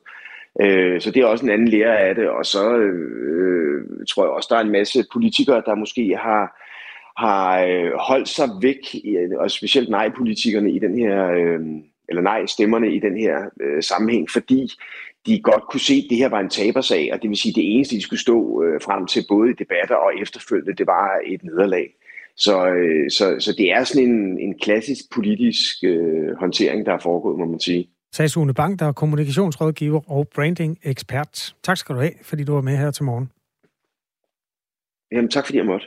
Øh, 0.62 1.00
så 1.00 1.10
det 1.10 1.22
er 1.22 1.26
også 1.26 1.44
en 1.44 1.50
anden 1.50 1.68
lære 1.68 1.98
af 1.98 2.14
det, 2.14 2.28
og 2.28 2.46
så 2.46 2.76
øh, 2.76 3.84
tror 4.08 4.24
jeg 4.24 4.30
også, 4.30 4.48
der 4.50 4.56
er 4.56 4.64
en 4.64 4.72
masse 4.72 5.04
politikere, 5.12 5.62
der 5.66 5.74
måske 5.74 6.16
har, 6.16 6.44
har 7.26 7.64
øh, 7.64 7.92
holdt 7.98 8.28
sig 8.28 8.48
væk, 8.62 8.82
og 9.38 9.50
specielt 9.50 9.88
nej-politikerne 9.88 10.70
i 10.70 10.78
den 10.78 10.98
her, 10.98 11.30
øh, 11.30 11.60
eller 12.08 12.22
nej-stemmerne 12.22 12.94
i 12.94 12.98
den 12.98 13.16
her 13.16 13.36
øh, 13.60 13.82
sammenhæng, 13.82 14.30
fordi 14.30 14.68
de 15.26 15.40
godt 15.40 15.62
kunne 15.70 15.80
se, 15.80 15.94
at 15.94 16.10
det 16.10 16.18
her 16.18 16.28
var 16.28 16.40
en 16.40 16.48
tabersag, 16.48 17.10
og 17.12 17.22
det 17.22 17.30
vil 17.30 17.38
sige, 17.38 17.52
at 17.52 17.56
det 17.56 17.74
eneste, 17.74 17.96
de 17.96 18.02
skulle 18.02 18.20
stå 18.20 18.62
øh, 18.62 18.80
frem 18.80 19.06
til 19.06 19.24
både 19.28 19.50
i 19.50 19.54
debatter 19.58 19.94
og 19.94 20.12
efterfølgende, 20.22 20.76
det 20.76 20.86
var 20.86 21.20
et 21.26 21.44
nederlag. 21.44 21.86
Så, 22.36 22.68
øh, 22.68 23.10
så, 23.10 23.36
så 23.38 23.54
det 23.58 23.72
er 23.72 23.84
sådan 23.84 24.08
en, 24.08 24.38
en 24.40 24.58
klassisk 24.58 25.04
politisk 25.14 25.84
øh, 25.84 26.36
håndtering, 26.40 26.86
der 26.86 26.92
er 26.92 26.98
foregået, 26.98 27.38
må 27.38 27.44
man 27.44 27.60
sige. 27.60 27.88
Sagde 28.14 28.28
Sune 28.28 28.54
Bang, 28.54 28.78
der 28.78 28.86
er 28.86 28.92
kommunikationsrådgiver 28.92 30.10
og 30.10 30.28
branding-ekspert. 30.34 31.54
Tak 31.62 31.76
skal 31.76 31.94
du 31.94 32.00
have, 32.00 32.12
fordi 32.22 32.44
du 32.44 32.54
var 32.54 32.60
med 32.60 32.76
her 32.76 32.90
til 32.90 33.04
morgen. 33.04 33.30
Jamen, 35.12 35.30
tak 35.30 35.46
fordi 35.46 35.58
jeg 35.58 35.66
måtte. 35.66 35.86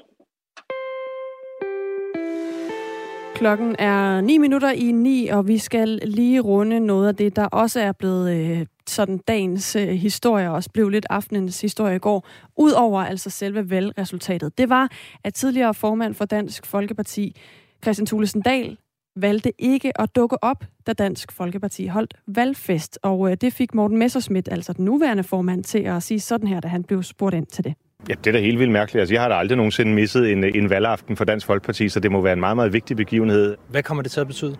Klokken 3.36 3.76
er 3.80 4.22
9 4.22 4.38
minutter 4.38 4.72
i 4.72 4.92
9, 4.92 5.28
og 5.28 5.48
vi 5.48 5.58
skal 5.58 6.00
lige 6.04 6.40
runde 6.40 6.80
noget 6.80 7.08
af 7.08 7.16
det, 7.16 7.36
der 7.36 7.46
også 7.46 7.80
er 7.80 7.92
blevet 7.92 8.36
øh, 8.36 8.66
sådan 8.88 9.18
dagens 9.18 9.76
øh, 9.76 9.88
historie, 9.88 10.52
også 10.52 10.70
blev 10.74 10.90
lidt 10.90 11.06
aftenens 11.10 11.62
historie 11.62 11.96
i 11.96 12.00
går, 12.00 12.28
udover 12.58 13.02
altså 13.02 13.30
selve 13.30 13.70
valgresultatet. 13.70 14.58
Det 14.58 14.70
var, 14.70 14.92
at 15.24 15.34
tidligere 15.34 15.74
formand 15.74 16.14
for 16.14 16.26
Dansk 16.26 16.66
Folkeparti, 16.66 17.36
Christian 17.84 18.06
Thulesen 18.06 18.42
Dahl, 18.42 18.78
valgte 19.16 19.52
ikke 19.60 20.02
at 20.02 20.16
dukke 20.16 20.44
op, 20.44 20.66
da 20.88 20.94
Dansk 20.94 21.32
Folkeparti 21.32 21.88
holdt 21.88 22.14
valgfest. 22.28 23.00
Og 23.02 23.32
øh, 23.32 23.38
det 23.42 23.54
fik 23.54 23.74
Morten 23.74 23.98
Messerschmidt, 23.98 24.50
altså 24.52 24.74
den 24.74 24.86
nuværende 24.86 25.24
formand, 25.24 25.64
til 25.64 25.80
at 25.80 26.04
sige 26.04 26.20
sådan 26.20 26.48
her, 26.48 26.60
da 26.60 26.68
han 26.68 26.84
blev 26.84 27.04
spurgt 27.04 27.36
ind 27.36 27.46
til 27.46 27.64
det. 27.64 27.74
Ja, 28.10 28.14
det 28.14 28.28
er 28.28 28.32
da 28.32 28.40
helt 28.40 28.60
vildt 28.60 28.72
mærkeligt. 28.72 29.00
Altså, 29.00 29.16
jeg 29.16 29.22
har 29.22 29.30
da 29.30 29.36
aldrig 29.36 29.56
nogensinde 29.58 29.94
misset 29.94 30.32
en, 30.32 30.44
en 30.44 30.70
valgaften 30.70 31.18
for 31.18 31.26
Dansk 31.26 31.46
Folkeparti, 31.46 31.90
så 31.90 32.00
det 32.00 32.12
må 32.12 32.22
være 32.22 32.34
en 32.34 32.40
meget, 32.40 32.56
meget 32.56 32.74
vigtig 32.74 32.98
begivenhed. 32.98 33.56
Hvad 33.70 33.84
kommer 33.84 34.04
det 34.04 34.12
til 34.12 34.20
at 34.20 34.28
betyde? 34.28 34.58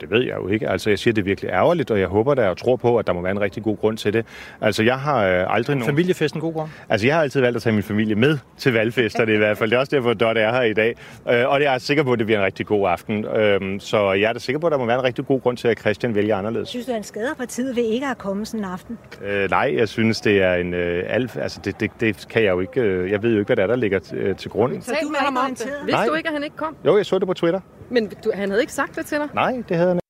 Det 0.00 0.10
ved 0.10 0.22
jeg 0.22 0.36
jo 0.36 0.48
ikke. 0.48 0.68
Altså, 0.68 0.90
jeg 0.90 0.98
siger, 0.98 1.14
det 1.14 1.22
er 1.22 1.24
virkelig 1.24 1.50
ærgerligt, 1.50 1.90
og 1.90 2.00
jeg 2.00 2.08
håber 2.08 2.34
da 2.34 2.48
og 2.48 2.56
tror 2.56 2.76
på, 2.76 2.96
at 2.96 3.06
der 3.06 3.12
må 3.12 3.20
være 3.20 3.32
en 3.32 3.40
rigtig 3.40 3.62
god 3.62 3.76
grund 3.76 3.96
til 3.96 4.12
det. 4.12 4.26
Altså, 4.60 4.82
jeg 4.82 4.98
har 4.98 5.26
øh, 5.26 5.54
aldrig 5.54 5.76
nogen... 5.76 5.88
Familiefest 5.88 6.34
en 6.34 6.40
god 6.40 6.52
grund? 6.52 6.68
Altså, 6.88 7.06
jeg 7.06 7.16
har 7.16 7.22
altid 7.22 7.40
valgt 7.40 7.56
at 7.56 7.62
tage 7.62 7.72
min 7.72 7.82
familie 7.82 8.14
med 8.14 8.38
til 8.56 8.72
valgfesterne 8.72 9.34
i 9.34 9.36
hvert 9.36 9.58
fald. 9.58 9.70
Det 9.70 9.76
er 9.76 9.80
også 9.80 9.96
derfor, 9.96 10.10
at 10.10 10.20
Dot 10.20 10.36
er 10.36 10.52
her 10.52 10.62
i 10.62 10.72
dag. 10.72 10.94
Øh, 11.30 11.48
og 11.48 11.62
jeg 11.62 11.74
er 11.74 11.78
sikker 11.78 12.02
på, 12.02 12.12
at 12.12 12.18
det 12.18 12.26
bliver 12.26 12.38
en 12.38 12.44
rigtig 12.44 12.66
god 12.66 12.88
aften. 12.88 13.24
Øh, 13.24 13.80
så 13.80 14.12
jeg 14.12 14.28
er 14.28 14.32
da 14.32 14.38
sikker 14.38 14.60
på, 14.60 14.66
at 14.66 14.72
der 14.72 14.78
må 14.78 14.86
være 14.86 14.98
en 14.98 15.04
rigtig 15.04 15.26
god 15.26 15.40
grund 15.40 15.56
til, 15.56 15.68
at 15.68 15.80
Christian 15.80 16.14
vælger 16.14 16.36
anderledes. 16.36 16.68
Synes 16.68 16.86
du, 16.86 16.92
han 16.92 17.02
skader 17.02 17.34
partiet 17.34 17.76
ved 17.76 17.84
ikke 17.84 18.06
at 18.06 18.18
komme 18.18 18.46
sådan 18.46 18.60
en 18.60 18.70
aften? 18.70 18.98
Øh, 19.24 19.50
nej, 19.50 19.74
jeg 19.76 19.88
synes, 19.88 20.20
det 20.20 20.42
er 20.42 20.54
en... 20.54 20.74
Øh, 20.74 21.04
alf... 21.06 21.36
Altså, 21.36 21.60
det, 21.64 21.80
det, 21.80 21.90
det, 22.00 22.26
kan 22.30 22.42
jeg 22.42 22.50
jo 22.50 22.60
ikke... 22.60 22.80
Øh, 22.80 23.10
jeg 23.10 23.22
ved 23.22 23.32
jo 23.32 23.38
ikke, 23.38 23.48
hvad 23.48 23.56
der 23.56 23.62
er, 23.62 23.66
der 23.66 23.76
ligger 23.76 24.00
øh, 24.14 24.36
til 24.36 24.50
grund. 24.50 24.82
Så 24.82 24.94
du 25.02 25.08
med 25.08 25.18
ham 25.18 25.36
om 25.36 25.50
det? 25.54 25.66
Vidste 25.84 26.06
du 26.06 26.14
ikke, 26.14 26.28
at 26.28 26.34
han 26.34 26.44
ikke 26.44 26.56
kom? 26.56 26.76
Jo, 26.86 26.96
jeg 26.96 27.06
så 27.06 27.18
det 27.18 27.26
på 27.26 27.34
Twitter. 27.34 27.60
Men 27.90 28.08
du, 28.24 28.32
han 28.34 28.50
havde 28.50 28.60
ikke 28.60 28.72
sagt 28.72 28.96
det 28.96 29.06
til 29.06 29.18
dig? 29.18 29.28
Nej, 29.34 29.62
det 29.68 29.76
havde 29.76 29.88
han 29.88 30.00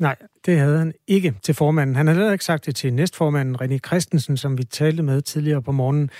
Nej, 0.00 0.16
det 0.46 0.58
havde 0.58 0.78
han 0.78 0.92
ikke 1.06 1.34
til 1.42 1.54
formanden. 1.54 1.96
Han 1.96 2.06
havde 2.06 2.18
heller 2.18 2.32
ikke 2.32 2.44
sagt 2.44 2.66
det 2.66 2.76
til 2.76 2.94
næstformanden, 2.94 3.56
René 3.62 3.78
Christensen, 3.86 4.36
som 4.36 4.58
vi 4.58 4.64
talte 4.64 5.02
med 5.02 5.22
tidligere 5.22 5.62
på 5.62 5.72
morgenen. 5.72 6.10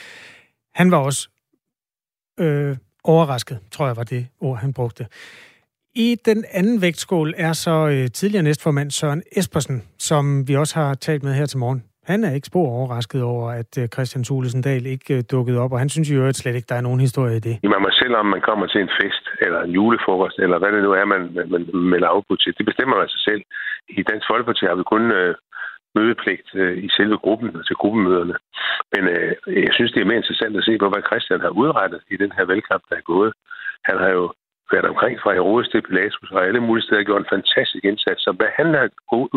Han 0.75 0.91
var 0.91 0.99
også 0.99 1.29
øh, 2.41 2.77
overrasket, 3.05 3.59
tror 3.71 3.87
jeg 3.87 3.97
var 3.97 4.05
det 4.05 4.27
ord, 4.41 4.59
han 4.59 4.73
brugte. 4.73 5.07
I 5.95 6.17
den 6.25 6.45
anden 6.51 6.81
vægtskål 6.81 7.35
er 7.37 7.53
så 7.53 7.89
øh, 7.89 8.11
tidligere 8.11 8.43
næstformand 8.43 8.91
Søren 8.91 9.23
Espersen, 9.33 9.83
som 9.99 10.49
vi 10.49 10.57
også 10.57 10.75
har 10.75 10.95
talt 10.95 11.23
med 11.23 11.35
her 11.35 11.47
til 11.47 11.59
morgen. 11.59 11.85
Han 12.11 12.25
er 12.25 12.33
ikke 12.35 12.51
spor 12.53 12.69
overrasket 12.79 13.23
over, 13.23 13.47
at 13.61 13.73
øh, 13.81 13.85
Christian 13.95 14.25
Thulesen 14.25 14.63
Dahl 14.63 14.87
ikke 14.87 15.11
øh, 15.17 15.23
dukkede 15.33 15.59
op, 15.65 15.73
og 15.73 15.79
han 15.79 15.89
synes 15.95 16.11
jo 16.11 16.27
at 16.27 16.37
slet 16.37 16.57
ikke, 16.57 16.71
der 16.73 16.79
er 16.79 16.87
nogen 16.89 17.01
historie 17.07 17.37
i 17.37 17.45
det. 17.49 17.55
Man 17.63 17.73
selvom 17.73 17.99
selv, 18.03 18.15
om 18.23 18.27
man 18.35 18.43
kommer 18.49 18.67
til 18.67 18.81
en 18.81 18.93
fest, 19.01 19.25
eller 19.45 19.61
en 19.63 19.71
julefrokost, 19.79 20.39
eller 20.45 20.59
hvad 20.59 20.73
det 20.73 20.83
nu 20.83 20.93
er, 21.01 21.05
man, 21.05 21.23
man, 21.35 21.47
man 21.55 21.63
melder 21.93 22.09
afbud 22.09 22.37
til. 22.37 22.55
Det 22.59 22.67
bestemmer 22.67 22.97
man 22.97 23.09
sig 23.09 23.23
selv. 23.29 23.43
I 23.89 24.03
Dansk 24.11 24.27
Folkeparti 24.31 24.65
har 24.71 24.77
vi 24.81 24.85
kun 24.93 25.05
øh, 25.19 25.35
mødepligt 25.95 26.49
øh, 26.55 26.79
i 26.87 26.89
selve 26.99 27.19
gruppen 27.25 27.49
til 27.69 27.77
gruppemøderne. 27.81 28.35
Men 28.93 29.03
øh, 29.15 29.33
jeg 29.67 29.73
synes, 29.77 29.93
det 29.93 30.01
er 30.01 30.11
mere 30.11 30.23
interessant 30.23 30.57
at 30.57 30.65
se 30.69 30.79
på, 30.79 30.89
hvad 30.89 31.09
Christian 31.11 31.41
har 31.47 31.53
udrettet 31.63 32.01
i 32.15 32.17
den 32.23 32.33
her 32.37 32.45
valgkamp, 32.53 32.83
der 32.91 32.97
er 32.97 33.11
gået. 33.15 33.33
Han 33.89 33.97
har 34.03 34.11
jo 34.19 34.25
været 34.73 34.91
omkring 34.93 35.15
fra 35.21 35.33
Herodes 35.39 35.69
til 35.69 35.83
Pilatus 35.87 36.31
og 36.37 36.47
alle 36.47 36.61
mulige 36.61 36.87
steder 36.87 37.09
gjort 37.09 37.23
en 37.23 37.35
fantastisk 37.37 37.85
indsats. 37.91 38.21
Så 38.27 38.31
hvad 38.39 38.51
han 38.59 38.69
har 38.79 38.87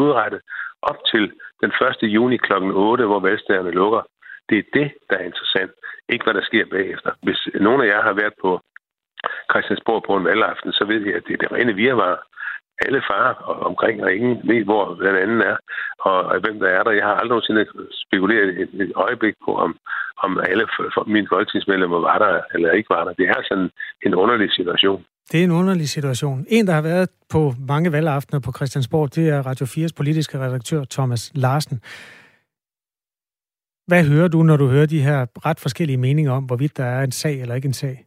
udrettet 0.03 0.41
op 0.89 0.99
til 1.11 1.23
den 1.61 1.71
1. 2.03 2.13
juni 2.17 2.37
kl. 2.37 2.53
8, 2.53 3.05
hvor 3.05 3.19
valgstederne 3.19 3.71
lukker, 3.71 4.01
det 4.49 4.57
er 4.57 4.63
det, 4.73 4.91
der 5.09 5.17
er 5.17 5.23
interessant. 5.23 5.71
Ikke 6.09 6.23
hvad 6.25 6.33
der 6.33 6.43
sker 6.49 6.65
bagefter. 6.65 7.11
Hvis 7.23 7.41
nogen 7.53 7.81
af 7.81 7.87
jer 7.87 8.01
har 8.01 8.13
været 8.13 8.33
på 8.41 8.61
Christiansborg 9.51 10.03
på 10.07 10.15
en 10.15 10.25
valgaften, 10.25 10.71
så 10.73 10.85
ved 10.85 11.01
I, 11.05 11.11
at 11.11 11.23
det 11.27 11.33
er 11.33 11.37
det 11.37 11.51
rene 11.51 11.73
virvar. 11.73 12.23
Alle 12.85 13.01
farer 13.09 13.33
omkring, 13.69 14.03
og 14.03 14.13
ingen 14.13 14.41
ved, 14.43 14.63
hvor 14.63 14.85
den 14.93 15.15
anden 15.15 15.41
er, 15.41 15.57
og, 15.99 16.17
og 16.23 16.39
hvem 16.39 16.59
der 16.59 16.67
er 16.67 16.83
der. 16.83 16.91
Jeg 16.91 17.05
har 17.05 17.15
aldrig 17.15 17.29
nogensinde 17.29 17.65
spekuleret 18.05 18.49
et, 18.61 18.69
et 18.81 18.91
øjeblik 18.95 19.35
på, 19.45 19.51
om, 19.55 19.77
om 20.17 20.39
alle 20.49 20.65
for, 20.75 21.03
mine 21.07 21.27
folketingsmedlemmer 21.29 21.99
var 21.99 22.17
der 22.17 22.41
eller 22.53 22.71
ikke 22.71 22.89
var 22.89 23.03
der. 23.03 23.13
Det 23.13 23.25
er 23.29 23.33
altså 23.33 23.47
sådan 23.49 23.71
en 24.05 24.15
underlig 24.15 24.51
situation. 24.51 25.05
Det 25.31 25.39
er 25.39 25.43
en 25.43 25.51
underlig 25.51 25.89
situation. 25.89 26.45
En, 26.49 26.67
der 26.67 26.73
har 26.73 26.81
været 26.81 27.09
på 27.29 27.55
mange 27.67 27.91
valgaftener 27.91 28.39
på 28.39 28.51
Christiansborg, 28.51 29.15
det 29.15 29.29
er 29.29 29.41
Radio 29.41 29.65
4's 29.65 29.93
politiske 29.95 30.39
redaktør 30.39 30.83
Thomas 30.83 31.31
Larsen. 31.35 31.79
Hvad 33.87 34.03
hører 34.03 34.27
du, 34.27 34.43
når 34.43 34.57
du 34.57 34.67
hører 34.67 34.85
de 34.85 35.01
her 35.01 35.25
ret 35.45 35.59
forskellige 35.59 35.97
meninger 35.97 36.31
om, 36.31 36.43
hvorvidt 36.43 36.77
der 36.77 36.85
er 36.85 37.03
en 37.03 37.11
sag 37.11 37.41
eller 37.41 37.55
ikke 37.55 37.65
en 37.65 37.73
sag? 37.73 38.05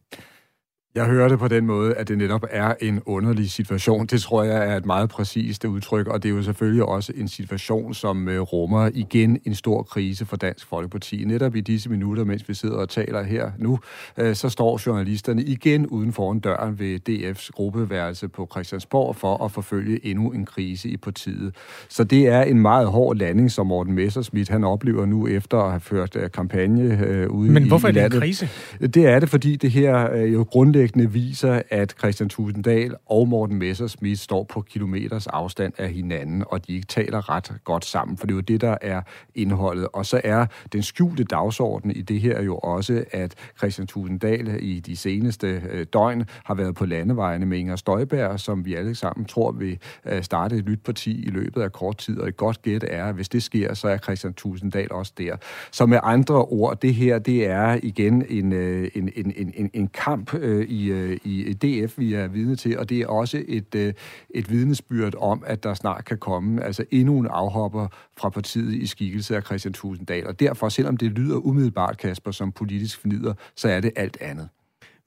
Jeg 0.95 1.05
hører 1.05 1.27
det 1.27 1.39
på 1.39 1.47
den 1.47 1.65
måde, 1.65 1.93
at 1.93 2.07
det 2.07 2.17
netop 2.17 2.45
er 2.49 2.73
en 2.81 3.01
underlig 3.05 3.51
situation. 3.51 4.05
Det 4.05 4.21
tror 4.21 4.43
jeg 4.43 4.71
er 4.71 4.77
et 4.77 4.85
meget 4.85 5.09
præcist 5.09 5.65
udtryk, 5.65 6.07
og 6.07 6.23
det 6.23 6.29
er 6.29 6.35
jo 6.35 6.43
selvfølgelig 6.43 6.83
også 6.83 7.13
en 7.15 7.27
situation, 7.27 7.93
som 7.93 8.29
øh, 8.29 8.39
rummer 8.41 8.89
igen 8.93 9.39
en 9.45 9.55
stor 9.55 9.83
krise 9.83 10.25
for 10.25 10.35
Dansk 10.35 10.67
Folkeparti. 10.67 11.23
Netop 11.25 11.55
i 11.55 11.61
disse 11.61 11.89
minutter, 11.89 12.23
mens 12.23 12.49
vi 12.49 12.53
sidder 12.53 12.75
og 12.75 12.89
taler 12.89 13.23
her 13.23 13.51
nu, 13.57 13.79
øh, 14.17 14.35
så 14.35 14.49
står 14.49 14.81
journalisterne 14.85 15.43
igen 15.43 15.87
uden 15.87 16.13
foran 16.13 16.39
døren 16.39 16.79
ved 16.79 16.99
DF's 17.09 17.49
gruppeværelse 17.53 18.27
på 18.27 18.47
Christiansborg 18.51 19.15
for 19.15 19.45
at 19.45 19.51
forfølge 19.51 20.05
endnu 20.05 20.31
en 20.31 20.45
krise 20.45 20.89
i 20.89 20.97
partiet. 20.97 21.55
Så 21.89 22.03
det 22.03 22.27
er 22.27 22.41
en 22.41 22.59
meget 22.59 22.87
hård 22.87 23.17
landing, 23.17 23.51
som 23.51 23.67
Morten 23.67 23.93
Messersmith 23.93 24.51
han 24.51 24.63
oplever 24.63 25.05
nu 25.05 25.27
efter 25.27 25.57
at 25.57 25.69
have 25.71 25.81
ført 25.81 26.15
øh, 26.15 26.31
kampagne 26.31 27.31
ude 27.31 27.51
Men 27.51 27.67
hvorfor 27.67 27.87
i, 27.87 27.91
i 27.91 27.97
er 27.97 28.07
det 28.07 28.15
en 28.15 28.21
krise? 28.21 28.49
Det 28.79 29.07
er 29.07 29.19
det, 29.19 29.29
fordi 29.29 29.55
det 29.55 29.71
her 29.71 30.15
jo 30.15 30.43
grundlæggende 30.43 30.84
grundlæggende 30.85 31.11
viser, 31.13 31.61
at 31.69 31.95
Christian 31.99 32.29
Tusinddal 32.29 32.95
og 33.05 33.27
Morten 33.27 33.57
Messersmith 33.57 34.19
står 34.19 34.43
på 34.43 34.61
kilometers 34.61 35.27
afstand 35.27 35.73
af 35.77 35.89
hinanden, 35.89 36.43
og 36.47 36.67
de 36.67 36.73
ikke 36.73 36.87
taler 36.87 37.29
ret 37.29 37.51
godt 37.63 37.85
sammen, 37.85 38.17
for 38.17 38.27
det 38.27 38.33
er 38.33 38.35
jo 38.35 38.41
det, 38.41 38.61
der 38.61 38.77
er 38.81 39.01
indholdet. 39.35 39.87
Og 39.93 40.05
så 40.05 40.21
er 40.23 40.45
den 40.73 40.83
skjulte 40.83 41.23
dagsorden 41.23 41.91
i 41.91 42.01
det 42.01 42.21
her 42.21 42.41
jo 42.41 42.57
også, 42.57 43.03
at 43.11 43.35
Christian 43.57 43.87
Tusinddal 43.87 44.57
i 44.59 44.79
de 44.79 44.95
seneste 44.95 45.61
øh, 45.71 45.85
døgn 45.93 46.25
har 46.43 46.53
været 46.53 46.75
på 46.75 46.85
landevejene 46.85 47.45
med 47.45 47.57
Inger 47.57 47.75
Støjberg, 47.75 48.39
som 48.39 48.65
vi 48.65 48.75
alle 48.75 48.95
sammen 48.95 49.25
tror 49.25 49.51
vil 49.51 49.79
øh, 50.05 50.23
starte 50.23 50.55
et 50.55 50.65
nyt 50.65 50.83
parti 50.85 51.25
i 51.25 51.29
løbet 51.29 51.61
af 51.61 51.71
kort 51.71 51.97
tid, 51.97 52.19
og 52.19 52.27
et 52.27 52.37
godt 52.37 52.61
gæt 52.61 52.83
er, 52.87 53.05
at 53.05 53.15
hvis 53.15 53.29
det 53.29 53.43
sker, 53.43 53.73
så 53.73 53.87
er 53.87 53.97
Christian 53.97 54.33
Tusinddal 54.33 54.91
også 54.91 55.13
der. 55.17 55.35
Så 55.71 55.85
med 55.85 55.99
andre 56.03 56.35
ord, 56.35 56.81
det 56.81 56.93
her, 56.93 57.19
det 57.19 57.47
er 57.47 57.79
igen 57.83 58.25
en, 58.29 58.53
øh, 58.53 58.91
en, 58.95 59.09
en, 59.15 59.53
en, 59.55 59.69
en 59.73 59.87
kamp 59.87 60.33
øh, 60.33 60.65
i, 60.75 60.85
øh, 60.85 61.17
i 61.23 61.53
DF, 61.53 61.97
vi 61.97 62.13
er 62.13 62.27
vidne 62.27 62.55
til, 62.55 62.79
og 62.79 62.89
det 62.89 63.01
er 63.01 63.07
også 63.07 63.43
et, 63.47 63.75
øh, 63.75 63.93
et 64.29 64.49
vidnesbyrd 64.49 65.13
om, 65.17 65.43
at 65.47 65.63
der 65.63 65.73
snart 65.73 66.05
kan 66.05 66.17
komme 66.17 66.63
altså 66.63 66.85
endnu 66.91 67.19
en 67.19 67.27
afhopper 67.27 67.87
fra 68.17 68.29
partiet 68.29 68.73
i 68.73 68.87
skikkelse 68.87 69.35
af 69.35 69.43
Christian 69.43 69.73
Tusinddal. 69.73 70.27
Og 70.27 70.39
derfor, 70.39 70.69
selvom 70.69 70.97
det 70.97 71.11
lyder 71.11 71.37
umiddelbart, 71.37 71.97
Kasper, 71.97 72.31
som 72.31 72.51
politisk 72.51 73.01
fornider, 73.01 73.33
så 73.55 73.69
er 73.69 73.79
det 73.79 73.91
alt 73.95 74.17
andet. 74.21 74.49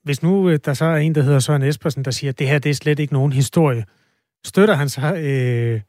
Hvis 0.05 0.23
nu 0.23 0.49
øh, 0.49 0.59
der 0.65 0.75
så 0.75 0.85
er 0.85 0.97
en, 0.97 1.15
der 1.15 1.23
hedder 1.23 1.39
Søren 1.39 1.63
Espersen, 1.63 2.05
der 2.05 2.11
siger, 2.11 2.31
at 2.31 2.39
det 2.39 2.49
her 2.49 2.59
det 2.59 2.71
er 2.71 2.75
slet 2.75 2.99
ikke 2.99 3.13
nogen 3.13 3.33
historie, 3.33 3.85
støtter 4.45 4.75
han 4.75 4.89
så 4.89 5.15
øh, 5.15 5.81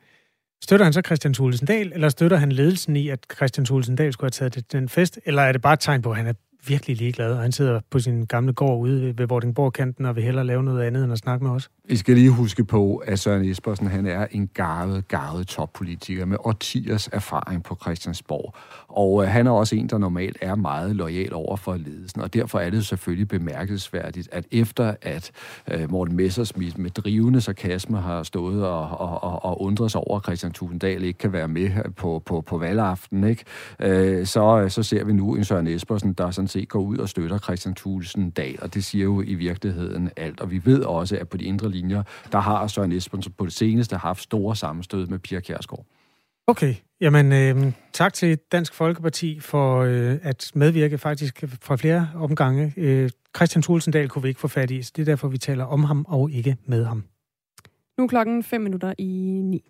Støtter 0.63 0.83
han 0.83 0.93
så 0.93 1.01
Christian 1.05 1.33
Thulesen 1.33 1.67
Dahl, 1.67 1.91
eller 1.93 2.09
støtter 2.09 2.37
han 2.37 2.51
ledelsen 2.51 2.95
i, 2.95 3.09
at 3.09 3.19
Christian 3.35 3.65
Thulesen 3.65 3.95
Dahl 3.95 4.13
skulle 4.13 4.31
have 4.39 4.49
taget 4.49 4.71
den 4.71 4.89
fest, 4.89 5.19
eller 5.25 5.41
er 5.41 5.51
det 5.51 5.61
bare 5.61 5.73
et 5.73 5.79
tegn 5.79 6.01
på, 6.01 6.11
at 6.11 6.17
han 6.17 6.27
er 6.27 6.33
virkelig 6.67 6.97
ligeglad, 6.97 7.33
og 7.33 7.41
han 7.41 7.51
sidder 7.51 7.79
på 7.89 7.99
sin 7.99 8.25
gamle 8.25 8.53
gård 8.53 8.79
ude 8.79 9.17
ved 9.17 9.27
Vordingborg-kanten 9.27 10.05
og 10.05 10.15
vil 10.15 10.23
hellere 10.23 10.45
lave 10.45 10.63
noget 10.63 10.83
andet 10.83 11.03
end 11.03 11.13
at 11.13 11.19
snakke 11.19 11.45
med 11.45 11.51
os? 11.51 11.69
I 11.85 11.95
skal 11.95 12.15
lige 12.15 12.29
huske 12.29 12.63
på, 12.63 12.95
at 12.95 13.19
Søren 13.19 13.45
Espersen 13.45 13.87
han 13.87 14.05
er 14.05 14.27
en 14.31 14.49
garvet, 14.53 15.07
garvet 15.07 15.47
toppolitiker 15.47 16.25
med 16.25 16.37
årtiers 16.39 17.09
erfaring 17.13 17.63
på 17.63 17.77
Christiansborg. 17.81 18.53
Og 18.87 19.23
øh, 19.23 19.29
han 19.29 19.47
er 19.47 19.51
også 19.51 19.75
en, 19.75 19.87
der 19.87 19.97
normalt 19.97 20.37
er 20.41 20.55
meget 20.55 20.95
lojal 20.95 21.33
over 21.33 21.55
for 21.55 21.75
ledelsen, 21.75 22.21
og 22.21 22.33
derfor 22.33 22.59
er 22.59 22.69
det 22.69 22.85
selvfølgelig 22.85 23.27
bemærkelsesværdigt, 23.27 24.29
at 24.31 24.45
efter 24.51 24.93
at 25.01 25.31
øh, 25.71 25.91
Morten 25.91 26.15
Messersmith 26.15 26.79
med 26.79 26.89
drivende 26.89 27.41
sarkasme 27.41 27.97
har 27.97 28.23
stået 28.23 28.65
og, 28.65 28.89
og, 28.89 29.23
og, 29.23 29.45
og 29.45 29.61
undret 29.61 29.91
sig 29.91 30.01
over, 30.01 30.17
at 30.17 30.23
Christian 30.23 30.51
Tugendal 30.51 31.03
ikke 31.03 31.17
kan 31.17 31.33
være 31.33 31.47
med 31.47 31.91
på, 31.95 32.23
på, 32.25 32.41
på 32.41 32.57
valgaften, 32.57 33.23
ikke? 33.23 33.43
Øh, 33.79 34.25
så, 34.25 34.61
øh, 34.63 34.69
så 34.69 34.83
ser 34.83 35.03
vi 35.03 35.13
nu 35.13 35.35
en 35.35 35.43
Søren 35.43 35.67
Espersen, 35.67 36.13
der 36.13 36.31
sådan 36.31 36.47
set 36.49 36.69
går 36.69 36.79
ud 36.79 36.97
og 36.97 37.09
støtter 37.09 37.37
Christian 37.37 37.75
Thulesen 37.75 38.29
Dahl, 38.29 38.57
og 38.61 38.73
det 38.73 38.83
siger 38.83 39.03
jo 39.03 39.21
i 39.21 39.35
virkeligheden 39.35 40.09
alt. 40.15 40.39
Og 40.39 40.51
vi 40.51 40.61
ved 40.65 40.83
også, 40.83 41.17
at 41.17 41.29
på 41.29 41.37
de 41.37 41.45
indre 41.45 41.71
linjer, 41.71 42.03
der 42.31 42.39
har 42.39 42.67
Søren 42.67 42.91
Espersen 42.91 43.33
på 43.37 43.45
det 43.45 43.53
seneste 43.53 43.97
haft 43.97 44.23
store 44.23 44.55
sammenstød 44.55 45.07
med 45.07 45.19
Pia 45.19 45.39
Kjærsgaard. 45.39 45.85
Okay, 46.47 46.75
jamen 47.01 47.31
øh, 47.33 47.73
tak 47.93 48.13
til 48.13 48.37
Dansk 48.51 48.73
Folkeparti 48.73 49.39
for 49.39 49.79
øh, 49.79 50.17
at 50.21 50.51
medvirke 50.55 50.97
faktisk 50.97 51.43
fra 51.61 51.75
flere 51.75 52.09
omgange. 52.15 52.73
Øh, 52.77 53.09
Christian 53.35 53.63
Thulesen 53.63 53.93
Dahl 53.93 54.09
kunne 54.09 54.21
vi 54.21 54.27
ikke 54.27 54.39
få 54.39 54.47
fat 54.47 54.71
i, 54.71 54.81
så 54.81 54.91
det 54.95 55.01
er 55.01 55.05
derfor, 55.05 55.27
vi 55.27 55.37
taler 55.37 55.65
om 55.65 55.83
ham 55.83 56.05
og 56.07 56.31
ikke 56.31 56.57
med 56.65 56.85
ham. 56.85 57.03
Nu 57.97 58.03
er 58.03 58.07
klokken 58.07 58.43
5 58.43 58.61
minutter 58.61 58.93
i 58.97 59.05
9. 59.43 59.63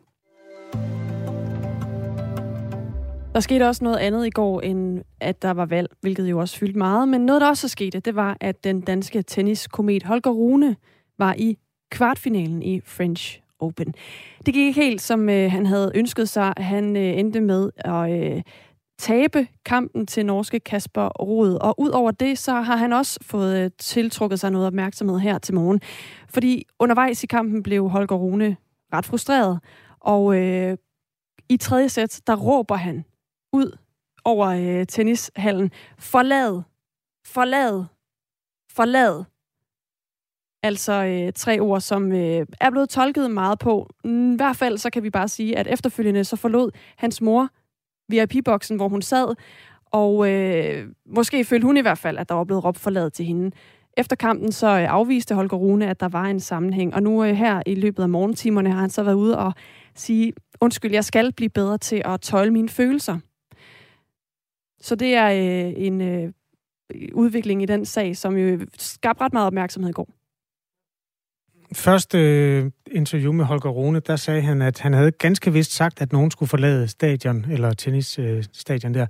Der 3.34 3.40
skete 3.40 3.68
også 3.68 3.84
noget 3.84 3.98
andet 3.98 4.28
i 4.28 4.30
går, 4.30 4.62
end 4.62 5.02
at 5.20 5.42
der 5.42 5.52
var 5.52 5.66
valg, 5.66 5.90
hvilket 6.02 6.30
jo 6.30 6.40
også 6.40 6.58
fyldte 6.58 6.78
meget. 6.78 7.08
Men 7.08 7.26
noget, 7.26 7.42
der 7.42 7.48
også 7.48 7.68
skete, 7.68 8.00
det 8.00 8.16
var, 8.16 8.38
at 8.42 8.64
den 8.64 8.82
danske 8.82 9.22
tenniskomet 9.22 10.04
Holger 10.04 10.32
Rune 10.32 10.76
var 11.18 11.36
i 11.38 11.58
kvartfinalen 11.92 12.64
i 12.64 12.80
French 12.80 13.42
Open. 13.60 13.94
Det 14.46 14.54
gik 14.54 14.68
ikke 14.68 14.82
helt, 14.82 15.02
som 15.02 15.30
øh, 15.30 15.52
han 15.52 15.66
havde 15.66 15.92
ønsket 15.96 16.30
sig. 16.30 16.54
Han 16.58 16.96
øh, 16.96 17.20
endte 17.20 17.42
med 17.42 17.70
at 17.78 18.12
øh, 18.12 18.42
tabe 19.00 19.48
kampen 19.66 20.08
til 20.08 20.26
norske 20.26 20.60
Kasper 20.60 21.08
Rod. 21.08 21.58
Og 21.62 21.80
ud 21.80 21.90
over 21.90 22.12
det, 22.12 22.38
så 22.38 22.54
har 22.54 22.76
han 22.76 22.94
også 22.94 23.20
fået 23.22 23.58
øh, 23.58 23.72
tiltrukket 23.80 24.40
sig 24.40 24.52
noget 24.52 24.68
opmærksomhed 24.68 25.20
her 25.20 25.38
til 25.38 25.56
morgen. 25.56 25.82
Fordi 26.30 26.66
undervejs 26.80 27.24
i 27.24 27.28
kampen 27.28 27.64
blev 27.64 27.90
Holger 27.90 28.16
Rune 28.16 28.58
ret 28.94 29.06
frustreret. 29.06 29.60
Og 30.00 30.36
øh, 30.36 30.78
i 31.50 31.58
tredje 31.58 31.90
sæt, 31.90 32.22
der 32.28 32.36
råber 32.36 32.76
han 32.76 33.06
ud 33.54 33.78
over 34.26 34.48
øh, 34.48 34.86
tennishallen. 34.88 35.72
Forlad, 35.98 36.62
forlad, 37.26 37.86
forlad. 38.72 39.24
Altså 40.64 40.94
øh, 41.06 41.34
tre 41.34 41.60
ord, 41.60 41.82
som 41.82 42.12
øh, 42.12 42.46
er 42.62 42.70
blevet 42.70 42.90
tolket 42.90 43.32
meget 43.32 43.60
på. 43.60 43.90
I 44.04 44.34
hvert 44.36 44.56
fald 44.56 44.78
så 44.78 44.90
kan 44.90 45.04
vi 45.04 45.10
bare 45.10 45.28
sige, 45.28 45.58
at 45.58 45.68
efterfølgende 45.68 46.24
så 46.24 46.36
forlod 46.36 46.72
hans 46.98 47.22
mor 47.22 47.50
VIP-boksen, 48.10 48.78
hvor 48.78 48.90
hun 48.90 49.02
sad, 49.02 49.36
og 49.86 50.32
øh, 50.32 50.88
måske 51.06 51.46
følte 51.46 51.66
hun 51.66 51.78
i 51.78 51.82
hvert 51.82 51.98
fald, 51.98 52.18
at 52.18 52.30
der 52.30 52.36
var 52.36 52.44
blevet 52.44 52.64
råbt 52.64 52.80
forladet 52.80 53.14
til 53.14 53.26
hende. 53.26 53.52
Efter 53.98 54.16
kampen 54.16 54.52
så 54.52 54.68
øh, 54.68 54.94
afviste 54.94 55.36
Holger 55.36 55.58
Rune, 55.58 55.88
at 55.88 56.00
der 56.00 56.08
var 56.08 56.26
en 56.26 56.40
sammenhæng, 56.40 56.96
og 56.96 57.04
nu 57.04 57.24
øh, 57.24 57.36
her 57.36 57.62
i 57.66 57.76
løbet 57.76 58.04
af 58.04 58.10
morgentimerne 58.10 58.72
har 58.72 58.80
han 58.80 58.90
så 58.90 59.04
været 59.04 59.16
ude 59.16 59.38
og 59.38 59.54
sige, 59.96 60.34
undskyld, 60.62 60.92
jeg 60.92 61.06
skal 61.06 61.34
blive 61.34 61.50
bedre 61.50 61.78
til 61.78 62.02
at 62.06 62.22
tøjle 62.22 62.52
mine 62.52 62.70
følelser. 62.70 63.20
Så 64.82 64.96
det 64.96 65.14
er 65.14 65.30
øh, 65.30 65.74
en 65.78 66.02
øh, 66.02 66.34
udvikling 67.14 67.64
i 67.64 67.66
den 67.66 67.86
sag, 67.86 68.18
som 68.18 68.38
jo 68.38 68.60
skabte 68.78 69.24
ret 69.24 69.34
meget 69.34 69.48
opmærksomhed 69.48 69.90
i 69.90 69.94
går. 69.94 70.10
Første 71.74 72.18
øh, 72.18 72.72
interview 72.92 73.32
med 73.32 73.46
Holger 73.46 73.70
Rune, 73.70 74.00
der 74.00 74.16
sagde 74.16 74.42
han, 74.42 74.62
at 74.62 74.80
han 74.80 74.94
havde 74.94 75.12
ganske 75.12 75.54
vist 75.54 75.72
sagt, 75.72 76.02
at 76.02 76.12
nogen 76.12 76.32
skulle 76.32 76.50
forlade 76.50 76.88
stadion, 76.88 77.46
eller 77.52 77.74
tennisstadion 77.74 78.92
øh, 78.96 79.00
der. 79.00 79.08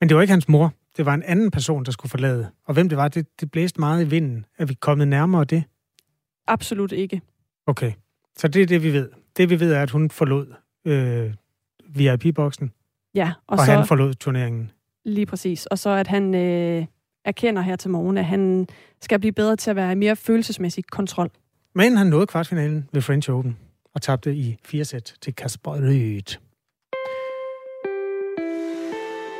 Men 0.00 0.08
det 0.08 0.16
var 0.16 0.22
ikke 0.22 0.32
hans 0.32 0.48
mor. 0.48 0.72
Det 0.96 1.06
var 1.06 1.14
en 1.14 1.22
anden 1.22 1.50
person, 1.50 1.84
der 1.84 1.90
skulle 1.90 2.10
forlade. 2.10 2.50
Og 2.66 2.74
hvem 2.74 2.88
det 2.88 2.98
var, 2.98 3.08
det, 3.08 3.40
det 3.40 3.50
blæste 3.50 3.80
meget 3.80 4.04
i 4.04 4.08
vinden. 4.08 4.44
Er 4.58 4.64
vi 4.64 4.74
kommet 4.74 5.08
nærmere 5.08 5.44
det? 5.44 5.64
Absolut 6.46 6.92
ikke. 6.92 7.20
Okay. 7.66 7.92
Så 8.36 8.48
det 8.48 8.62
er 8.62 8.66
det, 8.66 8.82
vi 8.82 8.92
ved. 8.92 9.10
Det, 9.36 9.50
vi 9.50 9.60
ved, 9.60 9.72
er, 9.72 9.82
at 9.82 9.90
hun 9.90 10.10
forlod 10.10 10.54
øh, 10.84 11.34
VIP-boksen. 11.88 12.72
Ja, 13.14 13.32
og, 13.46 13.58
og 13.58 13.66
så... 13.66 13.72
han 13.72 13.86
forlod 13.86 14.14
turneringen. 14.14 14.70
Lige 15.04 15.26
præcis. 15.26 15.66
Og 15.66 15.78
så 15.78 15.90
at 15.90 16.06
han 16.06 16.34
øh, 16.34 16.86
erkender 17.24 17.62
her 17.62 17.76
til 17.76 17.90
morgen, 17.90 18.18
at 18.18 18.24
han 18.24 18.66
skal 19.00 19.18
blive 19.18 19.32
bedre 19.32 19.56
til 19.56 19.70
at 19.70 19.76
være 19.76 19.96
mere 19.96 20.16
følelsesmæssig 20.16 20.84
kontrol. 20.84 21.30
Men 21.74 21.96
han 21.96 22.06
nåede 22.06 22.26
kvartfinalen 22.26 22.88
ved 22.92 23.02
French 23.02 23.30
Open 23.30 23.56
og 23.94 24.02
tabte 24.02 24.34
i 24.34 24.56
fire 24.64 24.84
sæt 24.84 25.14
til 25.22 25.34
Kasper 25.34 25.80
Ryd. 25.80 26.36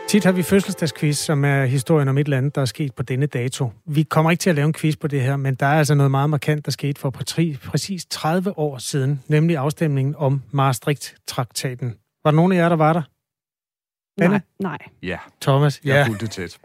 Tit 0.09 0.25
har 0.25 0.33
vi 0.33 0.43
fødselsdagsquiz, 0.43 1.19
som 1.19 1.45
er 1.45 1.65
historien 1.65 2.09
om 2.09 2.19
et 2.19 2.25
eller 2.25 2.39
andet, 2.39 2.55
der 2.55 2.61
er 2.61 2.65
sket 2.65 2.95
på 2.95 3.03
denne 3.03 3.27
dato. 3.27 3.73
Vi 3.87 4.03
kommer 4.03 4.31
ikke 4.31 4.41
til 4.41 4.51
at 4.51 4.57
lave 4.57 4.67
en 4.67 4.73
quiz 4.73 4.97
på 4.97 5.09
det 5.09 5.23
her, 5.23 5.37
men 5.37 5.55
der 5.55 5.67
er 5.67 5.79
altså 5.79 5.95
noget 5.95 6.11
meget 6.11 6.31
markant, 6.31 6.65
der 6.67 6.73
skete 6.73 7.01
for 7.01 7.11
præcis 7.11 8.07
30 8.11 8.59
år 8.59 8.79
siden, 8.79 9.23
nemlig 9.29 9.57
afstemningen 9.57 10.15
om 10.19 10.43
Maastricht-traktaten. 10.51 11.95
Var 12.25 12.31
der 12.31 12.37
nogen 12.37 12.53
af 12.53 12.57
jer, 12.57 12.69
der 12.69 12.77
var 12.77 12.93
der? 12.93 13.03
Nej, 14.17 14.41
nej. 14.59 14.79
Ja. 15.03 15.19
Thomas, 15.41 15.81
Jeg 15.85 15.93
ja. 15.93 15.99
har 15.99 16.07
fulgt 16.07 16.21
det 16.21 16.31
tæt. 16.31 16.59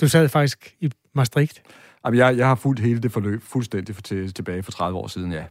Du 0.00 0.08
sad 0.08 0.28
faktisk 0.28 0.74
i 0.80 0.90
Maastricht. 1.14 1.62
Jamen, 2.04 2.18
jeg, 2.18 2.36
jeg 2.36 2.46
har 2.46 2.54
fulgt 2.54 2.80
hele 2.80 3.00
det 3.00 3.12
forløb 3.12 3.42
fuldstændig 3.42 3.94
for, 3.94 4.02
til, 4.02 4.34
tilbage 4.34 4.62
for 4.62 4.72
30 4.72 4.98
år 4.98 5.06
siden, 5.06 5.32
ja. 5.32 5.44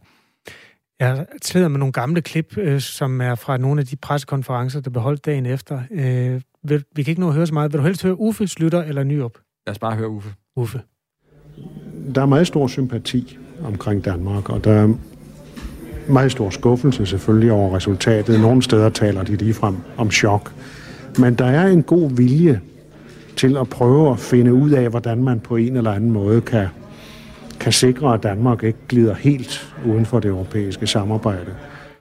Jeg 1.00 1.26
sidder 1.42 1.68
med 1.68 1.78
nogle 1.78 1.92
gamle 1.92 2.22
klip, 2.22 2.58
øh, 2.58 2.80
som 2.80 3.20
er 3.20 3.34
fra 3.34 3.56
nogle 3.56 3.80
af 3.80 3.86
de 3.86 3.96
pressekonferencer, 3.96 4.80
der 4.80 4.90
blev 4.90 5.02
holdt 5.02 5.24
dagen 5.26 5.46
efter. 5.46 5.82
Øh, 5.90 6.40
vil, 6.62 6.84
vi 6.96 7.02
kan 7.02 7.12
ikke 7.12 7.20
nå 7.20 7.28
at 7.28 7.34
høre 7.34 7.46
så 7.46 7.54
meget. 7.54 7.72
Vil 7.72 7.78
du 7.78 7.84
helst 7.84 8.02
høre 8.02 8.20
Uffe, 8.20 8.48
Slytter 8.48 8.82
eller 8.82 9.02
Nyrup? 9.04 9.38
Lad 9.66 9.72
os 9.72 9.78
bare 9.78 9.96
høre 9.96 10.08
Uffe. 10.08 10.34
Uffe. 10.56 10.80
Der 12.14 12.22
er 12.22 12.26
meget 12.26 12.46
stor 12.46 12.66
sympati 12.66 13.38
omkring 13.64 14.04
Danmark, 14.04 14.48
og 14.50 14.64
der 14.64 14.72
er 14.72 14.94
meget 16.08 16.32
stor 16.32 16.50
skuffelse 16.50 17.06
selvfølgelig 17.06 17.52
over 17.52 17.76
resultatet. 17.76 18.40
Nogle 18.40 18.62
steder 18.62 18.90
taler 18.90 19.22
de 19.22 19.36
ligefrem 19.36 19.76
om 19.96 20.10
chok. 20.10 20.52
Men 21.18 21.34
der 21.34 21.44
er 21.44 21.66
en 21.66 21.82
god 21.82 22.10
vilje 22.10 22.60
til 23.36 23.56
at 23.56 23.68
prøve 23.68 24.12
at 24.12 24.18
finde 24.18 24.54
ud 24.54 24.70
af, 24.70 24.90
hvordan 24.90 25.24
man 25.24 25.40
på 25.40 25.56
en 25.56 25.76
eller 25.76 25.92
anden 25.92 26.10
måde 26.10 26.40
kan, 26.40 26.66
kan 27.60 27.72
sikre, 27.72 28.14
at 28.14 28.22
Danmark 28.22 28.62
ikke 28.62 28.78
glider 28.88 29.14
helt 29.14 29.74
uden 29.86 30.06
for 30.06 30.20
det 30.20 30.28
europæiske 30.28 30.86
samarbejde. 30.86 31.54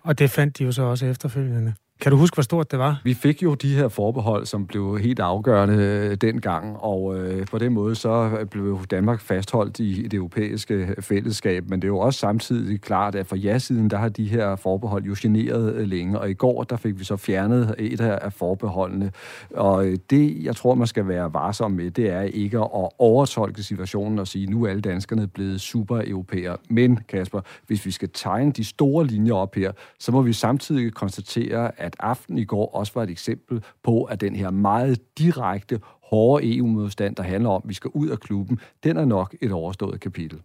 Og 0.03 0.20
det 0.20 0.30
fandt 0.30 0.57
de 0.57 0.64
jo 0.64 0.72
så 0.72 0.82
også 0.82 1.05
efterfølgende. 1.05 1.74
Kan 2.02 2.12
du 2.12 2.18
huske, 2.18 2.36
hvor 2.36 2.43
stort 2.43 2.72
det 2.72 2.80
var? 2.80 3.02
Vi 3.04 3.14
fik 3.14 3.43
jo 3.43 3.54
de 3.54 3.76
her 3.76 3.88
forbehold, 3.88 4.45
som 4.45 4.68
blev 4.68 4.97
helt 4.97 5.20
afgørende 5.20 5.76
øh, 5.76 6.16
dengang, 6.16 6.78
og 6.78 7.18
øh, 7.18 7.47
på 7.47 7.58
den 7.58 7.74
måde 7.74 7.95
så 7.95 8.38
øh, 8.39 8.45
blev 8.45 8.86
Danmark 8.91 9.22
fastholdt 9.22 9.80
i 9.80 10.04
det 10.04 10.14
europæiske 10.14 10.74
øh, 10.74 11.02
fællesskab, 11.02 11.70
men 11.70 11.82
det 11.82 11.86
er 11.86 11.89
jo 11.89 12.00
også 12.00 12.20
samtidig 12.20 12.82
klart, 12.82 13.16
at 13.16 13.28
for 13.28 13.36
ja-siden, 13.36 13.89
der 13.89 13.97
har 13.97 14.10
de 14.10 14.28
her 14.28 14.56
forbehold 14.56 15.04
jo 15.04 15.16
generet 15.22 15.88
længe, 15.88 16.20
og 16.20 16.30
i 16.30 16.34
går, 16.34 16.64
der 16.64 16.78
fik 16.78 17.00
vi 17.00 17.04
så 17.04 17.18
fjernet 17.18 17.76
et 17.78 18.02
af 18.02 18.34
forbeholdene, 18.34 19.12
og 19.56 19.86
det, 20.10 20.43
jeg 20.43 20.56
tror, 20.56 20.76
man 20.76 20.88
skal 20.88 21.08
være 21.08 21.34
varsom 21.34 21.72
med, 21.72 21.91
det 21.91 22.10
er 22.10 22.22
ikke 22.22 22.58
at 22.58 22.68
overtolke 23.00 23.64
situationen 23.64 24.20
og 24.20 24.28
sige, 24.28 24.47
nu 24.47 24.64
er 24.64 24.70
alle 24.70 24.82
danskerne 24.82 25.28
blevet 25.28 25.62
super 25.62 26.02
europæer. 26.08 26.56
Men, 26.70 27.00
Kasper, 27.08 27.41
hvis 27.68 27.86
vi 27.86 27.91
skal 27.91 28.10
tegne 28.14 28.52
de 28.52 28.64
store 28.64 29.06
linjer 29.06 29.34
op 29.34 29.56
her, 29.56 29.72
så 30.00 30.12
må 30.12 30.22
vi 30.22 30.34
samtidig 30.34 30.93
konstatere, 30.93 31.72
at 31.78 31.89
aften 32.00 32.38
i 32.38 32.46
går 32.46 32.76
også 32.76 32.92
var 32.96 33.04
et 33.04 33.10
eksempel 33.10 33.64
på, 33.84 34.04
at 34.04 34.22
den 34.22 34.36
her 34.36 34.50
meget 34.50 35.00
direkte, 35.18 35.80
hårde 36.04 36.58
EU-modstand, 36.58 37.16
der 37.16 37.24
handler 37.24 37.50
om, 37.50 37.62
at 37.64 37.70
vi 37.70 37.74
skal 37.74 37.92
ud 37.94 38.08
af 38.08 38.20
klubben, 38.20 38.60
den 38.84 38.98
er 38.98 39.06
nok 39.06 39.36
et 39.42 39.52
overstået 39.52 40.00
kapitel. 40.00 40.40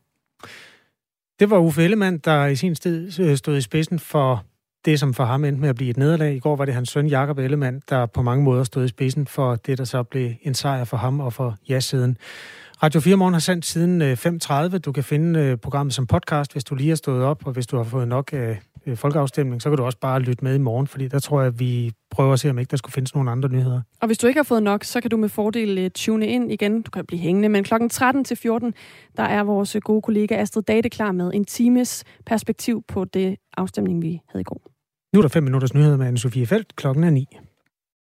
Det 1.41 1.51
var 1.51 1.59
Uffe 1.59 1.85
Ellemann, 1.85 2.19
der 2.19 2.47
i 2.47 2.57
sin 2.57 2.75
tid 2.75 3.21
øh, 3.21 3.37
stod 3.37 3.57
i 3.57 3.61
spidsen 3.61 3.99
for 3.99 4.45
det, 4.85 5.01
som 5.01 5.15
for 5.15 5.25
ham 5.25 5.45
endte 5.45 5.61
med 5.61 5.69
at 5.69 5.77
blive 5.77 5.91
et 5.91 5.97
nederlag. 5.97 6.35
I 6.35 6.39
går 6.39 6.57
var 6.57 6.65
det 6.65 6.75
hans 6.75 6.89
søn 6.89 7.07
Jakob 7.07 7.39
Ellemann, 7.39 7.83
der 7.89 8.07
på 8.07 8.23
mange 8.23 8.45
måder 8.45 8.65
stod 8.65 8.85
i 8.85 8.89
spidsen 8.89 9.27
for 9.27 9.57
det, 9.57 9.79
der 9.79 9.85
så 9.85 10.03
blev 10.03 10.33
en 10.43 10.55
sejr 10.55 10.85
for 10.85 10.97
ham 10.97 11.21
og 11.21 11.33
for 11.33 11.57
ja-siden. 11.69 12.17
Radio 12.83 13.01
4 13.01 13.17
Morgen 13.17 13.35
har 13.35 13.41
sendt 13.41 13.67
siden 13.67 14.03
øh, 14.03 14.13
5.30. 14.13 14.79
Du 14.79 14.93
kan 14.93 15.05
finde 15.05 15.41
øh, 15.41 15.57
programmet 15.57 15.95
som 15.95 16.07
podcast, 16.07 16.53
hvis 16.53 16.65
du 16.65 16.75
lige 16.75 16.89
har 16.89 16.97
stået 16.97 17.25
op, 17.25 17.47
og 17.47 17.53
hvis 17.53 17.67
du 17.67 17.77
har 17.77 17.85
fået 17.85 18.09
nok 18.09 18.31
af 18.33 18.61
folkeafstemning, 18.95 19.63
så 19.63 19.71
kan 19.71 19.77
du 19.77 19.85
også 19.85 19.99
bare 19.99 20.21
lytte 20.21 20.45
med 20.45 20.55
i 20.55 20.59
morgen, 20.59 20.87
fordi 20.87 21.09
der 21.09 21.19
tror 21.19 21.41
jeg, 21.41 21.47
at 21.47 21.61
vi 21.61 21.93
prøver 22.11 22.33
at 22.33 22.41
se, 22.41 22.51
om 22.51 22.59
ikke 22.59 22.71
der 22.71 22.77
skulle 22.77 22.93
findes 22.93 23.15
nogle 23.15 23.31
andre 23.31 23.49
nyheder. 23.49 23.81
Og 24.01 24.07
hvis 24.07 24.19
du 24.19 24.27
ikke 24.27 24.39
har 24.39 24.45
fået 24.45 24.63
nok, 24.63 24.85
så 24.85 25.01
kan 25.01 25.11
du 25.11 25.17
med 25.17 25.29
fordel 25.29 25.91
tune 25.91 26.27
ind 26.27 26.53
igen. 26.53 26.83
Du 26.83 26.91
kan 26.91 27.07
blive 27.07 27.21
hængende, 27.21 27.49
men 27.49 27.65
klokken 27.65 27.89
13 27.89 28.25
til 28.25 28.37
14, 28.37 28.75
der 29.17 29.23
er 29.23 29.43
vores 29.43 29.77
gode 29.81 30.03
kollega 30.03 30.35
Astrid 30.35 30.63
Date 30.63 30.89
klar 30.89 31.13
med 31.13 31.31
en 31.35 31.45
times 31.45 32.05
perspektiv 32.27 32.85
på 32.89 33.05
det 33.05 33.37
afstemning, 33.57 34.03
vi 34.03 34.21
havde 34.29 34.41
i 34.41 34.45
går. 34.45 34.71
Nu 35.13 35.21
er 35.21 35.23
der 35.23 35.29
fem 35.29 35.43
minutters 35.43 35.75
nyheder 35.75 35.97
med 35.97 36.07
Anne-Sophie 36.09 36.45
Felt. 36.45 36.77
Klokken 36.77 37.05
er 37.05 37.11
9. 37.11 37.27